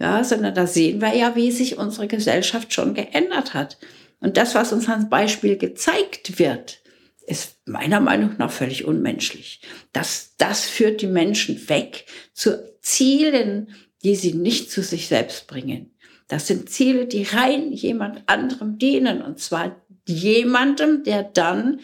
ja, 0.00 0.24
sondern 0.24 0.54
da 0.54 0.66
sehen 0.66 1.00
wir 1.00 1.14
ja, 1.14 1.36
wie 1.36 1.52
sich 1.52 1.78
unsere 1.78 2.08
Gesellschaft 2.08 2.72
schon 2.72 2.94
geändert 2.94 3.54
hat. 3.54 3.78
Und 4.20 4.36
das, 4.36 4.54
was 4.54 4.72
uns 4.72 4.88
als 4.88 5.08
Beispiel 5.08 5.56
gezeigt 5.56 6.38
wird, 6.38 6.80
ist 7.26 7.58
meiner 7.66 8.00
Meinung 8.00 8.34
nach 8.38 8.50
völlig 8.50 8.84
unmenschlich. 8.84 9.60
Das, 9.92 10.34
das 10.36 10.64
führt 10.64 11.00
die 11.00 11.06
Menschen 11.06 11.68
weg 11.68 12.06
zu 12.32 12.58
Zielen, 12.80 13.74
die 14.02 14.16
sie 14.16 14.34
nicht 14.34 14.70
zu 14.70 14.82
sich 14.82 15.06
selbst 15.06 15.46
bringen. 15.46 15.94
Das 16.28 16.46
sind 16.46 16.70
Ziele, 16.70 17.06
die 17.06 17.24
rein 17.24 17.72
jemand 17.72 18.22
anderem 18.26 18.78
dienen. 18.78 19.20
Und 19.20 19.38
zwar 19.38 19.76
jemandem, 20.06 21.04
der 21.04 21.24
dann 21.24 21.80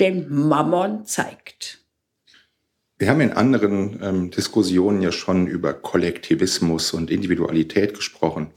den 0.00 0.28
Mammon 0.28 1.04
zeigt. 1.04 1.78
Wir 2.98 3.08
haben 3.08 3.20
in 3.20 3.32
anderen 3.32 4.00
ähm, 4.02 4.30
Diskussionen 4.30 5.00
ja 5.02 5.12
schon 5.12 5.46
über 5.46 5.72
Kollektivismus 5.72 6.92
und 6.92 7.10
Individualität 7.10 7.94
gesprochen. 7.94 8.48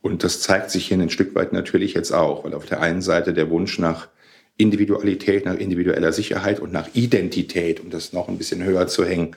Und 0.00 0.24
das 0.24 0.40
zeigt 0.40 0.70
sich 0.70 0.88
hier 0.88 0.98
ein 0.98 1.10
Stück 1.10 1.34
weit 1.34 1.52
natürlich 1.52 1.94
jetzt 1.94 2.12
auch, 2.12 2.44
weil 2.44 2.54
auf 2.54 2.66
der 2.66 2.80
einen 2.80 3.02
Seite 3.02 3.34
der 3.34 3.50
Wunsch 3.50 3.78
nach 3.78 4.08
Individualität, 4.56 5.44
nach 5.44 5.56
individueller 5.56 6.12
Sicherheit 6.12 6.60
und 6.60 6.72
nach 6.72 6.88
Identität, 6.94 7.80
um 7.80 7.90
das 7.90 8.12
noch 8.12 8.28
ein 8.28 8.38
bisschen 8.38 8.62
höher 8.64 8.86
zu 8.86 9.04
hängen, 9.04 9.36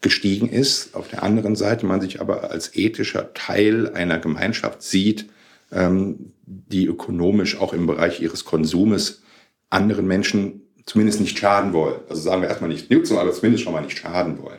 gestiegen 0.00 0.48
ist. 0.48 0.94
Auf 0.94 1.08
der 1.08 1.22
anderen 1.22 1.56
Seite 1.56 1.86
man 1.86 2.00
sich 2.00 2.20
aber 2.20 2.50
als 2.50 2.76
ethischer 2.76 3.32
Teil 3.34 3.90
einer 3.90 4.18
Gemeinschaft 4.18 4.82
sieht, 4.82 5.28
ähm, 5.72 6.32
die 6.46 6.86
ökonomisch 6.86 7.60
auch 7.60 7.72
im 7.72 7.86
Bereich 7.86 8.20
ihres 8.20 8.44
Konsumes 8.44 9.22
anderen 9.70 10.06
Menschen 10.06 10.62
zumindest 10.88 11.20
nicht 11.20 11.38
schaden 11.38 11.74
wollen. 11.74 12.00
Also 12.08 12.22
sagen 12.22 12.40
wir 12.42 12.48
erstmal 12.48 12.70
nicht 12.70 12.90
nutzen, 12.90 13.18
aber 13.18 13.32
zumindest 13.32 13.62
schon 13.62 13.74
mal 13.74 13.82
nicht 13.82 13.98
schaden 13.98 14.42
wollen. 14.42 14.58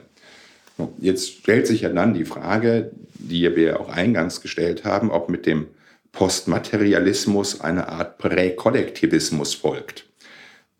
Jetzt 0.99 1.39
stellt 1.39 1.67
sich 1.67 1.81
ja 1.81 1.89
dann 1.89 2.13
die 2.13 2.23
Frage, 2.23 2.91
die 3.15 3.53
wir 3.55 3.79
auch 3.81 3.89
eingangs 3.89 4.39
gestellt 4.39 4.85
haben, 4.85 5.11
ob 5.11 5.27
mit 5.29 5.45
dem 5.45 5.67
Postmaterialismus 6.11 7.61
eine 7.61 7.89
Art 7.89 8.17
Präkollektivismus 8.19 9.55
folgt, 9.55 10.05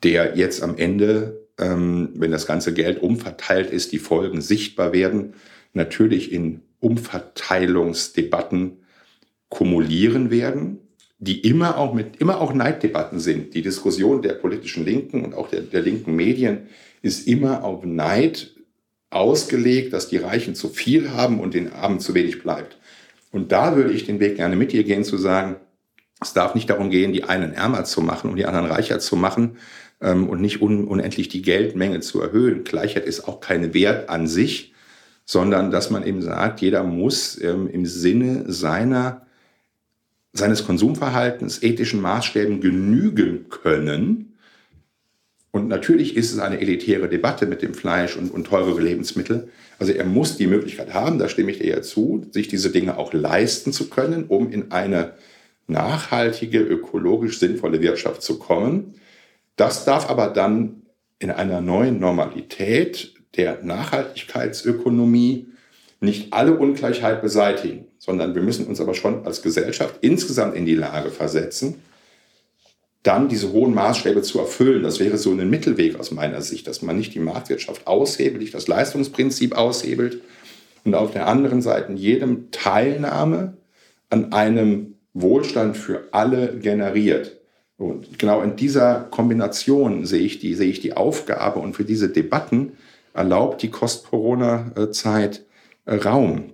der 0.03 0.37
jetzt 0.37 0.63
am 0.63 0.77
Ende, 0.77 1.41
ähm, 1.59 2.11
wenn 2.13 2.31
das 2.31 2.45
ganze 2.47 2.73
Geld 2.73 3.01
umverteilt 3.01 3.71
ist, 3.71 3.91
die 3.91 3.99
Folgen 3.99 4.41
sichtbar 4.41 4.93
werden, 4.93 5.33
natürlich 5.73 6.31
in 6.31 6.61
Umverteilungsdebatten 6.79 8.77
kumulieren 9.49 10.31
werden 10.31 10.79
die 11.19 11.41
immer 11.41 11.77
auch 11.77 11.93
mit 11.93 12.17
immer 12.17 12.39
auch 12.39 12.53
Neiddebatten 12.53 13.19
sind. 13.19 13.53
Die 13.53 13.61
Diskussion 13.61 14.21
der 14.21 14.33
politischen 14.33 14.85
Linken 14.85 15.25
und 15.25 15.35
auch 15.35 15.49
der, 15.49 15.61
der 15.61 15.81
linken 15.81 16.15
Medien 16.15 16.69
ist 17.01 17.27
immer 17.27 17.63
auf 17.63 17.83
Neid 17.83 18.55
ausgelegt, 19.09 19.93
dass 19.93 20.07
die 20.07 20.17
Reichen 20.17 20.55
zu 20.55 20.69
viel 20.69 21.11
haben 21.11 21.39
und 21.39 21.53
den 21.53 21.73
Armen 21.73 21.99
zu 21.99 22.13
wenig 22.13 22.41
bleibt. 22.41 22.77
Und 23.31 23.51
da 23.51 23.75
würde 23.75 23.91
ich 23.91 24.05
den 24.05 24.19
Weg 24.19 24.37
gerne 24.37 24.55
mit 24.55 24.71
dir 24.71 24.83
gehen, 24.83 25.03
zu 25.03 25.17
sagen, 25.17 25.57
es 26.21 26.33
darf 26.33 26.55
nicht 26.55 26.69
darum 26.69 26.89
gehen, 26.89 27.13
die 27.13 27.23
einen 27.23 27.53
ärmer 27.53 27.83
zu 27.83 28.01
machen 28.01 28.29
und 28.29 28.37
die 28.37 28.45
anderen 28.45 28.67
reicher 28.67 28.99
zu 28.99 29.15
machen 29.15 29.57
ähm, 30.01 30.27
und 30.27 30.41
nicht 30.41 30.61
un 30.61 30.85
unendlich 30.85 31.27
die 31.27 31.41
Geldmenge 31.41 31.99
zu 31.99 32.21
erhöhen. 32.21 32.63
Gleichheit 32.63 33.05
ist 33.05 33.27
auch 33.27 33.39
kein 33.39 33.73
Wert 33.73 34.09
an 34.09 34.27
sich, 34.27 34.73
sondern 35.25 35.69
dass 35.69 35.89
man 35.89 36.05
eben 36.05 36.21
sagt, 36.21 36.61
jeder 36.61 36.83
muss 36.83 37.39
ähm, 37.41 37.67
im 37.67 37.85
Sinne 37.85 38.45
seiner 38.47 39.25
seines 40.39 40.65
Konsumverhaltens 40.65 41.61
ethischen 41.61 42.01
Maßstäben 42.01 42.61
genügen 42.61 43.49
können. 43.49 44.37
Und 45.51 45.67
natürlich 45.67 46.15
ist 46.15 46.31
es 46.31 46.39
eine 46.39 46.59
elitäre 46.59 47.09
Debatte 47.09 47.45
mit 47.45 47.61
dem 47.61 47.73
Fleisch 47.73 48.15
und, 48.15 48.31
und 48.31 48.47
teurere 48.47 48.81
Lebensmittel. 48.81 49.49
Also 49.79 49.93
er 49.93 50.05
muss 50.05 50.37
die 50.37 50.47
Möglichkeit 50.47 50.93
haben, 50.93 51.19
da 51.19 51.29
stimme 51.29 51.51
ich 51.51 51.59
dir 51.59 51.67
ja 51.67 51.81
zu, 51.81 52.25
sich 52.31 52.47
diese 52.47 52.71
Dinge 52.71 52.97
auch 52.97 53.13
leisten 53.13 53.73
zu 53.73 53.89
können, 53.89 54.25
um 54.25 54.51
in 54.51 54.71
eine 54.71 55.13
nachhaltige, 55.67 56.59
ökologisch 56.59 57.39
sinnvolle 57.39 57.81
Wirtschaft 57.81 58.21
zu 58.21 58.39
kommen. 58.39 58.95
Das 59.55 59.85
darf 59.85 60.09
aber 60.09 60.27
dann 60.27 60.83
in 61.19 61.31
einer 61.31 61.61
neuen 61.61 61.99
Normalität 61.99 63.13
der 63.35 63.63
Nachhaltigkeitsökonomie 63.63 65.47
nicht 65.99 66.33
alle 66.33 66.57
Ungleichheit 66.57 67.21
beseitigen, 67.21 67.85
sondern 67.97 68.35
wir 68.35 68.41
müssen 68.41 68.67
uns 68.67 68.79
aber 68.79 68.93
schon 68.93 69.25
als 69.25 69.41
Gesellschaft 69.41 69.95
insgesamt 70.01 70.55
in 70.55 70.65
die 70.65 70.75
Lage 70.75 71.09
versetzen, 71.09 71.75
dann 73.03 73.29
diese 73.29 73.51
hohen 73.51 73.73
Maßstäbe 73.73 74.21
zu 74.21 74.39
erfüllen. 74.39 74.83
Das 74.83 74.99
wäre 74.99 75.17
so 75.17 75.31
ein 75.31 75.49
Mittelweg 75.49 75.99
aus 75.99 76.11
meiner 76.11 76.41
Sicht, 76.41 76.67
dass 76.67 76.81
man 76.81 76.97
nicht 76.97 77.13
die 77.15 77.19
Marktwirtschaft 77.19 77.87
aushebelt, 77.87 78.41
nicht 78.41 78.53
das 78.53 78.67
Leistungsprinzip 78.67 79.57
aushebelt 79.57 80.21
und 80.83 80.95
auf 80.95 81.11
der 81.11 81.27
anderen 81.27 81.61
Seite 81.61 81.93
jedem 81.93 82.51
Teilnahme 82.51 83.57
an 84.09 84.33
einem 84.33 84.95
Wohlstand 85.13 85.77
für 85.77 86.07
alle 86.11 86.57
generiert. 86.57 87.37
Und 87.77 88.19
genau 88.19 88.41
in 88.41 88.55
dieser 88.55 89.07
Kombination 89.11 90.05
sehe 90.05 90.21
ich 90.21 90.39
die, 90.39 90.53
sehe 90.53 90.69
ich 90.69 90.81
die 90.81 90.97
Aufgabe 90.97 91.59
und 91.59 91.73
für 91.73 91.85
diese 91.85 92.09
Debatten 92.09 92.73
erlaubt 93.13 93.61
die 93.61 93.69
Post-Corona-Zeit 93.69 95.45
Raum. 95.89 96.53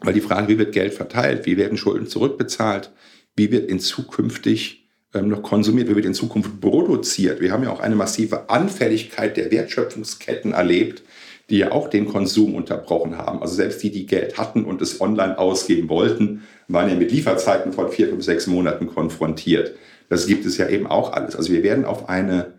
Weil 0.00 0.14
die 0.14 0.20
Frage, 0.20 0.48
wie 0.48 0.58
wird 0.58 0.72
Geld 0.72 0.94
verteilt, 0.94 1.46
wie 1.46 1.56
werden 1.56 1.78
Schulden 1.78 2.06
zurückbezahlt, 2.06 2.90
wie 3.34 3.50
wird 3.50 3.68
in 3.70 3.80
zukünftig 3.80 4.88
ähm, 5.14 5.28
noch 5.28 5.42
konsumiert, 5.42 5.88
wie 5.88 5.96
wird 5.96 6.06
in 6.06 6.14
Zukunft 6.14 6.60
produziert. 6.60 7.40
Wir 7.40 7.52
haben 7.52 7.62
ja 7.62 7.70
auch 7.70 7.80
eine 7.80 7.96
massive 7.96 8.50
Anfälligkeit 8.50 9.36
der 9.36 9.50
Wertschöpfungsketten 9.50 10.52
erlebt, 10.52 11.02
die 11.48 11.58
ja 11.58 11.72
auch 11.72 11.88
den 11.88 12.06
Konsum 12.06 12.54
unterbrochen 12.54 13.16
haben. 13.16 13.40
Also 13.40 13.54
selbst 13.54 13.82
die, 13.82 13.90
die 13.90 14.06
Geld 14.06 14.36
hatten 14.36 14.64
und 14.64 14.82
es 14.82 15.00
online 15.00 15.38
ausgeben 15.38 15.88
wollten, 15.88 16.42
waren 16.68 16.90
ja 16.90 16.96
mit 16.96 17.12
Lieferzeiten 17.12 17.72
von 17.72 17.90
vier, 17.90 18.08
fünf, 18.08 18.24
sechs 18.24 18.46
Monaten 18.46 18.88
konfrontiert. 18.88 19.72
Das 20.08 20.26
gibt 20.26 20.44
es 20.44 20.56
ja 20.56 20.68
eben 20.68 20.86
auch 20.86 21.12
alles. 21.12 21.36
Also 21.36 21.52
wir 21.52 21.62
werden 21.62 21.84
auf 21.84 22.08
eine 22.08 22.54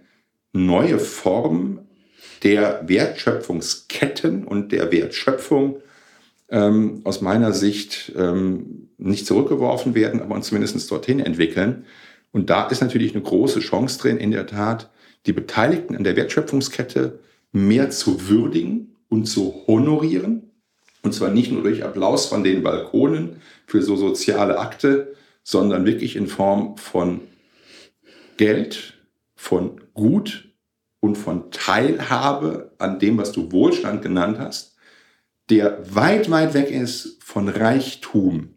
neue 0.53 0.99
Form 0.99 1.79
der 2.43 2.83
Wertschöpfungsketten 2.87 4.45
und 4.45 4.71
der 4.71 4.91
Wertschöpfung 4.91 5.81
ähm, 6.49 7.01
aus 7.03 7.21
meiner 7.21 7.51
Sicht 7.51 8.11
ähm, 8.15 8.89
nicht 8.97 9.25
zurückgeworfen 9.25 9.95
werden, 9.95 10.21
aber 10.21 10.35
uns 10.35 10.47
zumindest 10.47 10.89
dorthin 10.89 11.19
entwickeln. 11.19 11.85
Und 12.31 12.49
da 12.49 12.67
ist 12.67 12.81
natürlich 12.81 13.13
eine 13.13 13.23
große 13.23 13.59
Chance 13.59 13.99
drin, 13.99 14.17
in 14.17 14.31
der 14.31 14.47
Tat, 14.47 14.89
die 15.25 15.33
Beteiligten 15.33 15.95
an 15.95 16.03
der 16.03 16.15
Wertschöpfungskette 16.15 17.19
mehr 17.51 17.89
zu 17.89 18.29
würdigen 18.29 18.95
und 19.09 19.25
zu 19.25 19.63
honorieren. 19.67 20.51
Und 21.03 21.13
zwar 21.13 21.29
nicht 21.29 21.51
nur 21.51 21.63
durch 21.63 21.83
Applaus 21.83 22.25
von 22.25 22.43
den 22.43 22.63
Balkonen 22.63 23.41
für 23.65 23.81
so 23.81 23.95
soziale 23.95 24.59
Akte, 24.59 25.15
sondern 25.43 25.85
wirklich 25.85 26.15
in 26.15 26.27
Form 26.27 26.77
von 26.77 27.21
Geld, 28.37 28.93
von 29.35 29.81
Gut 29.93 30.49
und 30.99 31.17
von 31.17 31.51
Teilhabe 31.51 32.71
an 32.77 32.99
dem, 32.99 33.17
was 33.17 33.31
du 33.31 33.51
Wohlstand 33.51 34.01
genannt 34.01 34.39
hast, 34.39 34.76
der 35.49 35.79
weit, 35.93 36.29
weit 36.29 36.53
weg 36.53 36.71
ist 36.71 37.17
von 37.23 37.47
Reichtum. 37.49 38.49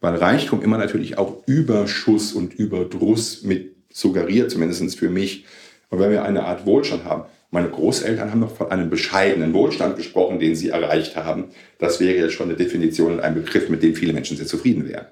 Weil 0.00 0.16
Reichtum 0.16 0.62
immer 0.62 0.78
natürlich 0.78 1.18
auch 1.18 1.46
Überschuss 1.46 2.32
und 2.32 2.54
Überdruss 2.54 3.42
mit 3.42 3.76
suggeriert, 3.92 4.50
zumindest 4.50 4.98
für 4.98 5.10
mich. 5.10 5.44
Und 5.90 6.00
wenn 6.00 6.10
wir 6.10 6.24
eine 6.24 6.44
Art 6.44 6.66
Wohlstand 6.66 7.04
haben, 7.04 7.24
meine 7.52 7.68
Großeltern 7.68 8.30
haben 8.30 8.40
noch 8.40 8.56
von 8.56 8.70
einem 8.70 8.88
bescheidenen 8.88 9.52
Wohlstand 9.52 9.96
gesprochen, 9.96 10.38
den 10.38 10.56
sie 10.56 10.70
erreicht 10.70 11.16
haben. 11.16 11.50
Das 11.78 12.00
wäre 12.00 12.16
jetzt 12.16 12.32
schon 12.32 12.48
eine 12.48 12.56
Definition 12.56 13.12
und 13.12 13.20
ein 13.20 13.34
Begriff, 13.34 13.68
mit 13.68 13.82
dem 13.82 13.94
viele 13.94 14.14
Menschen 14.14 14.38
sehr 14.38 14.46
zufrieden 14.46 14.88
wären. 14.88 15.06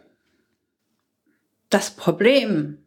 Das 1.68 1.90
Problem, 1.90 2.78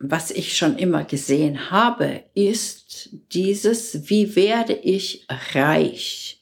was 0.00 0.32
ich 0.32 0.56
schon 0.56 0.76
immer 0.76 1.04
gesehen 1.04 1.70
habe, 1.70 2.24
ist 2.34 3.10
dieses, 3.32 4.10
wie 4.10 4.34
werde 4.34 4.72
ich 4.74 5.26
reich? 5.54 6.39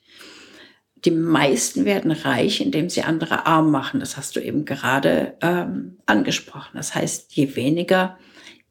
Die 1.05 1.11
meisten 1.11 1.85
werden 1.85 2.11
reich, 2.11 2.61
indem 2.61 2.89
sie 2.89 3.03
andere 3.03 3.47
arm 3.47 3.71
machen. 3.71 4.01
Das 4.01 4.17
hast 4.17 4.37
du 4.37 4.41
eben 4.41 4.65
gerade 4.65 5.37
ähm, 5.41 5.99
angesprochen. 6.07 6.73
Das 6.75 6.95
heißt, 6.95 7.35
je 7.35 7.55
weniger 7.57 8.19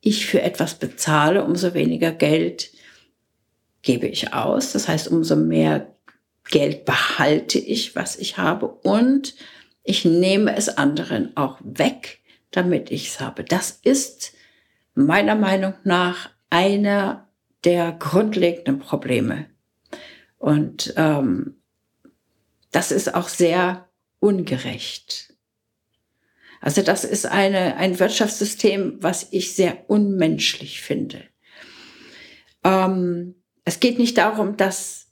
ich 0.01 0.25
für 0.25 0.41
etwas 0.41 0.75
bezahle, 0.75 1.43
umso 1.43 1.73
weniger 1.73 2.11
Geld 2.11 2.71
gebe 3.81 4.07
ich 4.07 4.33
aus. 4.33 4.73
Das 4.73 4.87
heißt, 4.87 5.07
umso 5.07 5.35
mehr 5.35 5.95
Geld 6.49 6.85
behalte 6.85 7.59
ich, 7.59 7.95
was 7.95 8.15
ich 8.15 8.37
habe 8.37 8.67
und 8.67 9.35
ich 9.83 10.05
nehme 10.05 10.55
es 10.55 10.69
anderen 10.69 11.35
auch 11.35 11.59
weg, 11.63 12.19
damit 12.51 12.91
ich 12.91 13.07
es 13.07 13.19
habe. 13.19 13.43
Das 13.43 13.71
ist 13.83 14.33
meiner 14.93 15.35
Meinung 15.35 15.73
nach 15.83 16.29
einer 16.49 17.27
der 17.63 17.91
grundlegenden 17.93 18.79
Probleme. 18.79 19.45
Und 20.37 20.93
ähm, 20.97 21.56
das 22.71 22.91
ist 22.91 23.13
auch 23.15 23.29
sehr 23.29 23.87
ungerecht. 24.19 25.33
Also 26.59 26.81
das 26.81 27.03
ist 27.03 27.25
eine, 27.25 27.75
ein 27.77 27.99
Wirtschaftssystem, 27.99 28.97
was 28.99 29.27
ich 29.31 29.53
sehr 29.53 29.89
unmenschlich 29.89 30.81
finde. 30.81 31.23
Ähm, 32.63 33.35
es 33.63 33.79
geht 33.79 33.99
nicht 33.99 34.17
darum, 34.17 34.57
dass 34.57 35.07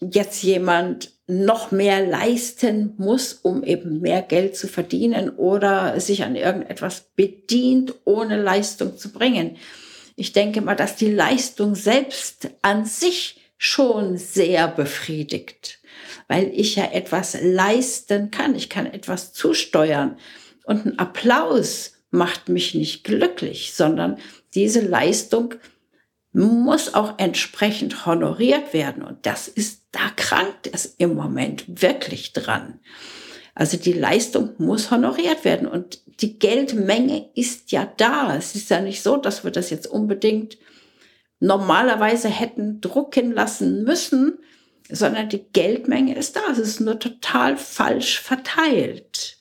jetzt 0.00 0.42
jemand 0.42 1.12
noch 1.26 1.72
mehr 1.72 2.06
leisten 2.06 2.94
muss, 2.98 3.32
um 3.32 3.64
eben 3.64 4.00
mehr 4.00 4.22
Geld 4.22 4.56
zu 4.56 4.68
verdienen 4.68 5.30
oder 5.30 5.98
sich 5.98 6.22
an 6.22 6.36
irgendetwas 6.36 7.10
bedient, 7.16 7.94
ohne 8.04 8.40
Leistung 8.40 8.96
zu 8.96 9.12
bringen. 9.12 9.56
Ich 10.14 10.32
denke 10.32 10.60
mal, 10.60 10.76
dass 10.76 10.96
die 10.96 11.10
Leistung 11.10 11.74
selbst 11.74 12.50
an 12.62 12.84
sich 12.84 13.40
schon 13.58 14.18
sehr 14.18 14.68
befriedigt, 14.68 15.80
weil 16.28 16.50
ich 16.54 16.76
ja 16.76 16.90
etwas 16.92 17.36
leisten 17.40 18.30
kann. 18.30 18.54
Ich 18.54 18.68
kann 18.68 18.86
etwas 18.86 19.32
zusteuern. 19.32 20.16
Und 20.64 20.86
ein 20.86 20.98
Applaus 20.98 21.92
macht 22.10 22.48
mich 22.48 22.74
nicht 22.74 23.04
glücklich, 23.04 23.74
sondern 23.74 24.18
diese 24.54 24.80
Leistung 24.80 25.54
muss 26.32 26.94
auch 26.94 27.14
entsprechend 27.18 28.04
honoriert 28.04 28.74
werden. 28.74 29.02
Und 29.02 29.24
das 29.24 29.48
ist, 29.48 29.84
da 29.92 30.10
krankt 30.16 30.68
es 30.72 30.86
im 30.98 31.14
Moment 31.14 31.64
wirklich 31.82 32.32
dran. 32.32 32.80
Also 33.54 33.78
die 33.78 33.94
Leistung 33.94 34.50
muss 34.58 34.90
honoriert 34.90 35.44
werden 35.46 35.66
und 35.66 36.02
die 36.20 36.38
Geldmenge 36.38 37.30
ist 37.34 37.72
ja 37.72 37.90
da. 37.96 38.36
Es 38.36 38.54
ist 38.54 38.68
ja 38.68 38.80
nicht 38.80 39.02
so, 39.02 39.16
dass 39.16 39.44
wir 39.44 39.50
das 39.50 39.70
jetzt 39.70 39.86
unbedingt 39.86 40.58
normalerweise 41.40 42.28
hätten 42.28 42.82
drucken 42.82 43.32
lassen 43.32 43.84
müssen, 43.84 44.38
sondern 44.90 45.28
die 45.28 45.44
Geldmenge 45.52 46.16
ist 46.16 46.36
da. 46.36 46.40
Es 46.50 46.58
ist 46.58 46.80
nur 46.80 46.98
total 46.98 47.56
falsch 47.56 48.20
verteilt. 48.20 49.38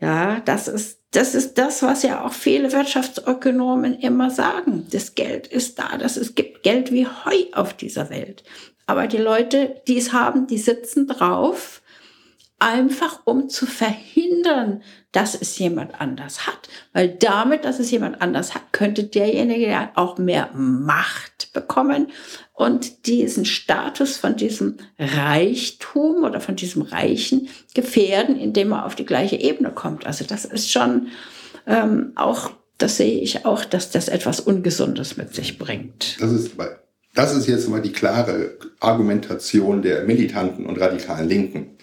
Ja, 0.00 0.40
das 0.40 0.68
ist 0.68 1.00
das 1.12 1.34
ist 1.34 1.58
das, 1.58 1.82
was 1.82 2.04
ja 2.04 2.24
auch 2.24 2.32
viele 2.32 2.72
Wirtschaftsökonomen 2.72 3.98
immer 3.98 4.30
sagen. 4.30 4.86
Das 4.92 5.16
Geld 5.16 5.48
ist 5.48 5.78
da, 5.78 5.98
das 5.98 6.16
es 6.16 6.36
gibt 6.36 6.62
Geld 6.62 6.92
wie 6.92 7.06
Heu 7.06 7.36
auf 7.52 7.74
dieser 7.74 8.10
Welt. 8.10 8.44
Aber 8.86 9.06
die 9.06 9.18
Leute, 9.18 9.82
die 9.88 9.98
es 9.98 10.12
haben, 10.12 10.46
die 10.46 10.58
sitzen 10.58 11.08
drauf, 11.08 11.82
einfach 12.60 13.20
um 13.24 13.48
zu 13.48 13.66
verhindern, 13.66 14.82
dass 15.12 15.34
es 15.34 15.58
jemand 15.58 16.00
anders 16.00 16.46
hat. 16.46 16.68
Weil 16.92 17.08
damit, 17.08 17.64
dass 17.64 17.80
es 17.80 17.90
jemand 17.90 18.20
anders 18.20 18.54
hat, 18.54 18.72
könnte 18.72 19.04
derjenige 19.04 19.68
ja 19.68 19.90
auch 19.94 20.18
mehr 20.18 20.50
Macht 20.52 21.52
bekommen 21.52 22.12
und 22.60 23.06
diesen 23.06 23.46
Status 23.46 24.18
von 24.18 24.36
diesem 24.36 24.74
Reichtum 24.98 26.24
oder 26.24 26.42
von 26.42 26.56
diesem 26.56 26.82
Reichen 26.82 27.48
gefährden, 27.72 28.38
indem 28.38 28.72
er 28.72 28.84
auf 28.84 28.94
die 28.94 29.06
gleiche 29.06 29.36
Ebene 29.36 29.70
kommt. 29.70 30.04
Also 30.04 30.26
das 30.26 30.44
ist 30.44 30.70
schon 30.70 31.06
ähm, 31.66 32.12
auch, 32.16 32.50
das 32.76 32.98
sehe 32.98 33.18
ich 33.22 33.46
auch, 33.46 33.64
dass 33.64 33.90
das 33.90 34.08
etwas 34.08 34.40
Ungesundes 34.40 35.16
mit 35.16 35.34
sich 35.34 35.58
bringt. 35.58 36.18
Das 36.20 36.32
ist, 36.32 36.50
das 37.14 37.34
ist 37.34 37.48
jetzt 37.48 37.66
mal 37.70 37.80
die 37.80 37.92
klare 37.92 38.58
Argumentation 38.78 39.80
der 39.80 40.04
militanten 40.04 40.66
und 40.66 40.78
radikalen 40.78 41.30
Linken. 41.30 41.78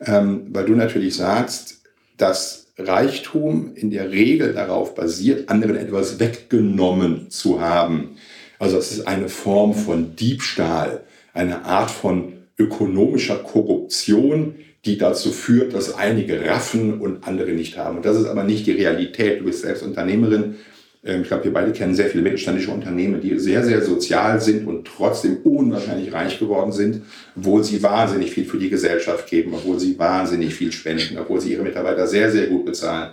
Ähm, 0.00 0.48
weil 0.48 0.64
du 0.64 0.74
natürlich 0.74 1.14
sagst, 1.14 1.82
dass 2.16 2.66
Reichtum 2.76 3.76
in 3.76 3.92
der 3.92 4.10
Regel 4.10 4.54
darauf 4.54 4.96
basiert, 4.96 5.48
anderen 5.48 5.76
etwas 5.76 6.18
weggenommen 6.18 7.30
zu 7.30 7.60
haben. 7.60 8.16
Also 8.60 8.76
es 8.76 8.92
ist 8.92 9.08
eine 9.08 9.30
Form 9.30 9.74
von 9.74 10.14
Diebstahl, 10.16 11.00
eine 11.32 11.64
Art 11.64 11.90
von 11.90 12.34
ökonomischer 12.58 13.36
Korruption, 13.36 14.54
die 14.84 14.98
dazu 14.98 15.30
führt, 15.30 15.72
dass 15.74 15.94
einige 15.94 16.44
raffen 16.44 17.00
und 17.00 17.26
andere 17.26 17.52
nicht 17.52 17.78
haben. 17.78 17.96
Und 17.96 18.04
das 18.04 18.18
ist 18.18 18.26
aber 18.26 18.44
nicht 18.44 18.66
die 18.66 18.72
Realität. 18.72 19.40
Du 19.40 19.44
bist 19.44 19.62
selbst 19.62 19.82
Unternehmerin. 19.82 20.56
Ähm, 21.02 21.22
ich 21.22 21.28
glaube, 21.28 21.44
wir 21.44 21.54
beide 21.54 21.72
kennen 21.72 21.94
sehr 21.94 22.10
viele 22.10 22.22
mittelständische 22.22 22.70
Unternehmen, 22.70 23.22
die 23.22 23.38
sehr, 23.38 23.64
sehr 23.64 23.82
sozial 23.82 24.42
sind 24.42 24.66
und 24.66 24.86
trotzdem 24.86 25.38
unwahrscheinlich 25.38 26.12
reich 26.12 26.38
geworden 26.38 26.72
sind, 26.72 27.02
obwohl 27.36 27.64
sie 27.64 27.82
wahnsinnig 27.82 28.30
viel 28.30 28.44
für 28.44 28.58
die 28.58 28.68
Gesellschaft 28.68 29.26
geben, 29.26 29.54
obwohl 29.54 29.80
sie 29.80 29.98
wahnsinnig 29.98 30.54
viel 30.54 30.72
spenden, 30.72 31.16
obwohl 31.18 31.40
sie 31.40 31.52
ihre 31.52 31.62
Mitarbeiter 31.62 32.06
sehr, 32.06 32.30
sehr 32.30 32.48
gut 32.48 32.66
bezahlen. 32.66 33.12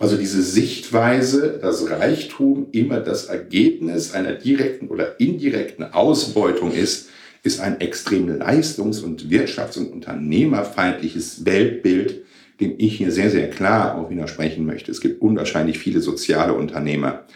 Also 0.00 0.16
diese 0.16 0.42
Sichtweise, 0.42 1.58
dass 1.60 1.90
Reichtum 1.90 2.68
immer 2.72 3.00
das 3.00 3.26
Ergebnis 3.26 4.14
einer 4.14 4.32
direkten 4.32 4.88
oder 4.88 5.20
indirekten 5.20 5.92
Ausbeutung 5.92 6.72
ist, 6.72 7.10
ist 7.42 7.60
ein 7.60 7.82
extrem 7.82 8.26
leistungs- 8.38 9.02
und 9.02 9.28
wirtschafts- 9.28 9.78
und 9.78 9.92
unternehmerfeindliches 9.92 11.44
Weltbild, 11.44 12.24
dem 12.60 12.76
ich 12.78 12.96
hier 12.96 13.12
sehr, 13.12 13.30
sehr 13.30 13.50
klar 13.50 13.98
auch 13.98 14.08
widersprechen 14.08 14.64
möchte. 14.64 14.90
Es 14.90 15.02
gibt 15.02 15.20
unwahrscheinlich 15.20 15.78
viele 15.78 16.00
soziale 16.00 16.54
Unternehmer. 16.54 17.26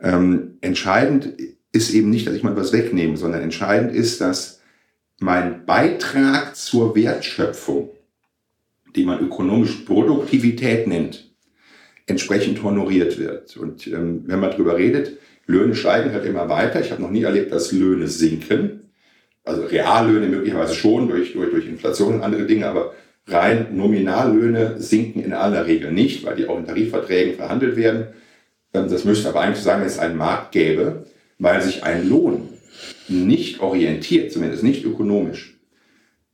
Ähm, 0.00 0.58
entscheidend 0.62 1.34
ist 1.70 1.94
eben 1.94 2.10
nicht, 2.10 2.26
dass 2.26 2.34
ich 2.34 2.42
mal 2.42 2.56
was 2.56 2.72
wegnehme, 2.72 3.16
sondern 3.16 3.42
entscheidend 3.42 3.94
ist, 3.94 4.20
dass 4.20 4.60
mein 5.20 5.64
Beitrag 5.66 6.56
zur 6.56 6.96
Wertschöpfung, 6.96 7.90
die 8.96 9.04
man 9.04 9.20
ökonomisch 9.20 9.84
Produktivität 9.86 10.88
nennt, 10.88 11.25
entsprechend 12.06 12.62
honoriert 12.62 13.18
wird. 13.18 13.56
Und 13.56 13.86
ähm, 13.86 14.24
wenn 14.26 14.40
man 14.40 14.50
darüber 14.50 14.76
redet, 14.76 15.18
Löhne 15.46 15.74
steigen 15.74 16.12
halt 16.12 16.24
immer 16.24 16.48
weiter. 16.48 16.80
Ich 16.80 16.90
habe 16.90 17.02
noch 17.02 17.10
nie 17.10 17.22
erlebt, 17.22 17.52
dass 17.52 17.72
Löhne 17.72 18.08
sinken. 18.08 18.90
Also 19.44 19.62
Reallöhne 19.62 20.26
möglicherweise 20.26 20.74
schon 20.74 21.08
durch, 21.08 21.32
durch, 21.32 21.50
durch 21.50 21.68
Inflation 21.68 22.14
und 22.14 22.22
andere 22.22 22.46
Dinge, 22.46 22.66
aber 22.66 22.94
Rein 23.28 23.76
Nominallöhne 23.76 24.80
sinken 24.80 25.22
in 25.22 25.32
aller 25.32 25.66
Regel 25.66 25.92
nicht, 25.92 26.24
weil 26.24 26.36
die 26.36 26.46
auch 26.46 26.58
in 26.58 26.66
Tarifverträgen 26.66 27.34
verhandelt 27.34 27.76
werden. 27.76 28.08
Ähm, 28.72 28.88
das 28.88 29.04
müsste 29.04 29.28
aber 29.28 29.40
eigentlich 29.40 29.62
sagen, 29.62 29.80
wenn 29.80 29.88
es 29.88 29.98
einen 29.98 30.16
Markt 30.16 30.52
gäbe, 30.52 31.06
weil 31.38 31.60
sich 31.60 31.82
ein 31.82 32.08
Lohn 32.08 32.48
nicht 33.08 33.60
orientiert, 33.60 34.32
zumindest 34.32 34.62
nicht 34.62 34.84
ökonomisch, 34.84 35.58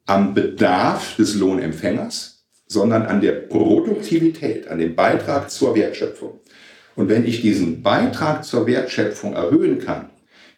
am 0.07 0.35
Bedarf 0.35 1.17
des 1.17 1.35
Lohnempfängers, 1.37 2.32
sondern 2.73 3.03
an 3.03 3.21
der 3.21 3.33
Produktivität, 3.33 4.69
an 4.69 4.79
dem 4.79 4.95
Beitrag 4.95 5.51
zur 5.51 5.77
Wertschöpfung. 5.77 6.41
Und 6.97 7.09
wenn 7.09 7.27
ich 7.27 7.43
diesen 7.43 7.83
Beitrag 7.83 8.45
zur 8.45 8.67
Wertschöpfung 8.67 9.35
erhöhen 9.35 9.79
kann, 9.79 10.11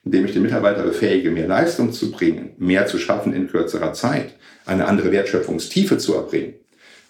indem 0.05 0.27
ich 0.27 0.33
den 0.33 0.43
Mitarbeiter 0.43 0.83
befähige, 0.83 1.31
mehr 1.31 1.49
Leistung 1.49 1.93
zu 1.93 2.11
bringen, 2.11 2.51
mehr 2.59 2.87
zu 2.87 2.99
schaffen 2.99 3.33
in 3.33 3.49
kürzerer 3.49 3.93
Zeit, 3.95 4.35
eine 4.67 4.87
andere 4.87 5.13
Wertschöpfungstiefe 5.13 5.99
zu 5.99 6.15
erbringen. 6.15 6.55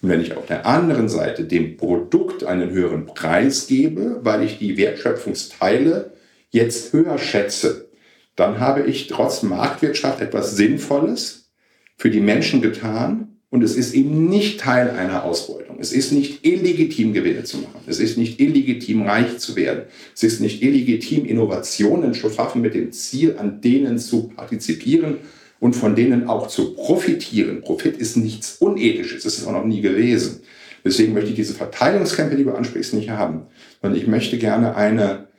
Und 0.01 0.09
wenn 0.09 0.21
ich 0.21 0.35
auf 0.35 0.45
der 0.45 0.65
anderen 0.65 1.09
Seite 1.09 1.43
dem 1.43 1.77
Produkt 1.77 2.43
einen 2.43 2.71
höheren 2.71 3.05
Preis 3.05 3.67
gebe, 3.67 4.19
weil 4.23 4.43
ich 4.43 4.57
die 4.59 4.77
Wertschöpfungsteile 4.77 6.13
jetzt 6.51 6.93
höher 6.93 7.17
schätze, 7.17 7.89
dann 8.35 8.59
habe 8.59 8.81
ich 8.83 9.07
trotz 9.07 9.43
Marktwirtschaft 9.43 10.21
etwas 10.21 10.55
Sinnvolles 10.55 11.51
für 11.97 12.09
die 12.09 12.19
Menschen 12.19 12.61
getan, 12.61 13.34
und 13.55 13.63
es 13.63 13.75
ist 13.77 13.93
eben 13.93 14.27
nicht 14.27 14.59
Teil 14.59 14.89
einer 14.89 15.23
Ausbeutung. 15.23 15.77
Es 15.79 15.93
ist 15.93 16.11
nicht 16.11 16.45
illegitim, 16.45 17.13
Gewinne 17.13 17.45
zu 17.45 17.59
machen. 17.59 17.79
Es 17.87 18.01
ist 18.01 18.17
nicht 18.17 18.41
illegitim, 18.41 19.03
reich 19.03 19.37
zu 19.37 19.55
werden. 19.55 19.83
Es 20.13 20.23
ist 20.23 20.41
nicht 20.41 20.61
illegitim, 20.61 21.23
Innovationen 21.23 22.13
zu 22.13 22.29
schaffen 22.29 22.61
mit 22.61 22.73
dem 22.73 22.91
Ziel, 22.91 23.37
an 23.37 23.61
denen 23.61 23.97
zu 23.97 24.27
partizipieren 24.27 25.19
und 25.61 25.73
von 25.73 25.95
denen 25.95 26.27
auch 26.27 26.47
zu 26.47 26.73
profitieren. 26.73 27.61
Profit 27.61 27.95
ist 27.95 28.17
nichts 28.17 28.57
Unethisches. 28.57 29.23
Das 29.23 29.37
ist 29.37 29.47
auch 29.47 29.53
noch 29.53 29.63
nie 29.63 29.79
gewesen. 29.79 30.41
Deswegen 30.83 31.13
möchte 31.13 31.29
ich 31.29 31.37
diese 31.37 31.53
Verteilungskämpfe, 31.53 32.35
die 32.35 32.43
du 32.43 32.51
ansprichst, 32.51 32.93
nicht 32.93 33.09
haben. 33.09 33.43
Sondern 33.81 33.97
ich 33.97 34.07
möchte 34.07 34.37
gerne 34.37 34.75
eine, 34.75 35.29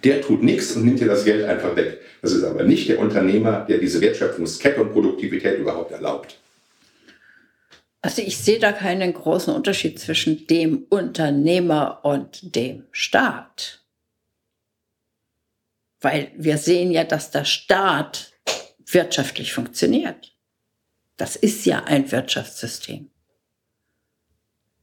Der 0.04 0.22
tut 0.22 0.42
nichts 0.44 0.72
und 0.72 0.86
nimmt 0.86 1.00
dir 1.00 1.08
das 1.08 1.26
Geld 1.26 1.46
einfach 1.46 1.76
weg. 1.76 2.00
Das 2.22 2.32
ist 2.32 2.44
aber 2.44 2.64
nicht 2.64 2.90
der 2.90 3.00
Unternehmer, 3.00 3.66
der 3.68 3.78
diese 3.78 4.02
Wertschöpfungskette 4.02 4.82
und 4.82 4.94
Produktivität 4.94 5.60
überhaupt 5.60 5.92
erlaubt. 5.92 6.38
Also 8.02 8.24
ich 8.24 8.38
sehe 8.38 8.58
da 8.58 8.72
keinen 8.72 9.14
großen 9.14 9.54
Unterschied 9.54 10.00
zwischen 10.00 10.48
dem 10.48 10.86
Unternehmer 10.90 12.00
und 12.04 12.56
dem 12.56 12.86
Staat. 12.92 13.84
Weil 16.00 16.32
wir 16.36 16.58
sehen 16.58 16.92
ja, 16.92 17.04
dass 17.04 17.30
der 17.30 17.46
Staat 17.46 18.34
wirtschaftlich 18.88 19.54
funktioniert. 19.54 20.36
Das 21.18 21.36
ist 21.36 21.66
ja 21.66 21.84
ein 21.84 22.12
Wirtschaftssystem. 22.12 23.11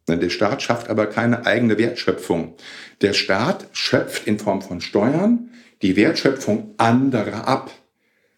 Der 0.09 0.31
Staat 0.31 0.63
schafft 0.63 0.89
aber 0.89 1.07
keine 1.07 1.47
eigene 1.47 1.79
Wertschöpfung. 1.79 2.55
Der 3.03 3.13
Staat 3.13 3.67
schöpft 3.73 4.27
in 4.27 4.39
Form 4.39 4.63
von 4.63 4.81
Steuern 4.81 5.51
die 5.83 5.97
Wertschöpfung 5.97 6.75
anderer 6.77 7.47
ab 7.47 7.71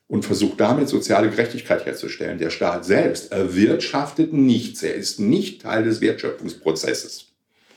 und 0.08 0.24
versucht 0.24 0.60
damit 0.60 0.88
soziale 0.88 1.30
Gerechtigkeit 1.30 1.86
herzustellen. 1.86 2.38
Der 2.38 2.50
Staat 2.50 2.84
selbst 2.84 3.32
erwirtschaftet 3.32 4.32
nichts. 4.32 4.82
Er 4.82 4.94
ist 4.94 5.20
nicht 5.20 5.62
Teil 5.62 5.84
des 5.84 6.00
Wertschöpfungsprozesses. 6.00 7.26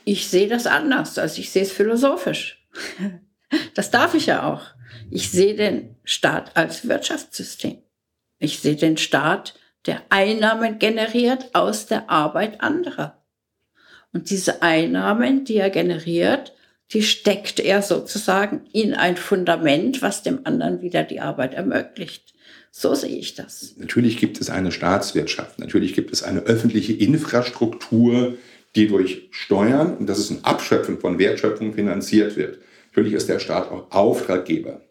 Ich 0.03 0.27
sehe 0.27 0.47
das 0.47 0.65
anders, 0.65 1.17
also 1.17 1.39
ich 1.39 1.51
sehe 1.51 1.63
es 1.63 1.71
philosophisch. 1.71 2.61
Das 3.75 3.91
darf 3.91 4.15
ich 4.15 4.25
ja 4.25 4.51
auch. 4.51 4.63
Ich 5.11 5.29
sehe 5.29 5.53
den 5.53 5.95
Staat 6.03 6.57
als 6.57 6.87
Wirtschaftssystem. 6.87 7.77
Ich 8.39 8.59
sehe 8.61 8.75
den 8.75 8.97
Staat, 8.97 9.53
der 9.85 10.01
Einnahmen 10.09 10.79
generiert 10.79 11.53
aus 11.53 11.85
der 11.85 12.09
Arbeit 12.09 12.61
anderer. 12.61 13.22
Und 14.13 14.29
diese 14.29 14.61
Einnahmen, 14.61 15.43
die 15.43 15.57
er 15.57 15.69
generiert, 15.69 16.53
die 16.91 17.01
steckt 17.01 17.59
er 17.59 17.81
sozusagen 17.81 18.61
in 18.71 18.93
ein 18.93 19.17
Fundament, 19.17 20.01
was 20.01 20.21
dem 20.21 20.45
anderen 20.45 20.81
wieder 20.81 21.03
die 21.03 21.19
Arbeit 21.19 21.55
ermöglicht. 21.55 22.33
So 22.71 22.95
sehe 22.95 23.17
ich 23.17 23.35
das. 23.35 23.73
Natürlich 23.77 24.17
gibt 24.17 24.39
es 24.39 24.49
eine 24.49 24.71
Staatswirtschaft, 24.71 25.59
natürlich 25.59 25.93
gibt 25.93 26.11
es 26.11 26.23
eine 26.23 26.41
öffentliche 26.41 26.93
Infrastruktur, 26.93 28.35
die 28.75 28.87
durch 28.87 29.27
Steuern, 29.31 29.97
und 29.97 30.07
das 30.07 30.19
ist 30.19 30.31
ein 30.31 30.43
Abschöpfen 30.43 30.99
von 30.99 31.19
Wertschöpfung, 31.19 31.73
finanziert 31.73 32.35
wird. 32.35 32.59
Natürlich 32.91 33.13
ist 33.13 33.29
der 33.29 33.39
Staat 33.39 33.71
auch 33.71 33.91
Auftraggeber 33.91 34.81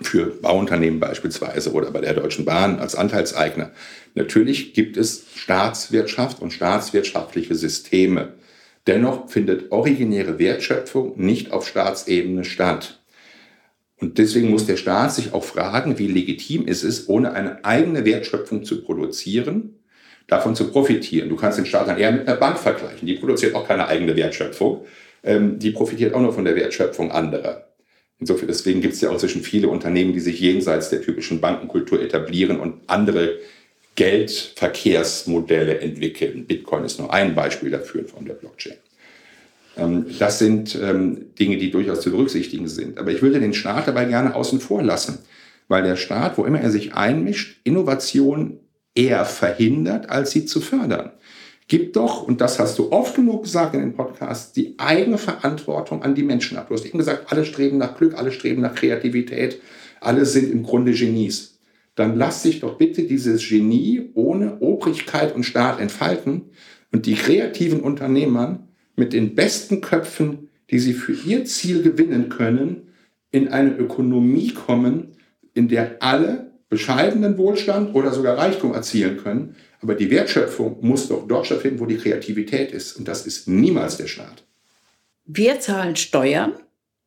für 0.00 0.26
Bauunternehmen 0.26 1.00
beispielsweise 1.00 1.72
oder 1.72 1.90
bei 1.90 2.00
der 2.00 2.14
Deutschen 2.14 2.44
Bahn 2.44 2.78
als 2.78 2.94
Anteilseigner. 2.94 3.72
Natürlich 4.14 4.74
gibt 4.74 4.96
es 4.96 5.24
Staatswirtschaft 5.34 6.40
und 6.40 6.52
staatswirtschaftliche 6.52 7.54
Systeme. 7.54 8.34
Dennoch 8.86 9.28
findet 9.28 9.72
originäre 9.72 10.38
Wertschöpfung 10.38 11.14
nicht 11.16 11.52
auf 11.52 11.66
Staatsebene 11.66 12.44
statt. 12.44 13.00
Und 13.98 14.18
deswegen 14.18 14.50
muss 14.50 14.66
der 14.66 14.76
Staat 14.76 15.14
sich 15.14 15.32
auch 15.32 15.42
fragen, 15.42 15.98
wie 15.98 16.06
legitim 16.06 16.66
ist 16.66 16.82
es, 16.82 17.08
ohne 17.08 17.32
eine 17.32 17.64
eigene 17.64 18.04
Wertschöpfung 18.04 18.64
zu 18.64 18.82
produzieren, 18.82 19.80
davon 20.26 20.54
zu 20.54 20.70
profitieren. 20.70 21.28
Du 21.28 21.36
kannst 21.36 21.58
den 21.58 21.66
Staat 21.66 21.88
dann 21.88 21.98
eher 21.98 22.12
mit 22.12 22.28
einer 22.28 22.36
Bank 22.36 22.58
vergleichen. 22.58 23.06
Die 23.06 23.14
produziert 23.14 23.54
auch 23.54 23.66
keine 23.66 23.88
eigene 23.88 24.14
Wertschöpfung. 24.14 24.84
Ähm, 25.22 25.58
die 25.58 25.70
profitiert 25.70 26.14
auch 26.14 26.20
nur 26.20 26.32
von 26.32 26.44
der 26.44 26.54
Wertschöpfung 26.54 27.10
anderer. 27.10 27.66
Insofern, 28.18 28.48
deswegen 28.48 28.80
gibt 28.80 28.94
es 28.94 29.00
ja 29.00 29.10
auch 29.10 29.18
zwischen 29.18 29.42
viele 29.42 29.68
Unternehmen, 29.68 30.12
die 30.12 30.20
sich 30.20 30.40
jenseits 30.40 30.90
der 30.90 31.02
typischen 31.02 31.40
Bankenkultur 31.40 32.00
etablieren 32.00 32.60
und 32.60 32.80
andere 32.86 33.38
Geldverkehrsmodelle 33.96 35.80
entwickeln. 35.80 36.46
Bitcoin 36.46 36.84
ist 36.84 36.98
nur 36.98 37.12
ein 37.12 37.34
Beispiel 37.34 37.70
dafür 37.70 38.04
von 38.04 38.24
der 38.24 38.34
Blockchain. 38.34 38.76
Ähm, 39.76 40.06
das 40.18 40.38
sind 40.38 40.78
ähm, 40.80 41.34
Dinge, 41.38 41.56
die 41.56 41.70
durchaus 41.70 42.02
zu 42.02 42.10
berücksichtigen 42.10 42.68
sind. 42.68 42.98
Aber 42.98 43.10
ich 43.10 43.22
würde 43.22 43.40
den 43.40 43.54
Staat 43.54 43.88
dabei 43.88 44.04
gerne 44.04 44.34
außen 44.34 44.60
vor 44.60 44.82
lassen, 44.82 45.18
weil 45.68 45.82
der 45.82 45.96
Staat, 45.96 46.38
wo 46.38 46.44
immer 46.44 46.60
er 46.60 46.70
sich 46.70 46.94
einmischt, 46.94 47.60
Innovation 47.64 48.60
eher 48.94 49.24
verhindert, 49.24 50.10
als 50.10 50.30
sie 50.30 50.46
zu 50.46 50.60
fördern. 50.60 51.12
Gib 51.68 51.94
doch, 51.94 52.22
und 52.22 52.40
das 52.40 52.60
hast 52.60 52.78
du 52.78 52.92
oft 52.92 53.16
genug 53.16 53.42
gesagt 53.42 53.74
in 53.74 53.80
den 53.80 53.94
Podcasts, 53.94 54.52
die 54.52 54.74
eigene 54.78 55.18
Verantwortung 55.18 56.02
an 56.02 56.14
die 56.14 56.22
Menschen 56.22 56.56
ab. 56.56 56.68
Du 56.68 56.74
hast 56.74 56.86
eben 56.86 56.98
gesagt, 56.98 57.32
alle 57.32 57.44
streben 57.44 57.78
nach 57.78 57.96
Glück, 57.96 58.14
alle 58.14 58.30
streben 58.30 58.62
nach 58.62 58.74
Kreativität, 58.74 59.60
alle 60.00 60.26
sind 60.26 60.52
im 60.52 60.62
Grunde 60.62 60.92
Genies 60.92 61.55
dann 61.96 62.16
lass 62.16 62.42
sich 62.42 62.60
doch 62.60 62.78
bitte 62.78 63.02
dieses 63.02 63.46
Genie 63.48 64.10
ohne 64.14 64.60
Obrigkeit 64.60 65.34
und 65.34 65.44
Staat 65.44 65.80
entfalten 65.80 66.42
und 66.92 67.06
die 67.06 67.14
kreativen 67.14 67.80
Unternehmern 67.80 68.68
mit 68.94 69.12
den 69.12 69.34
besten 69.34 69.80
Köpfen, 69.80 70.48
die 70.70 70.78
sie 70.78 70.92
für 70.92 71.12
ihr 71.12 71.44
Ziel 71.44 71.82
gewinnen 71.82 72.28
können, 72.28 72.88
in 73.30 73.48
eine 73.48 73.76
Ökonomie 73.76 74.52
kommen, 74.52 75.16
in 75.54 75.68
der 75.68 76.02
alle 76.02 76.52
bescheidenen 76.68 77.38
Wohlstand 77.38 77.94
oder 77.94 78.12
sogar 78.12 78.38
Reichtum 78.38 78.74
erzielen 78.74 79.16
können. 79.16 79.56
Aber 79.80 79.94
die 79.94 80.10
Wertschöpfung 80.10 80.78
muss 80.80 81.08
doch 81.08 81.26
dort 81.26 81.46
stattfinden, 81.46 81.80
wo 81.80 81.86
die 81.86 81.96
Kreativität 81.96 82.72
ist. 82.72 82.96
Und 82.96 83.08
das 83.08 83.26
ist 83.26 83.48
niemals 83.48 83.96
der 83.96 84.06
Staat. 84.06 84.44
Wir 85.24 85.60
zahlen 85.60 85.96
Steuern 85.96 86.54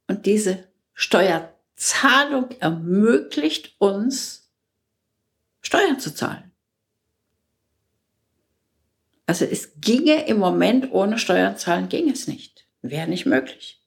und 0.07 0.25
diese 0.25 0.65
Steuerzahlung 0.93 2.49
ermöglicht 2.59 3.75
uns, 3.77 4.38
Steuern 5.61 5.99
zu 5.99 6.13
zahlen. 6.13 6.51
Also 9.25 9.45
es 9.45 9.79
ginge 9.79 10.25
im 10.27 10.39
Moment 10.39 10.91
ohne 10.91 11.19
Steuern 11.19 11.57
zahlen, 11.57 11.87
ging 11.87 12.09
es 12.09 12.27
nicht. 12.27 12.65
Wäre 12.81 13.07
nicht 13.07 13.25
möglich. 13.25 13.81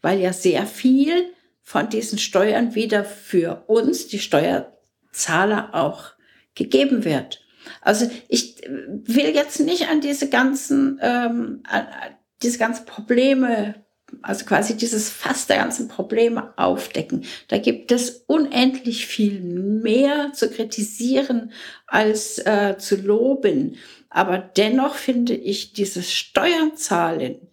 Weil 0.00 0.20
ja 0.20 0.32
sehr 0.32 0.66
viel 0.66 1.32
von 1.62 1.88
diesen 1.88 2.18
Steuern 2.18 2.74
wieder 2.74 3.04
für 3.04 3.64
uns, 3.66 4.06
die 4.06 4.18
Steuerzahler, 4.18 5.74
auch 5.74 6.12
gegeben 6.54 7.04
wird. 7.04 7.44
Also 7.80 8.08
ich 8.28 8.62
will 8.68 9.34
jetzt 9.34 9.58
nicht 9.60 9.88
an 9.88 10.00
diese 10.00 10.28
ganzen, 10.28 11.00
ähm, 11.02 11.62
an 11.64 11.86
diese 12.42 12.58
ganzen 12.58 12.86
Probleme 12.86 13.83
also 14.22 14.44
quasi 14.44 14.76
dieses 14.76 15.10
Fass 15.10 15.46
der 15.46 15.58
ganzen 15.58 15.88
Probleme 15.88 16.52
aufdecken. 16.56 17.24
Da 17.48 17.58
gibt 17.58 17.92
es 17.92 18.24
unendlich 18.26 19.06
viel 19.06 19.40
mehr 19.40 20.32
zu 20.32 20.50
kritisieren 20.50 21.52
als 21.86 22.38
äh, 22.38 22.76
zu 22.78 22.96
loben. 22.96 23.76
Aber 24.10 24.38
dennoch 24.38 24.94
finde 24.94 25.34
ich 25.34 25.72
dieses 25.72 26.12
Steuern 26.12 26.76
zahlen 26.76 27.48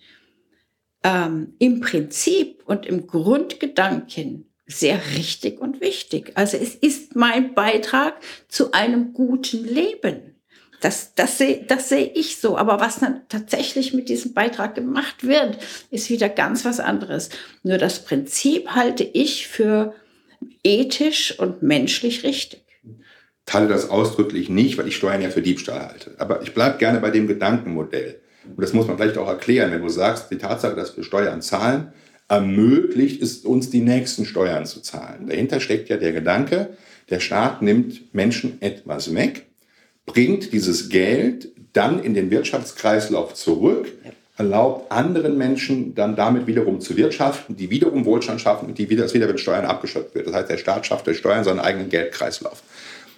ähm, 1.04 1.56
im 1.60 1.82
Prinzip 1.82 2.64
und 2.66 2.86
im 2.86 3.08
Grundgedanken 3.08 4.46
sehr 4.68 5.02
richtig 5.16 5.60
und 5.60 5.82
wichtig. 5.82 6.32
Also 6.36 6.58
es 6.58 6.76
ist 6.76 7.16
mein 7.16 7.54
Beitrag 7.54 8.20
zu 8.48 8.72
einem 8.72 9.14
guten 9.14 9.66
Leben. 9.66 10.31
Das, 10.82 11.14
das 11.14 11.38
sehe 11.38 11.64
das 11.68 11.90
seh 11.90 12.12
ich 12.16 12.38
so. 12.38 12.58
Aber 12.58 12.80
was 12.80 13.00
dann 13.00 13.22
tatsächlich 13.30 13.94
mit 13.94 14.10
diesem 14.10 14.34
Beitrag 14.34 14.76
gemacht 14.76 15.26
wird, 15.26 15.58
ist 15.92 16.10
wieder 16.10 16.28
ganz 16.28 16.66
was 16.66 16.80
anderes. 16.80 17.30
Nur 17.64 17.78
das 17.78 18.04
Prinzip 18.04 18.70
halte 18.70 19.04
ich 19.04 19.48
für 19.48 19.94
ethisch 20.64 21.40
und 21.40 21.62
menschlich 21.62 22.24
richtig. 22.24 22.64
Teile 23.46 23.68
das 23.68 23.90
ausdrücklich 23.90 24.50
nicht, 24.50 24.78
weil 24.78 24.88
ich 24.88 24.96
Steuern 24.96 25.22
ja 25.22 25.30
für 25.30 25.42
Diebstahl 25.42 25.88
halte. 25.88 26.16
Aber 26.18 26.42
ich 26.42 26.54
bleibe 26.54 26.78
gerne 26.78 27.00
bei 27.00 27.12
dem 27.12 27.28
Gedankenmodell. 27.28 28.20
Und 28.46 28.62
das 28.62 28.74
muss 28.74 28.88
man 28.88 28.98
vielleicht 28.98 29.18
auch 29.18 29.28
erklären, 29.28 29.72
wenn 29.72 29.82
du 29.82 29.90
sagst, 29.90 30.32
die 30.32 30.38
Tatsache, 30.38 30.76
dass 30.76 30.98
wir 30.98 31.04
Steuern 31.04 31.42
zahlen, 31.44 31.94
ermöglicht 32.28 33.22
es 33.22 33.40
uns, 33.40 33.70
die 33.70 33.82
nächsten 33.82 34.26
Steuern 34.26 34.66
zu 34.66 34.82
zahlen. 34.82 35.28
Dahinter 35.28 35.60
steckt 35.60 35.90
ja 35.90 35.98
der 35.98 36.14
Gedanke, 36.14 36.76
der 37.10 37.20
Staat 37.20 37.62
nimmt 37.62 38.16
Menschen 38.16 38.60
etwas 38.62 39.14
weg 39.14 39.51
bringt 40.12 40.54
dieses 40.54 40.90
Geld 40.90 41.50
dann 41.74 42.04
in 42.04 42.14
den 42.14 42.32
Wirtschaftskreislauf 42.32 43.34
zurück, 43.34 43.88
erlaubt 44.38 44.92
anderen 44.92 45.38
Menschen 45.38 45.94
dann 45.96 46.16
damit 46.16 46.48
wiederum 46.48 46.82
zu 46.82 46.98
wirtschaften, 46.98 47.56
die 47.56 47.70
wiederum 47.70 48.06
Wohlstand 48.06 48.42
schaffen 48.42 48.70
und 48.70 48.78
die 48.78 48.90
wieder, 48.90 49.04
das 49.04 49.14
wieder 49.14 49.28
mit 49.28 49.40
Steuern 49.40 49.66
abgeschöpft 49.66 50.16
wird. 50.16 50.28
Das 50.28 50.34
heißt, 50.34 50.50
der 50.50 50.58
Staat 50.58 50.86
schafft 50.86 51.08
durch 51.08 51.18
Steuern 51.18 51.44
seinen 51.44 51.60
eigenen 51.60 51.90
Geldkreislauf. 51.90 52.64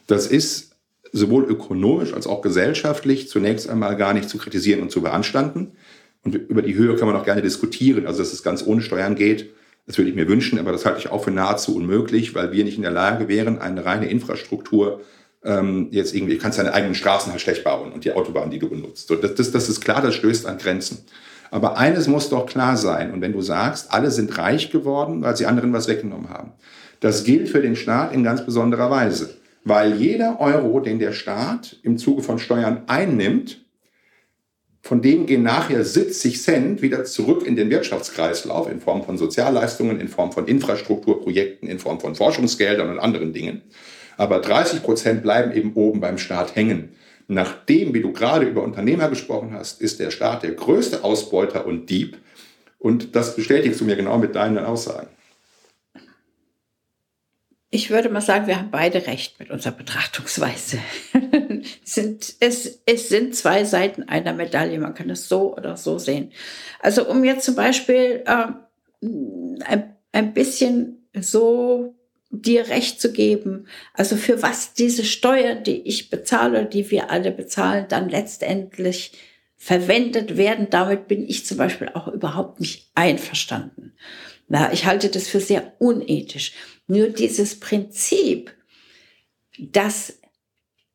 Das 0.07 0.27
ist 0.27 0.71
sowohl 1.11 1.45
ökonomisch 1.45 2.13
als 2.13 2.27
auch 2.27 2.41
gesellschaftlich 2.41 3.29
zunächst 3.29 3.69
einmal 3.69 3.95
gar 3.95 4.13
nicht 4.13 4.29
zu 4.29 4.37
kritisieren 4.37 4.81
und 4.81 4.91
zu 4.91 5.01
beanstanden. 5.01 5.71
Und 6.23 6.35
über 6.35 6.61
die 6.61 6.75
Höhe 6.75 6.95
kann 6.95 7.07
man 7.07 7.15
auch 7.15 7.25
gerne 7.25 7.41
diskutieren. 7.41 8.07
Also, 8.07 8.19
dass 8.19 8.33
es 8.33 8.43
ganz 8.43 8.65
ohne 8.65 8.81
Steuern 8.81 9.15
geht, 9.15 9.49
das 9.85 9.97
würde 9.97 10.09
ich 10.09 10.15
mir 10.15 10.27
wünschen, 10.27 10.59
aber 10.59 10.71
das 10.71 10.85
halte 10.85 10.99
ich 10.99 11.09
auch 11.09 11.23
für 11.23 11.31
nahezu 11.31 11.75
unmöglich, 11.75 12.33
weil 12.35 12.51
wir 12.51 12.63
nicht 12.63 12.77
in 12.77 12.83
der 12.83 12.91
Lage 12.91 13.27
wären, 13.27 13.59
eine 13.59 13.85
reine 13.85 14.09
Infrastruktur 14.09 15.01
ähm, 15.45 15.87
jetzt 15.91 16.13
irgendwie, 16.13 16.35
du 16.35 16.39
kannst 16.39 16.59
deine 16.59 16.73
eigenen 16.73 16.95
Straßen 16.95 17.31
halt 17.31 17.41
schlecht 17.41 17.63
bauen 17.63 17.91
und 17.91 18.05
die 18.05 18.13
Autobahn, 18.13 18.49
die 18.49 18.59
du 18.59 18.69
benutzt. 18.69 19.07
So, 19.07 19.15
das, 19.15 19.35
das, 19.35 19.51
das 19.51 19.69
ist 19.69 19.81
klar, 19.81 20.01
das 20.01 20.15
stößt 20.15 20.45
an 20.45 20.57
Grenzen. 20.57 20.99
Aber 21.51 21.77
eines 21.77 22.07
muss 22.07 22.29
doch 22.29 22.45
klar 22.45 22.77
sein, 22.77 23.11
und 23.11 23.21
wenn 23.21 23.33
du 23.33 23.41
sagst, 23.41 23.93
alle 23.93 24.09
sind 24.09 24.37
reich 24.37 24.71
geworden, 24.71 25.21
weil 25.21 25.37
sie 25.37 25.45
anderen 25.45 25.71
was 25.73 25.87
weggenommen 25.87 26.29
haben, 26.29 26.53
das 26.99 27.23
gilt 27.23 27.49
für 27.49 27.61
den 27.61 27.75
Staat 27.75 28.13
in 28.13 28.23
ganz 28.23 28.45
besonderer 28.45 28.89
Weise. 28.89 29.35
Weil 29.65 29.95
jeder 29.95 30.39
Euro, 30.41 30.79
den 30.79 30.99
der 30.99 31.11
Staat 31.11 31.77
im 31.83 31.97
Zuge 31.97 32.23
von 32.23 32.39
Steuern 32.39 32.83
einnimmt, 32.87 33.63
von 34.81 35.01
dem 35.01 35.25
gehen 35.25 35.43
nachher 35.43 35.85
70 35.85 36.41
Cent 36.41 36.81
wieder 36.81 37.05
zurück 37.05 37.45
in 37.45 37.55
den 37.55 37.69
Wirtschaftskreislauf 37.69 38.69
in 38.69 38.81
Form 38.81 39.03
von 39.03 39.17
Sozialleistungen, 39.17 40.01
in 40.01 40.09
Form 40.09 40.33
von 40.33 40.45
Infrastrukturprojekten, 40.45 41.69
in 41.69 41.79
Form 41.79 42.01
von 42.01 42.15
Forschungsgeldern 42.15 42.89
und 42.89 42.99
anderen 42.99 43.31
Dingen. 43.31 43.61
Aber 44.17 44.39
30 44.39 44.83
Prozent 44.83 45.23
bleiben 45.23 45.51
eben 45.53 45.73
oben 45.73 45.99
beim 45.99 46.17
Staat 46.17 46.55
hängen. 46.55 46.95
Nachdem, 47.27 47.93
wie 47.93 48.01
du 48.01 48.11
gerade 48.11 48.45
über 48.45 48.63
Unternehmer 48.63 49.09
gesprochen 49.09 49.53
hast, 49.53 49.81
ist 49.81 49.99
der 49.99 50.11
Staat 50.11 50.43
der 50.43 50.51
größte 50.51 51.03
Ausbeuter 51.03 51.65
und 51.65 51.89
Dieb. 51.89 52.17
Und 52.79 53.15
das 53.15 53.35
bestätigst 53.35 53.79
du 53.79 53.85
mir 53.85 53.95
genau 53.95 54.17
mit 54.17 54.35
deinen 54.35 54.59
Aussagen. 54.59 55.07
Ich 57.69 57.89
würde 57.89 58.09
mal 58.09 58.21
sagen, 58.21 58.45
wir 58.45 58.59
haben 58.59 58.69
beide 58.69 59.07
recht 59.07 59.39
mit 59.39 59.49
unserer 59.49 59.73
Betrachtungsweise. 59.73 60.77
sind, 61.83 62.35
es, 62.39 62.81
es 62.85 63.09
sind 63.09 63.35
zwei 63.35 63.63
Seiten 63.63 64.03
einer 64.03 64.33
Medaille. 64.33 64.77
Man 64.79 64.93
kann 64.93 65.09
es 65.09 65.27
so 65.27 65.55
oder 65.55 65.75
so 65.75 65.97
sehen. 65.97 66.31
Also 66.81 67.09
um 67.09 67.23
jetzt 67.23 67.45
zum 67.45 67.55
Beispiel 67.55 68.23
äh, 68.27 68.47
ein, 69.01 69.95
ein 70.11 70.33
bisschen 70.35 71.07
so 71.19 71.95
dir 72.33 72.67
recht 72.69 72.99
zu 72.99 73.11
geben, 73.11 73.67
also 73.93 74.15
für 74.15 74.41
was 74.41 74.73
diese 74.73 75.05
Steuern, 75.05 75.63
die 75.63 75.81
ich 75.87 76.09
bezahle, 76.09 76.65
die 76.65 76.89
wir 76.89 77.11
alle 77.11 77.31
bezahlen, 77.31 77.85
dann 77.87 78.09
letztendlich 78.09 79.11
verwendet 79.55 80.35
werden. 80.35 80.67
Damit 80.71 81.07
bin 81.07 81.27
ich 81.27 81.45
zum 81.45 81.57
Beispiel 81.57 81.89
auch 81.93 82.07
überhaupt 82.07 82.59
nicht 82.59 82.89
einverstanden. 82.95 83.93
Na, 84.47 84.73
ich 84.73 84.85
halte 84.85 85.09
das 85.09 85.27
für 85.27 85.39
sehr 85.39 85.73
unethisch. 85.79 86.53
Nur 86.87 87.09
dieses 87.09 87.59
Prinzip, 87.59 88.53
dass 89.59 90.19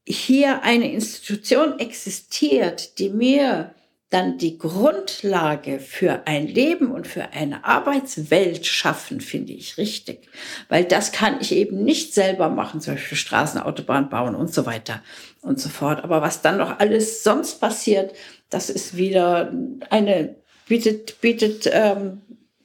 hier 0.04 0.62
eine 0.62 0.92
Institution 0.92 1.78
existiert, 1.78 2.98
die 2.98 3.10
mir 3.10 3.74
dann 4.10 4.38
die 4.38 4.56
Grundlage 4.56 5.80
für 5.80 6.26
ein 6.26 6.46
Leben 6.46 6.90
und 6.90 7.06
für 7.06 7.32
eine 7.32 7.64
Arbeitswelt 7.64 8.66
schaffen, 8.66 9.20
finde 9.20 9.52
ich 9.52 9.76
richtig. 9.76 10.28
Weil 10.70 10.84
das 10.84 11.12
kann 11.12 11.38
ich 11.40 11.52
eben 11.52 11.84
nicht 11.84 12.14
selber 12.14 12.48
machen, 12.48 12.80
zum 12.80 12.94
Beispiel 12.94 13.18
Straßen, 13.18 13.60
Autobahn 13.60 14.08
bauen 14.08 14.34
und 14.34 14.52
so 14.52 14.64
weiter 14.64 15.02
und 15.42 15.60
so 15.60 15.68
fort. 15.68 16.04
Aber 16.04 16.22
was 16.22 16.40
dann 16.40 16.56
noch 16.56 16.78
alles 16.78 17.22
sonst 17.22 17.60
passiert, 17.60 18.14
das 18.48 18.70
ist 18.70 18.96
wieder 18.96 19.52
eine, 19.90 20.36
bietet, 20.66 21.20
bietet 21.20 21.68
ähm, 21.70 22.22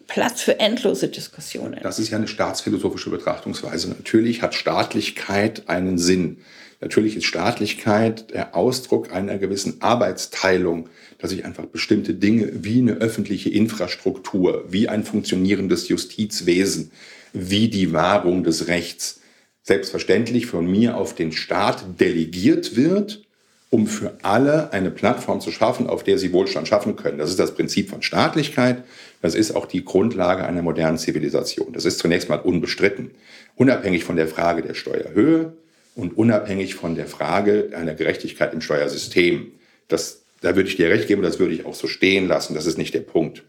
Platz 0.08 0.42
für 0.42 0.60
endlose 0.60 1.10
Diskussionen. 1.10 1.80
Das 1.84 2.00
ist 2.00 2.10
ja 2.10 2.18
eine 2.18 2.28
staatsphilosophische 2.28 3.10
Betrachtungsweise. 3.10 3.90
Natürlich 3.90 4.42
hat 4.42 4.56
Staatlichkeit 4.56 5.68
einen 5.68 5.98
Sinn. 5.98 6.38
Natürlich 6.82 7.16
ist 7.16 7.26
Staatlichkeit 7.26 8.32
der 8.32 8.56
Ausdruck 8.56 9.14
einer 9.14 9.38
gewissen 9.38 9.82
Arbeitsteilung, 9.82 10.90
dass 11.24 11.32
ich 11.32 11.46
einfach 11.46 11.66
bestimmte 11.66 12.14
Dinge 12.14 12.52
wie 12.54 12.80
eine 12.80 12.96
öffentliche 12.96 13.50
Infrastruktur, 13.50 14.66
wie 14.68 14.90
ein 14.90 15.06
funktionierendes 15.06 15.88
Justizwesen, 15.88 16.92
wie 17.32 17.70
die 17.70 17.94
Wahrung 17.94 18.44
des 18.44 18.68
Rechts 18.68 19.22
selbstverständlich 19.62 20.48
von 20.48 20.70
mir 20.70 20.98
auf 20.98 21.16
den 21.16 21.32
Staat 21.32 21.86
delegiert 22.02 22.76
wird, 22.76 23.24
um 23.70 23.88
für 23.88 24.18
alle 24.22 24.74
eine 24.74 24.92
Plattform 24.92 25.40
zu 25.40 25.52
schaffen, 25.52 25.88
auf 25.88 26.04
der 26.04 26.18
sie 26.18 26.34
Wohlstand 26.34 26.68
schaffen 26.68 26.98
können. 26.98 27.20
Das 27.20 27.30
ist 27.30 27.40
das 27.40 27.56
Prinzip 27.56 27.90
von 27.90 28.02
Staatlichkeit. 28.02 28.84
Das 29.22 29.34
ist 29.34 29.56
auch 29.56 29.66
die 29.66 29.86
Grundlage 29.86 30.44
einer 30.44 30.62
modernen 30.62 30.98
Zivilisation. 30.98 31.72
Das 31.72 31.86
ist 31.86 32.00
zunächst 32.00 32.28
mal 32.28 32.36
unbestritten. 32.36 33.12
Unabhängig 33.56 34.04
von 34.04 34.18
der 34.18 34.28
Frage 34.28 34.62
der 34.62 34.74
Steuerhöhe, 34.74 35.54
und 35.96 36.18
unabhängig 36.18 36.76
von 36.76 36.96
der 36.96 37.06
Frage 37.06 37.70
einer 37.76 37.94
Gerechtigkeit 37.94 38.54
im 38.54 38.62
Steuersystem. 38.62 39.52
Das, 39.88 40.23
da 40.44 40.56
würde 40.56 40.70
ich 40.70 40.76
dir 40.76 40.90
recht 40.90 41.08
geben, 41.08 41.22
das 41.22 41.40
würde 41.40 41.54
ich 41.54 41.66
auch 41.66 41.74
so 41.74 41.88
stehen 41.88 42.28
lassen. 42.28 42.54
Das 42.54 42.66
ist 42.66 42.78
nicht 42.78 42.94
der 42.94 43.00
Punkt. 43.00 43.44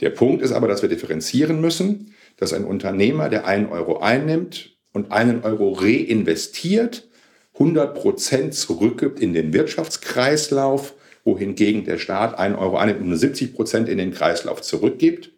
Der 0.00 0.10
Punkt 0.10 0.42
ist 0.42 0.52
aber, 0.52 0.68
dass 0.68 0.80
wir 0.80 0.88
differenzieren 0.88 1.60
müssen, 1.60 2.14
dass 2.38 2.54
ein 2.54 2.64
Unternehmer, 2.64 3.28
der 3.28 3.46
einen 3.46 3.66
Euro 3.66 3.98
einnimmt 3.98 4.76
und 4.92 5.12
einen 5.12 5.42
Euro 5.42 5.72
reinvestiert, 5.72 7.08
100 7.54 7.94
Prozent 7.94 8.54
zurückgibt 8.54 9.20
in 9.20 9.34
den 9.34 9.52
Wirtschaftskreislauf, 9.52 10.94
wohingegen 11.24 11.84
der 11.84 11.98
Staat 11.98 12.38
einen 12.38 12.54
Euro 12.54 12.78
einnimmt 12.78 13.02
und 13.02 13.08
nur 13.08 13.18
70 13.18 13.54
Prozent 13.54 13.88
in 13.90 13.98
den 13.98 14.12
Kreislauf 14.12 14.62
zurückgibt 14.62 15.32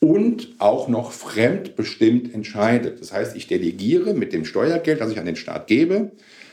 und 0.00 0.56
auch 0.58 0.88
noch 0.88 1.12
fremdbestimmt 1.12 2.34
entscheidet. 2.34 3.00
Das 3.00 3.12
heißt, 3.12 3.36
ich 3.36 3.46
delegiere 3.46 4.14
mit 4.14 4.32
dem 4.32 4.44
Steuergeld, 4.44 5.00
das 5.00 5.12
ich 5.12 5.20
an 5.20 5.26
den 5.26 5.36
Staat 5.36 5.68
gebe, 5.68 6.10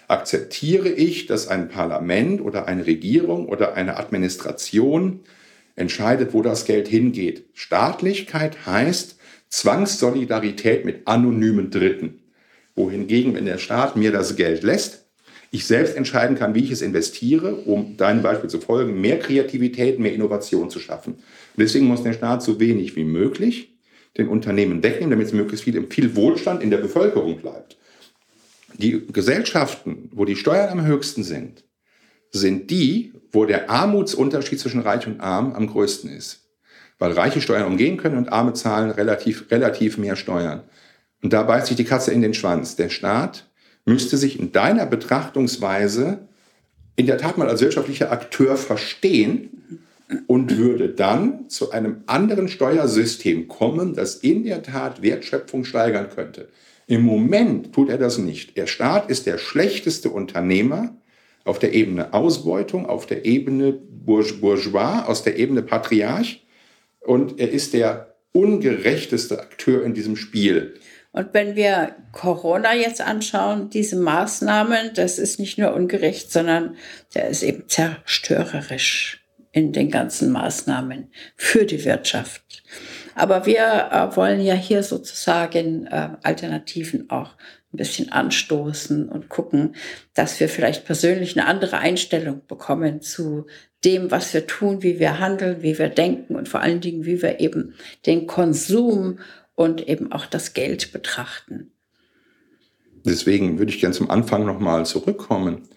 akzeptiere 0.09 0.89
ich, 0.89 1.27
dass 1.27 1.47
ein 1.47 1.69
Parlament 1.69 2.41
oder 2.41 2.67
eine 2.67 2.85
Regierung 2.85 3.47
oder 3.47 3.75
eine 3.75 3.97
Administration 3.97 5.21
entscheidet, 5.75 6.33
wo 6.33 6.41
das 6.41 6.65
Geld 6.65 6.87
hingeht. 6.87 7.45
Staatlichkeit 7.53 8.65
heißt 8.65 9.17
Zwangssolidarität 9.49 10.83
mit 10.83 11.07
anonymen 11.07 11.69
Dritten. 11.69 12.19
Wohingegen, 12.75 13.35
wenn 13.35 13.45
der 13.45 13.57
Staat 13.57 13.95
mir 13.95 14.11
das 14.11 14.35
Geld 14.35 14.63
lässt, 14.63 15.05
ich 15.51 15.65
selbst 15.65 15.95
entscheiden 15.95 16.37
kann, 16.37 16.53
wie 16.53 16.63
ich 16.63 16.71
es 16.71 16.81
investiere, 16.81 17.55
um 17.55 17.97
deinem 17.97 18.21
Beispiel 18.21 18.49
zu 18.49 18.59
folgen, 18.59 19.01
mehr 19.01 19.19
Kreativität, 19.19 19.99
mehr 19.99 20.13
Innovation 20.13 20.69
zu 20.69 20.79
schaffen. 20.79 21.15
Deswegen 21.55 21.85
muss 21.85 22.03
der 22.03 22.13
Staat 22.13 22.43
so 22.43 22.59
wenig 22.59 22.95
wie 22.95 23.03
möglich 23.03 23.75
den 24.17 24.27
Unternehmen 24.27 24.83
wegnehmen, 24.83 25.11
damit 25.11 25.27
es 25.27 25.33
möglichst 25.33 25.63
viel, 25.63 25.85
viel 25.89 26.15
Wohlstand 26.15 26.61
in 26.61 26.69
der 26.69 26.77
Bevölkerung 26.77 27.37
bleibt. 27.37 27.78
Die 28.77 29.07
Gesellschaften, 29.07 30.09
wo 30.13 30.25
die 30.25 30.35
Steuern 30.35 30.69
am 30.69 30.85
höchsten 30.85 31.23
sind, 31.23 31.63
sind 32.31 32.69
die, 32.69 33.13
wo 33.31 33.45
der 33.45 33.69
Armutsunterschied 33.69 34.59
zwischen 34.59 34.81
Reich 34.81 35.07
und 35.07 35.19
Arm 35.19 35.53
am 35.53 35.67
größten 35.67 36.09
ist. 36.09 36.47
Weil 36.97 37.13
Reiche 37.13 37.41
Steuern 37.41 37.65
umgehen 37.65 37.97
können 37.97 38.17
und 38.17 38.31
Arme 38.31 38.53
zahlen 38.53 38.91
relativ, 38.91 39.49
relativ 39.51 39.97
mehr 39.97 40.15
Steuern. 40.15 40.63
Und 41.21 41.33
da 41.33 41.43
beißt 41.43 41.67
sich 41.67 41.77
die 41.77 41.85
Katze 41.85 42.11
in 42.11 42.21
den 42.21 42.33
Schwanz. 42.33 42.75
Der 42.75 42.89
Staat 42.89 43.49
müsste 43.85 44.17
sich 44.17 44.39
in 44.39 44.51
deiner 44.51 44.85
Betrachtungsweise 44.85 46.27
in 46.95 47.05
der 47.05 47.17
Tat 47.17 47.37
mal 47.37 47.49
als 47.49 47.61
wirtschaftlicher 47.61 48.11
Akteur 48.11 48.57
verstehen 48.57 49.85
und 50.27 50.57
würde 50.57 50.89
dann 50.89 51.49
zu 51.49 51.71
einem 51.71 52.03
anderen 52.07 52.47
Steuersystem 52.47 53.47
kommen, 53.47 53.93
das 53.93 54.15
in 54.15 54.43
der 54.43 54.63
Tat 54.63 55.01
Wertschöpfung 55.01 55.63
steigern 55.63 56.09
könnte. 56.13 56.49
Im 56.89 57.03
Moment 57.03 57.71
tut 57.71 57.89
er 57.89 57.99
das 57.99 58.17
nicht. 58.17 58.57
Der 58.57 58.65
Staat 58.65 59.11
ist 59.11 59.27
der 59.27 59.37
schlechteste 59.37 60.09
Unternehmer 60.09 60.97
auf 61.45 61.59
der 61.59 61.75
Ebene 61.75 62.13
Ausbeutung, 62.15 62.87
auf 62.87 63.05
der 63.05 63.25
Ebene 63.25 63.73
Bourgeois, 63.73 65.03
aus 65.05 65.21
der 65.21 65.37
Ebene 65.37 65.61
Patriarch 65.61 66.47
und 67.01 67.39
er 67.39 67.51
ist 67.51 67.73
der 67.73 68.15
ungerechteste 68.31 69.39
Akteur 69.39 69.83
in 69.83 69.93
diesem 69.93 70.15
Spiel. 70.15 70.79
Und 71.11 71.31
wenn 71.31 71.55
wir 71.55 71.95
Corona 72.11 72.73
jetzt 72.73 73.01
anschauen, 73.01 73.69
diese 73.69 73.95
Maßnahmen, 73.95 74.95
das 74.95 75.19
ist 75.19 75.39
nicht 75.39 75.59
nur 75.59 75.75
ungerecht, 75.75 76.31
sondern 76.31 76.75
der 77.13 77.27
ist 77.29 77.43
eben 77.43 77.67
zerstörerisch 77.67 79.23
in 79.51 79.73
den 79.73 79.91
ganzen 79.91 80.31
Maßnahmen 80.31 81.11
für 81.35 81.65
die 81.65 81.85
Wirtschaft. 81.85 82.63
Aber 83.19 83.45
wir 83.45 83.89
äh, 83.91 84.15
wollen 84.15 84.39
ja 84.39 84.53
hier 84.53 84.81
sozusagen 84.81 85.87
äh, 85.87 86.11
Alternativen 86.23 87.09
auch 87.09 87.31
ein 87.73 87.77
bisschen 87.77 88.13
anstoßen 88.13 89.09
und 89.09 89.27
gucken, 89.27 89.75
dass 90.13 90.39
wir 90.39 90.47
vielleicht 90.47 90.85
persönlich 90.85 91.37
eine 91.37 91.45
andere 91.45 91.79
Einstellung 91.79 92.41
bekommen 92.47 93.01
zu 93.01 93.45
dem, 93.83 94.09
was 94.09 94.33
wir 94.33 94.47
tun, 94.47 94.83
wie 94.83 94.99
wir 94.99 95.19
handeln, 95.19 95.61
wie 95.61 95.77
wir 95.77 95.89
denken 95.89 96.37
und 96.37 96.47
vor 96.47 96.61
allen 96.61 96.79
Dingen, 96.79 97.05
wie 97.05 97.21
wir 97.21 97.41
eben 97.41 97.73
den 98.05 98.25
Konsum 98.25 99.19
und 99.53 99.85
eben 99.85 100.13
auch 100.13 100.25
das 100.25 100.53
Geld 100.53 100.93
betrachten. 100.93 101.73
Deswegen 103.03 103.59
würde 103.59 103.73
ich 103.73 103.81
gerne 103.81 103.95
zum 103.95 104.09
Anfang 104.09 104.45
nochmal 104.45 104.85
zurückkommen. 104.85 105.67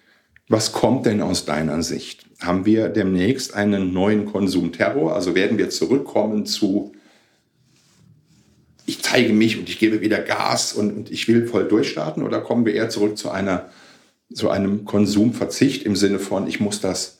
Was 0.48 0.70
kommt 0.70 1.06
denn 1.06 1.20
aus 1.20 1.44
deiner 1.44 1.82
Sicht? 1.82 2.24
Haben 2.40 2.66
wir 2.66 2.88
demnächst 2.88 3.54
einen 3.54 3.92
neuen 3.92 4.26
Konsumterror? 4.26 5.12
Also 5.12 5.34
werden 5.34 5.58
wir 5.58 5.70
zurückkommen 5.70 6.46
zu, 6.46 6.92
ich 8.86 9.02
zeige 9.02 9.32
mich 9.32 9.58
und 9.58 9.68
ich 9.68 9.78
gebe 9.78 10.00
wieder 10.00 10.18
Gas 10.18 10.72
und, 10.72 10.92
und 10.92 11.10
ich 11.10 11.28
will 11.28 11.46
voll 11.46 11.68
durchstarten? 11.68 12.22
Oder 12.22 12.40
kommen 12.40 12.66
wir 12.66 12.74
eher 12.74 12.88
zurück 12.88 13.16
zu, 13.16 13.30
einer, 13.30 13.70
zu 14.32 14.50
einem 14.50 14.84
Konsumverzicht 14.84 15.84
im 15.84 15.96
Sinne 15.96 16.18
von, 16.18 16.46
ich 16.46 16.60
muss 16.60 16.80
das 16.80 17.18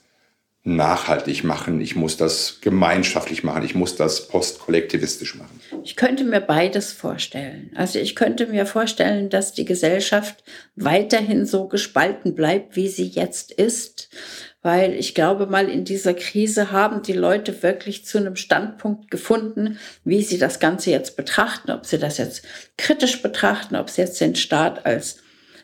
nachhaltig 0.65 1.43
machen, 1.43 1.81
ich 1.81 1.95
muss 1.95 2.15
das 2.15 2.59
gemeinschaftlich 2.61 3.43
machen, 3.43 3.65
ich 3.65 3.75
muss 3.75 3.97
das 3.97 4.29
postkollektivistisch 4.29 5.35
machen. 5.35 5.59
Ich 5.83 5.97
könnte 5.97 6.23
mir 6.23 6.39
beides 6.39 6.93
vorstellen. 6.93 7.71
Also 7.75 7.99
ich 7.99 8.15
könnte 8.15 8.47
mir 8.47 8.65
vorstellen, 8.65 9.29
dass 9.29 9.53
die 9.53 9.65
Gesellschaft 9.65 10.43
weiterhin 10.75 11.45
so 11.45 11.67
gespalten 11.67 12.33
bleibt, 12.33 12.77
wie 12.77 12.87
sie 12.87 13.07
jetzt 13.07 13.51
ist, 13.51 14.09
weil 14.63 14.93
ich 14.93 15.13
glaube 15.13 15.45
mal 15.45 15.69
in 15.69 15.83
dieser 15.83 16.13
Krise 16.13 16.71
haben 16.71 17.03
die 17.03 17.13
Leute 17.13 17.61
wirklich 17.61 18.05
zu 18.05 18.17
einem 18.17 18.35
Standpunkt 18.35 19.11
gefunden, 19.11 19.77
wie 20.03 20.23
sie 20.23 20.39
das 20.39 20.59
Ganze 20.59 20.89
jetzt 20.89 21.15
betrachten, 21.15 21.69
ob 21.69 21.85
sie 21.85 21.99
das 21.99 22.17
jetzt 22.17 22.43
kritisch 22.77 23.21
betrachten, 23.21 23.75
ob 23.75 23.89
sie 23.89 24.01
jetzt 24.01 24.19
den 24.19 24.35
Staat 24.35 24.85
als 24.85 25.17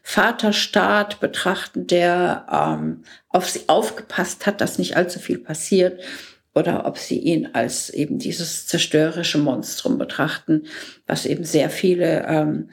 Vaterstaat 0.04 1.20
betrachten, 1.20 1.88
der 1.88 2.46
ähm, 2.52 3.04
auf 3.30 3.50
sie 3.50 3.62
aufgepasst 3.68 4.46
hat, 4.46 4.62
dass 4.62 4.78
nicht 4.78 4.96
allzu 4.96 5.20
viel 5.20 5.40
passiert, 5.40 6.02
oder 6.56 6.86
ob 6.86 6.98
sie 6.98 7.20
ihn 7.20 7.50
als 7.54 7.90
eben 7.90 8.18
dieses 8.18 8.68
zerstörerische 8.68 9.38
Monstrum 9.38 9.98
betrachten, 9.98 10.64
was 11.06 11.26
eben 11.26 11.44
sehr 11.44 11.70
viele 11.70 12.26
ähm, 12.28 12.70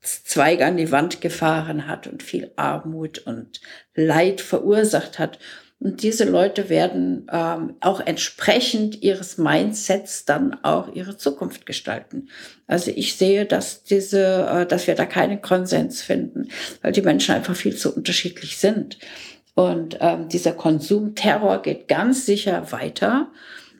Wirtschaftszweige 0.00 0.64
an 0.64 0.76
die 0.76 0.92
Wand 0.92 1.20
gefahren 1.20 1.86
hat 1.86 2.06
und 2.06 2.22
viel 2.22 2.52
Armut 2.56 3.18
und 3.18 3.60
Leid 3.94 4.40
verursacht 4.40 5.18
hat. 5.18 5.38
Und 5.80 6.02
diese 6.02 6.24
Leute 6.24 6.70
werden 6.70 7.28
ähm, 7.30 7.76
auch 7.80 8.00
entsprechend 8.00 9.00
ihres 9.02 9.38
Mindsets 9.38 10.24
dann 10.24 10.64
auch 10.64 10.92
ihre 10.92 11.16
Zukunft 11.16 11.66
gestalten. 11.66 12.28
Also 12.66 12.90
ich 12.94 13.16
sehe, 13.16 13.46
dass 13.46 13.84
diese, 13.84 14.48
äh, 14.50 14.66
dass 14.66 14.88
wir 14.88 14.96
da 14.96 15.06
keinen 15.06 15.40
Konsens 15.40 16.02
finden, 16.02 16.48
weil 16.82 16.92
die 16.92 17.02
Menschen 17.02 17.34
einfach 17.34 17.54
viel 17.54 17.76
zu 17.76 17.94
unterschiedlich 17.94 18.58
sind. 18.58 18.98
Und 19.54 19.98
ähm, 20.00 20.28
dieser 20.28 20.52
Konsumterror 20.52 21.62
geht 21.62 21.86
ganz 21.86 22.26
sicher 22.26 22.72
weiter. 22.72 23.30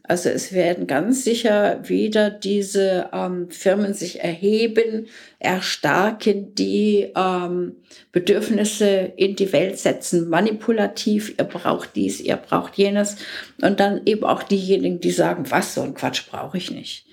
Also 0.09 0.30
es 0.30 0.52
werden 0.52 0.86
ganz 0.86 1.22
sicher 1.22 1.86
wieder 1.86 2.30
diese 2.30 3.11
ähm, 3.12 3.50
Firmen 3.50 3.92
sich 3.92 4.20
erheben, 4.20 5.06
erstarken, 5.38 6.54
die 6.54 7.12
ähm, 7.14 7.76
Bedürfnisse 8.11 9.12
in 9.16 9.36
die 9.36 9.52
Welt 9.52 9.78
setzen, 9.78 10.30
manipulativ, 10.30 11.34
ihr 11.38 11.44
braucht 11.44 11.94
dies, 11.94 12.20
ihr 12.20 12.36
braucht 12.36 12.76
jenes. 12.76 13.16
Und 13.61 13.80
dann 13.80 14.00
eben 14.06 14.24
auch 14.24 14.42
diejenigen, 14.42 14.98
die 14.98 15.11
sagen, 15.11 15.50
was, 15.50 15.74
so 15.74 15.82
ein 15.82 15.92
Quatsch 15.92 16.22
brauche 16.30 16.56
ich 16.56 16.70
nicht. 16.70 17.06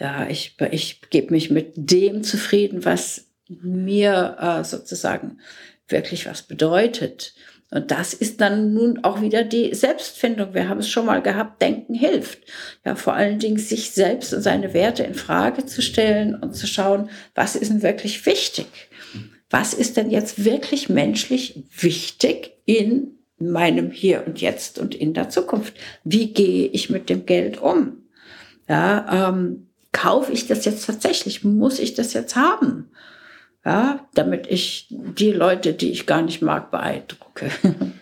Ja, 0.00 0.26
ich, 0.26 0.56
ich 0.70 1.02
gebe 1.10 1.30
mich 1.30 1.50
mit 1.50 1.74
dem 1.76 2.22
zufrieden, 2.22 2.86
was 2.86 3.26
mir 3.48 4.38
äh, 4.40 4.64
sozusagen 4.64 5.40
wirklich 5.88 6.24
was 6.24 6.40
bedeutet. 6.40 7.34
Und 7.74 7.90
das 7.90 8.14
ist 8.14 8.40
dann 8.40 8.72
nun 8.72 9.02
auch 9.02 9.20
wieder 9.20 9.42
die 9.42 9.74
Selbstfindung. 9.74 10.54
Wir 10.54 10.68
haben 10.68 10.78
es 10.78 10.88
schon 10.88 11.06
mal 11.06 11.20
gehabt, 11.20 11.60
Denken 11.60 11.94
hilft. 11.94 12.38
Ja, 12.84 12.94
vor 12.94 13.14
allen 13.14 13.40
Dingen 13.40 13.58
sich 13.58 13.90
selbst 13.90 14.32
und 14.32 14.42
seine 14.42 14.72
Werte 14.74 15.02
in 15.02 15.14
Frage 15.14 15.66
zu 15.66 15.82
stellen 15.82 16.36
und 16.36 16.54
zu 16.54 16.68
schauen, 16.68 17.10
was 17.34 17.56
ist 17.56 17.72
denn 17.72 17.82
wirklich 17.82 18.24
wichtig? 18.26 18.66
Was 19.50 19.74
ist 19.74 19.96
denn 19.96 20.08
jetzt 20.08 20.44
wirklich 20.44 20.88
menschlich 20.88 21.64
wichtig 21.76 22.52
in 22.64 23.18
meinem 23.38 23.90
Hier 23.90 24.22
und 24.24 24.40
Jetzt 24.40 24.78
und 24.78 24.94
in 24.94 25.12
der 25.12 25.28
Zukunft? 25.28 25.74
Wie 26.04 26.32
gehe 26.32 26.68
ich 26.68 26.90
mit 26.90 27.10
dem 27.10 27.26
Geld 27.26 27.60
um? 27.60 28.04
Ja, 28.68 29.30
ähm, 29.30 29.66
kaufe 29.90 30.30
ich 30.30 30.46
das 30.46 30.64
jetzt 30.64 30.86
tatsächlich? 30.86 31.42
Muss 31.42 31.80
ich 31.80 31.94
das 31.94 32.12
jetzt 32.12 32.36
haben? 32.36 32.92
Ja, 33.64 34.06
damit 34.14 34.46
ich 34.48 34.86
die 34.90 35.32
Leute, 35.32 35.72
die 35.72 35.90
ich 35.90 36.06
gar 36.06 36.22
nicht 36.22 36.42
mag, 36.42 36.70
beeindrucke. 36.70 37.50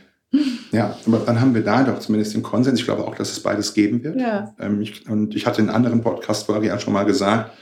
Ja, 0.70 0.96
aber 1.06 1.18
dann 1.18 1.40
haben 1.42 1.54
wir 1.54 1.62
da 1.62 1.84
doch 1.84 1.98
zumindest 1.98 2.34
den 2.34 2.42
Konsens. 2.42 2.80
Ich 2.80 2.86
glaube 2.86 3.04
auch, 3.04 3.14
dass 3.14 3.30
es 3.30 3.40
beides 3.40 3.74
geben 3.74 4.02
wird. 4.02 4.18
Ja. 4.18 4.54
Ähm, 4.58 4.80
ich, 4.80 5.06
und 5.06 5.34
ich 5.34 5.44
hatte 5.44 5.60
in 5.60 5.68
anderen 5.68 6.00
Podcast-Folgen 6.00 6.66
ja 6.66 6.78
schon 6.78 6.94
mal 6.94 7.04
gesagt, 7.04 7.52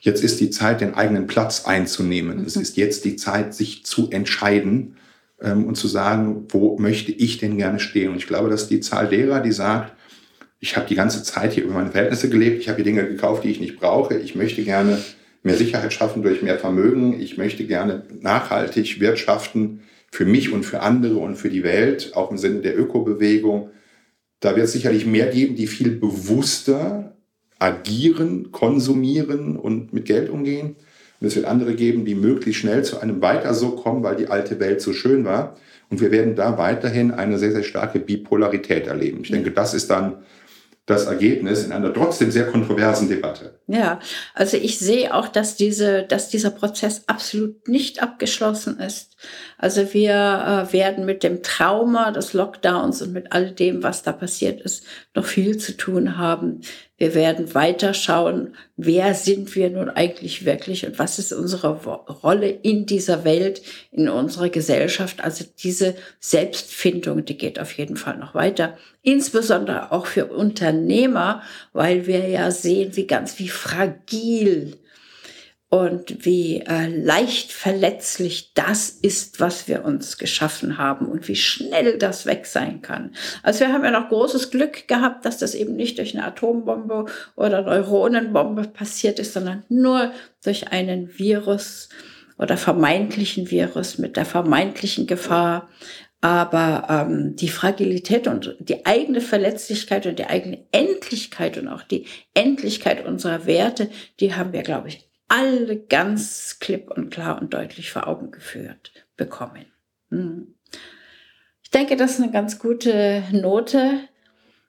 jetzt 0.00 0.24
ist 0.24 0.40
die 0.40 0.48
Zeit, 0.48 0.80
den 0.80 0.94
eigenen 0.94 1.26
Platz 1.26 1.66
einzunehmen. 1.66 2.38
Mhm. 2.38 2.46
Es 2.46 2.56
ist 2.56 2.78
jetzt 2.78 3.04
die 3.04 3.16
Zeit, 3.16 3.52
sich 3.52 3.84
zu 3.84 4.10
entscheiden 4.10 4.96
ähm, 5.42 5.66
und 5.66 5.76
zu 5.76 5.88
sagen, 5.88 6.46
wo 6.48 6.78
möchte 6.78 7.12
ich 7.12 7.36
denn 7.36 7.58
gerne 7.58 7.80
stehen. 7.80 8.12
Und 8.12 8.16
ich 8.16 8.26
glaube, 8.26 8.48
dass 8.48 8.68
die 8.68 8.80
Zahl 8.80 9.08
derer, 9.08 9.40
die 9.40 9.52
sagt, 9.52 9.92
ich 10.58 10.76
habe 10.76 10.86
die 10.88 10.94
ganze 10.94 11.22
Zeit 11.22 11.52
hier 11.52 11.64
über 11.64 11.74
meine 11.74 11.90
Verhältnisse 11.90 12.30
gelebt, 12.30 12.62
ich 12.62 12.68
habe 12.68 12.76
hier 12.76 12.84
Dinge 12.84 13.06
gekauft, 13.06 13.44
die 13.44 13.50
ich 13.50 13.60
nicht 13.60 13.78
brauche, 13.78 14.16
ich 14.16 14.34
möchte 14.34 14.62
gerne 14.62 14.98
mehr 15.46 15.56
Sicherheit 15.56 15.92
schaffen 15.92 16.24
durch 16.24 16.42
mehr 16.42 16.58
Vermögen. 16.58 17.20
Ich 17.20 17.38
möchte 17.38 17.64
gerne 17.64 18.02
nachhaltig 18.20 19.00
wirtschaften 19.00 19.80
für 20.10 20.24
mich 20.24 20.52
und 20.52 20.64
für 20.64 20.80
andere 20.80 21.18
und 21.18 21.36
für 21.36 21.50
die 21.50 21.62
Welt, 21.62 22.16
auch 22.16 22.32
im 22.32 22.36
Sinne 22.36 22.62
der 22.62 22.76
Ökobewegung. 22.76 23.70
Da 24.40 24.56
wird 24.56 24.66
es 24.66 24.72
sicherlich 24.72 25.06
mehr 25.06 25.28
geben, 25.28 25.54
die 25.54 25.68
viel 25.68 25.92
bewusster 25.92 27.16
agieren, 27.60 28.50
konsumieren 28.50 29.56
und 29.56 29.92
mit 29.92 30.06
Geld 30.06 30.30
umgehen. 30.30 30.74
Und 31.20 31.28
es 31.28 31.36
wird 31.36 31.46
andere 31.46 31.76
geben, 31.76 32.04
die 32.04 32.16
möglichst 32.16 32.60
schnell 32.60 32.82
zu 32.82 32.98
einem 32.98 33.22
Weiter 33.22 33.54
so 33.54 33.70
kommen, 33.70 34.02
weil 34.02 34.16
die 34.16 34.26
alte 34.26 34.58
Welt 34.58 34.80
so 34.80 34.92
schön 34.92 35.24
war. 35.24 35.56
Und 35.88 36.00
wir 36.00 36.10
werden 36.10 36.34
da 36.34 36.58
weiterhin 36.58 37.12
eine 37.12 37.38
sehr, 37.38 37.52
sehr 37.52 37.62
starke 37.62 38.00
Bipolarität 38.00 38.88
erleben. 38.88 39.20
Ich 39.22 39.30
denke, 39.30 39.52
das 39.52 39.74
ist 39.74 39.90
dann 39.90 40.16
das 40.86 41.06
Ergebnis 41.06 41.64
in 41.64 41.72
einer 41.72 41.92
trotzdem 41.92 42.30
sehr 42.30 42.46
kontroversen 42.46 43.08
Debatte. 43.08 43.58
Ja, 43.66 43.98
also 44.34 44.56
ich 44.56 44.78
sehe 44.78 45.12
auch, 45.12 45.26
dass 45.26 45.56
diese, 45.56 46.04
dass 46.04 46.28
dieser 46.28 46.50
Prozess 46.50 47.02
absolut 47.08 47.66
nicht 47.66 48.02
abgeschlossen 48.02 48.78
ist. 48.78 49.15
Also 49.58 49.94
wir 49.94 50.12
äh, 50.68 50.72
werden 50.72 51.06
mit 51.06 51.22
dem 51.22 51.42
Trauma 51.42 52.10
des 52.10 52.34
Lockdowns 52.34 53.00
und 53.00 53.12
mit 53.12 53.32
all 53.32 53.50
dem, 53.50 53.82
was 53.82 54.02
da 54.02 54.12
passiert 54.12 54.60
ist, 54.60 54.84
noch 55.14 55.24
viel 55.24 55.56
zu 55.56 55.76
tun 55.76 56.18
haben. 56.18 56.60
Wir 56.98 57.14
werden 57.14 57.54
weiter 57.54 57.94
schauen, 57.94 58.54
wer 58.76 59.14
sind 59.14 59.54
wir 59.54 59.70
nun 59.70 59.88
eigentlich 59.88 60.44
wirklich 60.44 60.86
und 60.86 60.98
was 60.98 61.18
ist 61.18 61.32
unsere 61.32 61.68
Rolle 61.68 62.48
in 62.48 62.86
dieser 62.86 63.24
Welt, 63.24 63.62
in 63.90 64.08
unserer 64.08 64.50
Gesellschaft. 64.50 65.22
Also 65.22 65.44
diese 65.58 65.94
Selbstfindung, 66.20 67.24
die 67.24 67.38
geht 67.38 67.58
auf 67.58 67.72
jeden 67.72 67.96
Fall 67.96 68.18
noch 68.18 68.34
weiter. 68.34 68.76
Insbesondere 69.02 69.92
auch 69.92 70.06
für 70.06 70.26
Unternehmer, 70.26 71.42
weil 71.72 72.06
wir 72.06 72.28
ja 72.28 72.50
sehen, 72.50 72.96
wie 72.96 73.06
ganz, 73.06 73.38
wie 73.38 73.48
fragil 73.48 74.78
und 75.68 76.24
wie 76.24 76.60
äh, 76.60 76.86
leicht 76.86 77.50
verletzlich 77.52 78.52
das 78.54 78.88
ist, 78.88 79.40
was 79.40 79.66
wir 79.66 79.84
uns 79.84 80.16
geschaffen 80.16 80.78
haben 80.78 81.06
und 81.06 81.26
wie 81.26 81.34
schnell 81.36 81.98
das 81.98 82.24
weg 82.24 82.46
sein 82.46 82.82
kann. 82.82 83.12
Also 83.42 83.60
wir 83.60 83.72
haben 83.72 83.84
ja 83.84 83.90
noch 83.90 84.08
großes 84.08 84.50
Glück 84.50 84.86
gehabt, 84.86 85.24
dass 85.24 85.38
das 85.38 85.54
eben 85.54 85.74
nicht 85.74 85.98
durch 85.98 86.14
eine 86.14 86.24
Atombombe 86.24 87.06
oder 87.34 87.62
Neuronenbombe 87.62 88.68
passiert 88.68 89.18
ist, 89.18 89.32
sondern 89.32 89.64
nur 89.68 90.12
durch 90.44 90.68
einen 90.68 91.18
Virus 91.18 91.88
oder 92.38 92.56
vermeintlichen 92.56 93.50
Virus 93.50 93.98
mit 93.98 94.16
der 94.16 94.26
vermeintlichen 94.26 95.06
Gefahr, 95.06 95.68
Aber 96.20 96.86
ähm, 96.88 97.36
die 97.36 97.48
Fragilität 97.48 98.26
und 98.26 98.56
die 98.58 98.86
eigene 98.86 99.20
Verletzlichkeit 99.20 100.06
und 100.06 100.18
die 100.18 100.24
eigene 100.24 100.66
Endlichkeit 100.72 101.58
und 101.58 101.68
auch 101.68 101.82
die 101.82 102.06
Endlichkeit 102.34 103.04
unserer 103.04 103.46
Werte, 103.46 103.90
die 104.18 104.34
haben 104.34 104.52
wir, 104.52 104.62
glaube 104.62 104.88
ich, 104.88 105.05
alle 105.28 105.78
ganz 105.78 106.58
klipp 106.60 106.90
und 106.90 107.10
klar 107.10 107.40
und 107.40 107.52
deutlich 107.54 107.90
vor 107.90 108.06
Augen 108.06 108.30
geführt 108.30 108.92
bekommen. 109.16 109.66
Hm. 110.10 110.54
Ich 111.62 111.70
denke, 111.70 111.96
das 111.96 112.12
ist 112.12 112.22
eine 112.22 112.32
ganz 112.32 112.58
gute 112.58 113.24
Note, 113.32 114.00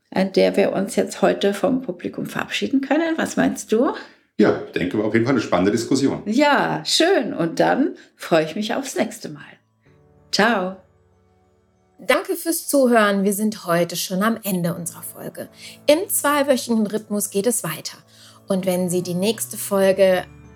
an 0.10 0.32
der 0.34 0.56
wir 0.58 0.74
uns 0.74 0.96
jetzt 0.96 1.22
heute 1.22 1.54
vom 1.54 1.82
Publikum 1.82 2.26
verabschieden 2.26 2.82
können. 2.82 3.18
Was 3.18 3.38
meinst 3.38 3.72
du? 3.72 3.94
Ja, 4.40 4.62
ich 4.66 4.72
denke, 4.72 5.04
auf 5.04 5.14
jeden 5.14 5.26
Fall 5.26 5.34
eine 5.34 5.42
spannende 5.42 5.72
Diskussion. 5.72 6.24
Ja, 6.26 6.84
schön. 6.86 7.34
Und 7.34 7.60
dann 7.60 7.96
freue 8.16 8.46
ich 8.46 8.56
mich 8.56 8.74
aufs 8.74 8.96
nächste 8.96 9.30
Mal. 9.30 9.44
Ciao. 10.32 10.78
Danke 12.00 12.36
fürs 12.36 12.68
Zuhören. 12.68 13.24
Wir 13.24 13.34
sind 13.34 13.66
heute 13.66 13.96
schon 13.96 14.22
am 14.22 14.38
Ende 14.44 14.76
unserer 14.76 15.02
Folge. 15.02 15.50
Im 15.88 16.08
zweiwöchigen 16.10 16.86
Rhythmus 16.86 17.32
geht 17.32 17.48
es 17.48 17.64
weiter. 17.64 17.98
Und 18.48 18.68
wenn 18.68 18.90
Sie 18.90 19.02
die 19.02 19.16
nächste 19.16 19.58
Folge 19.58 20.24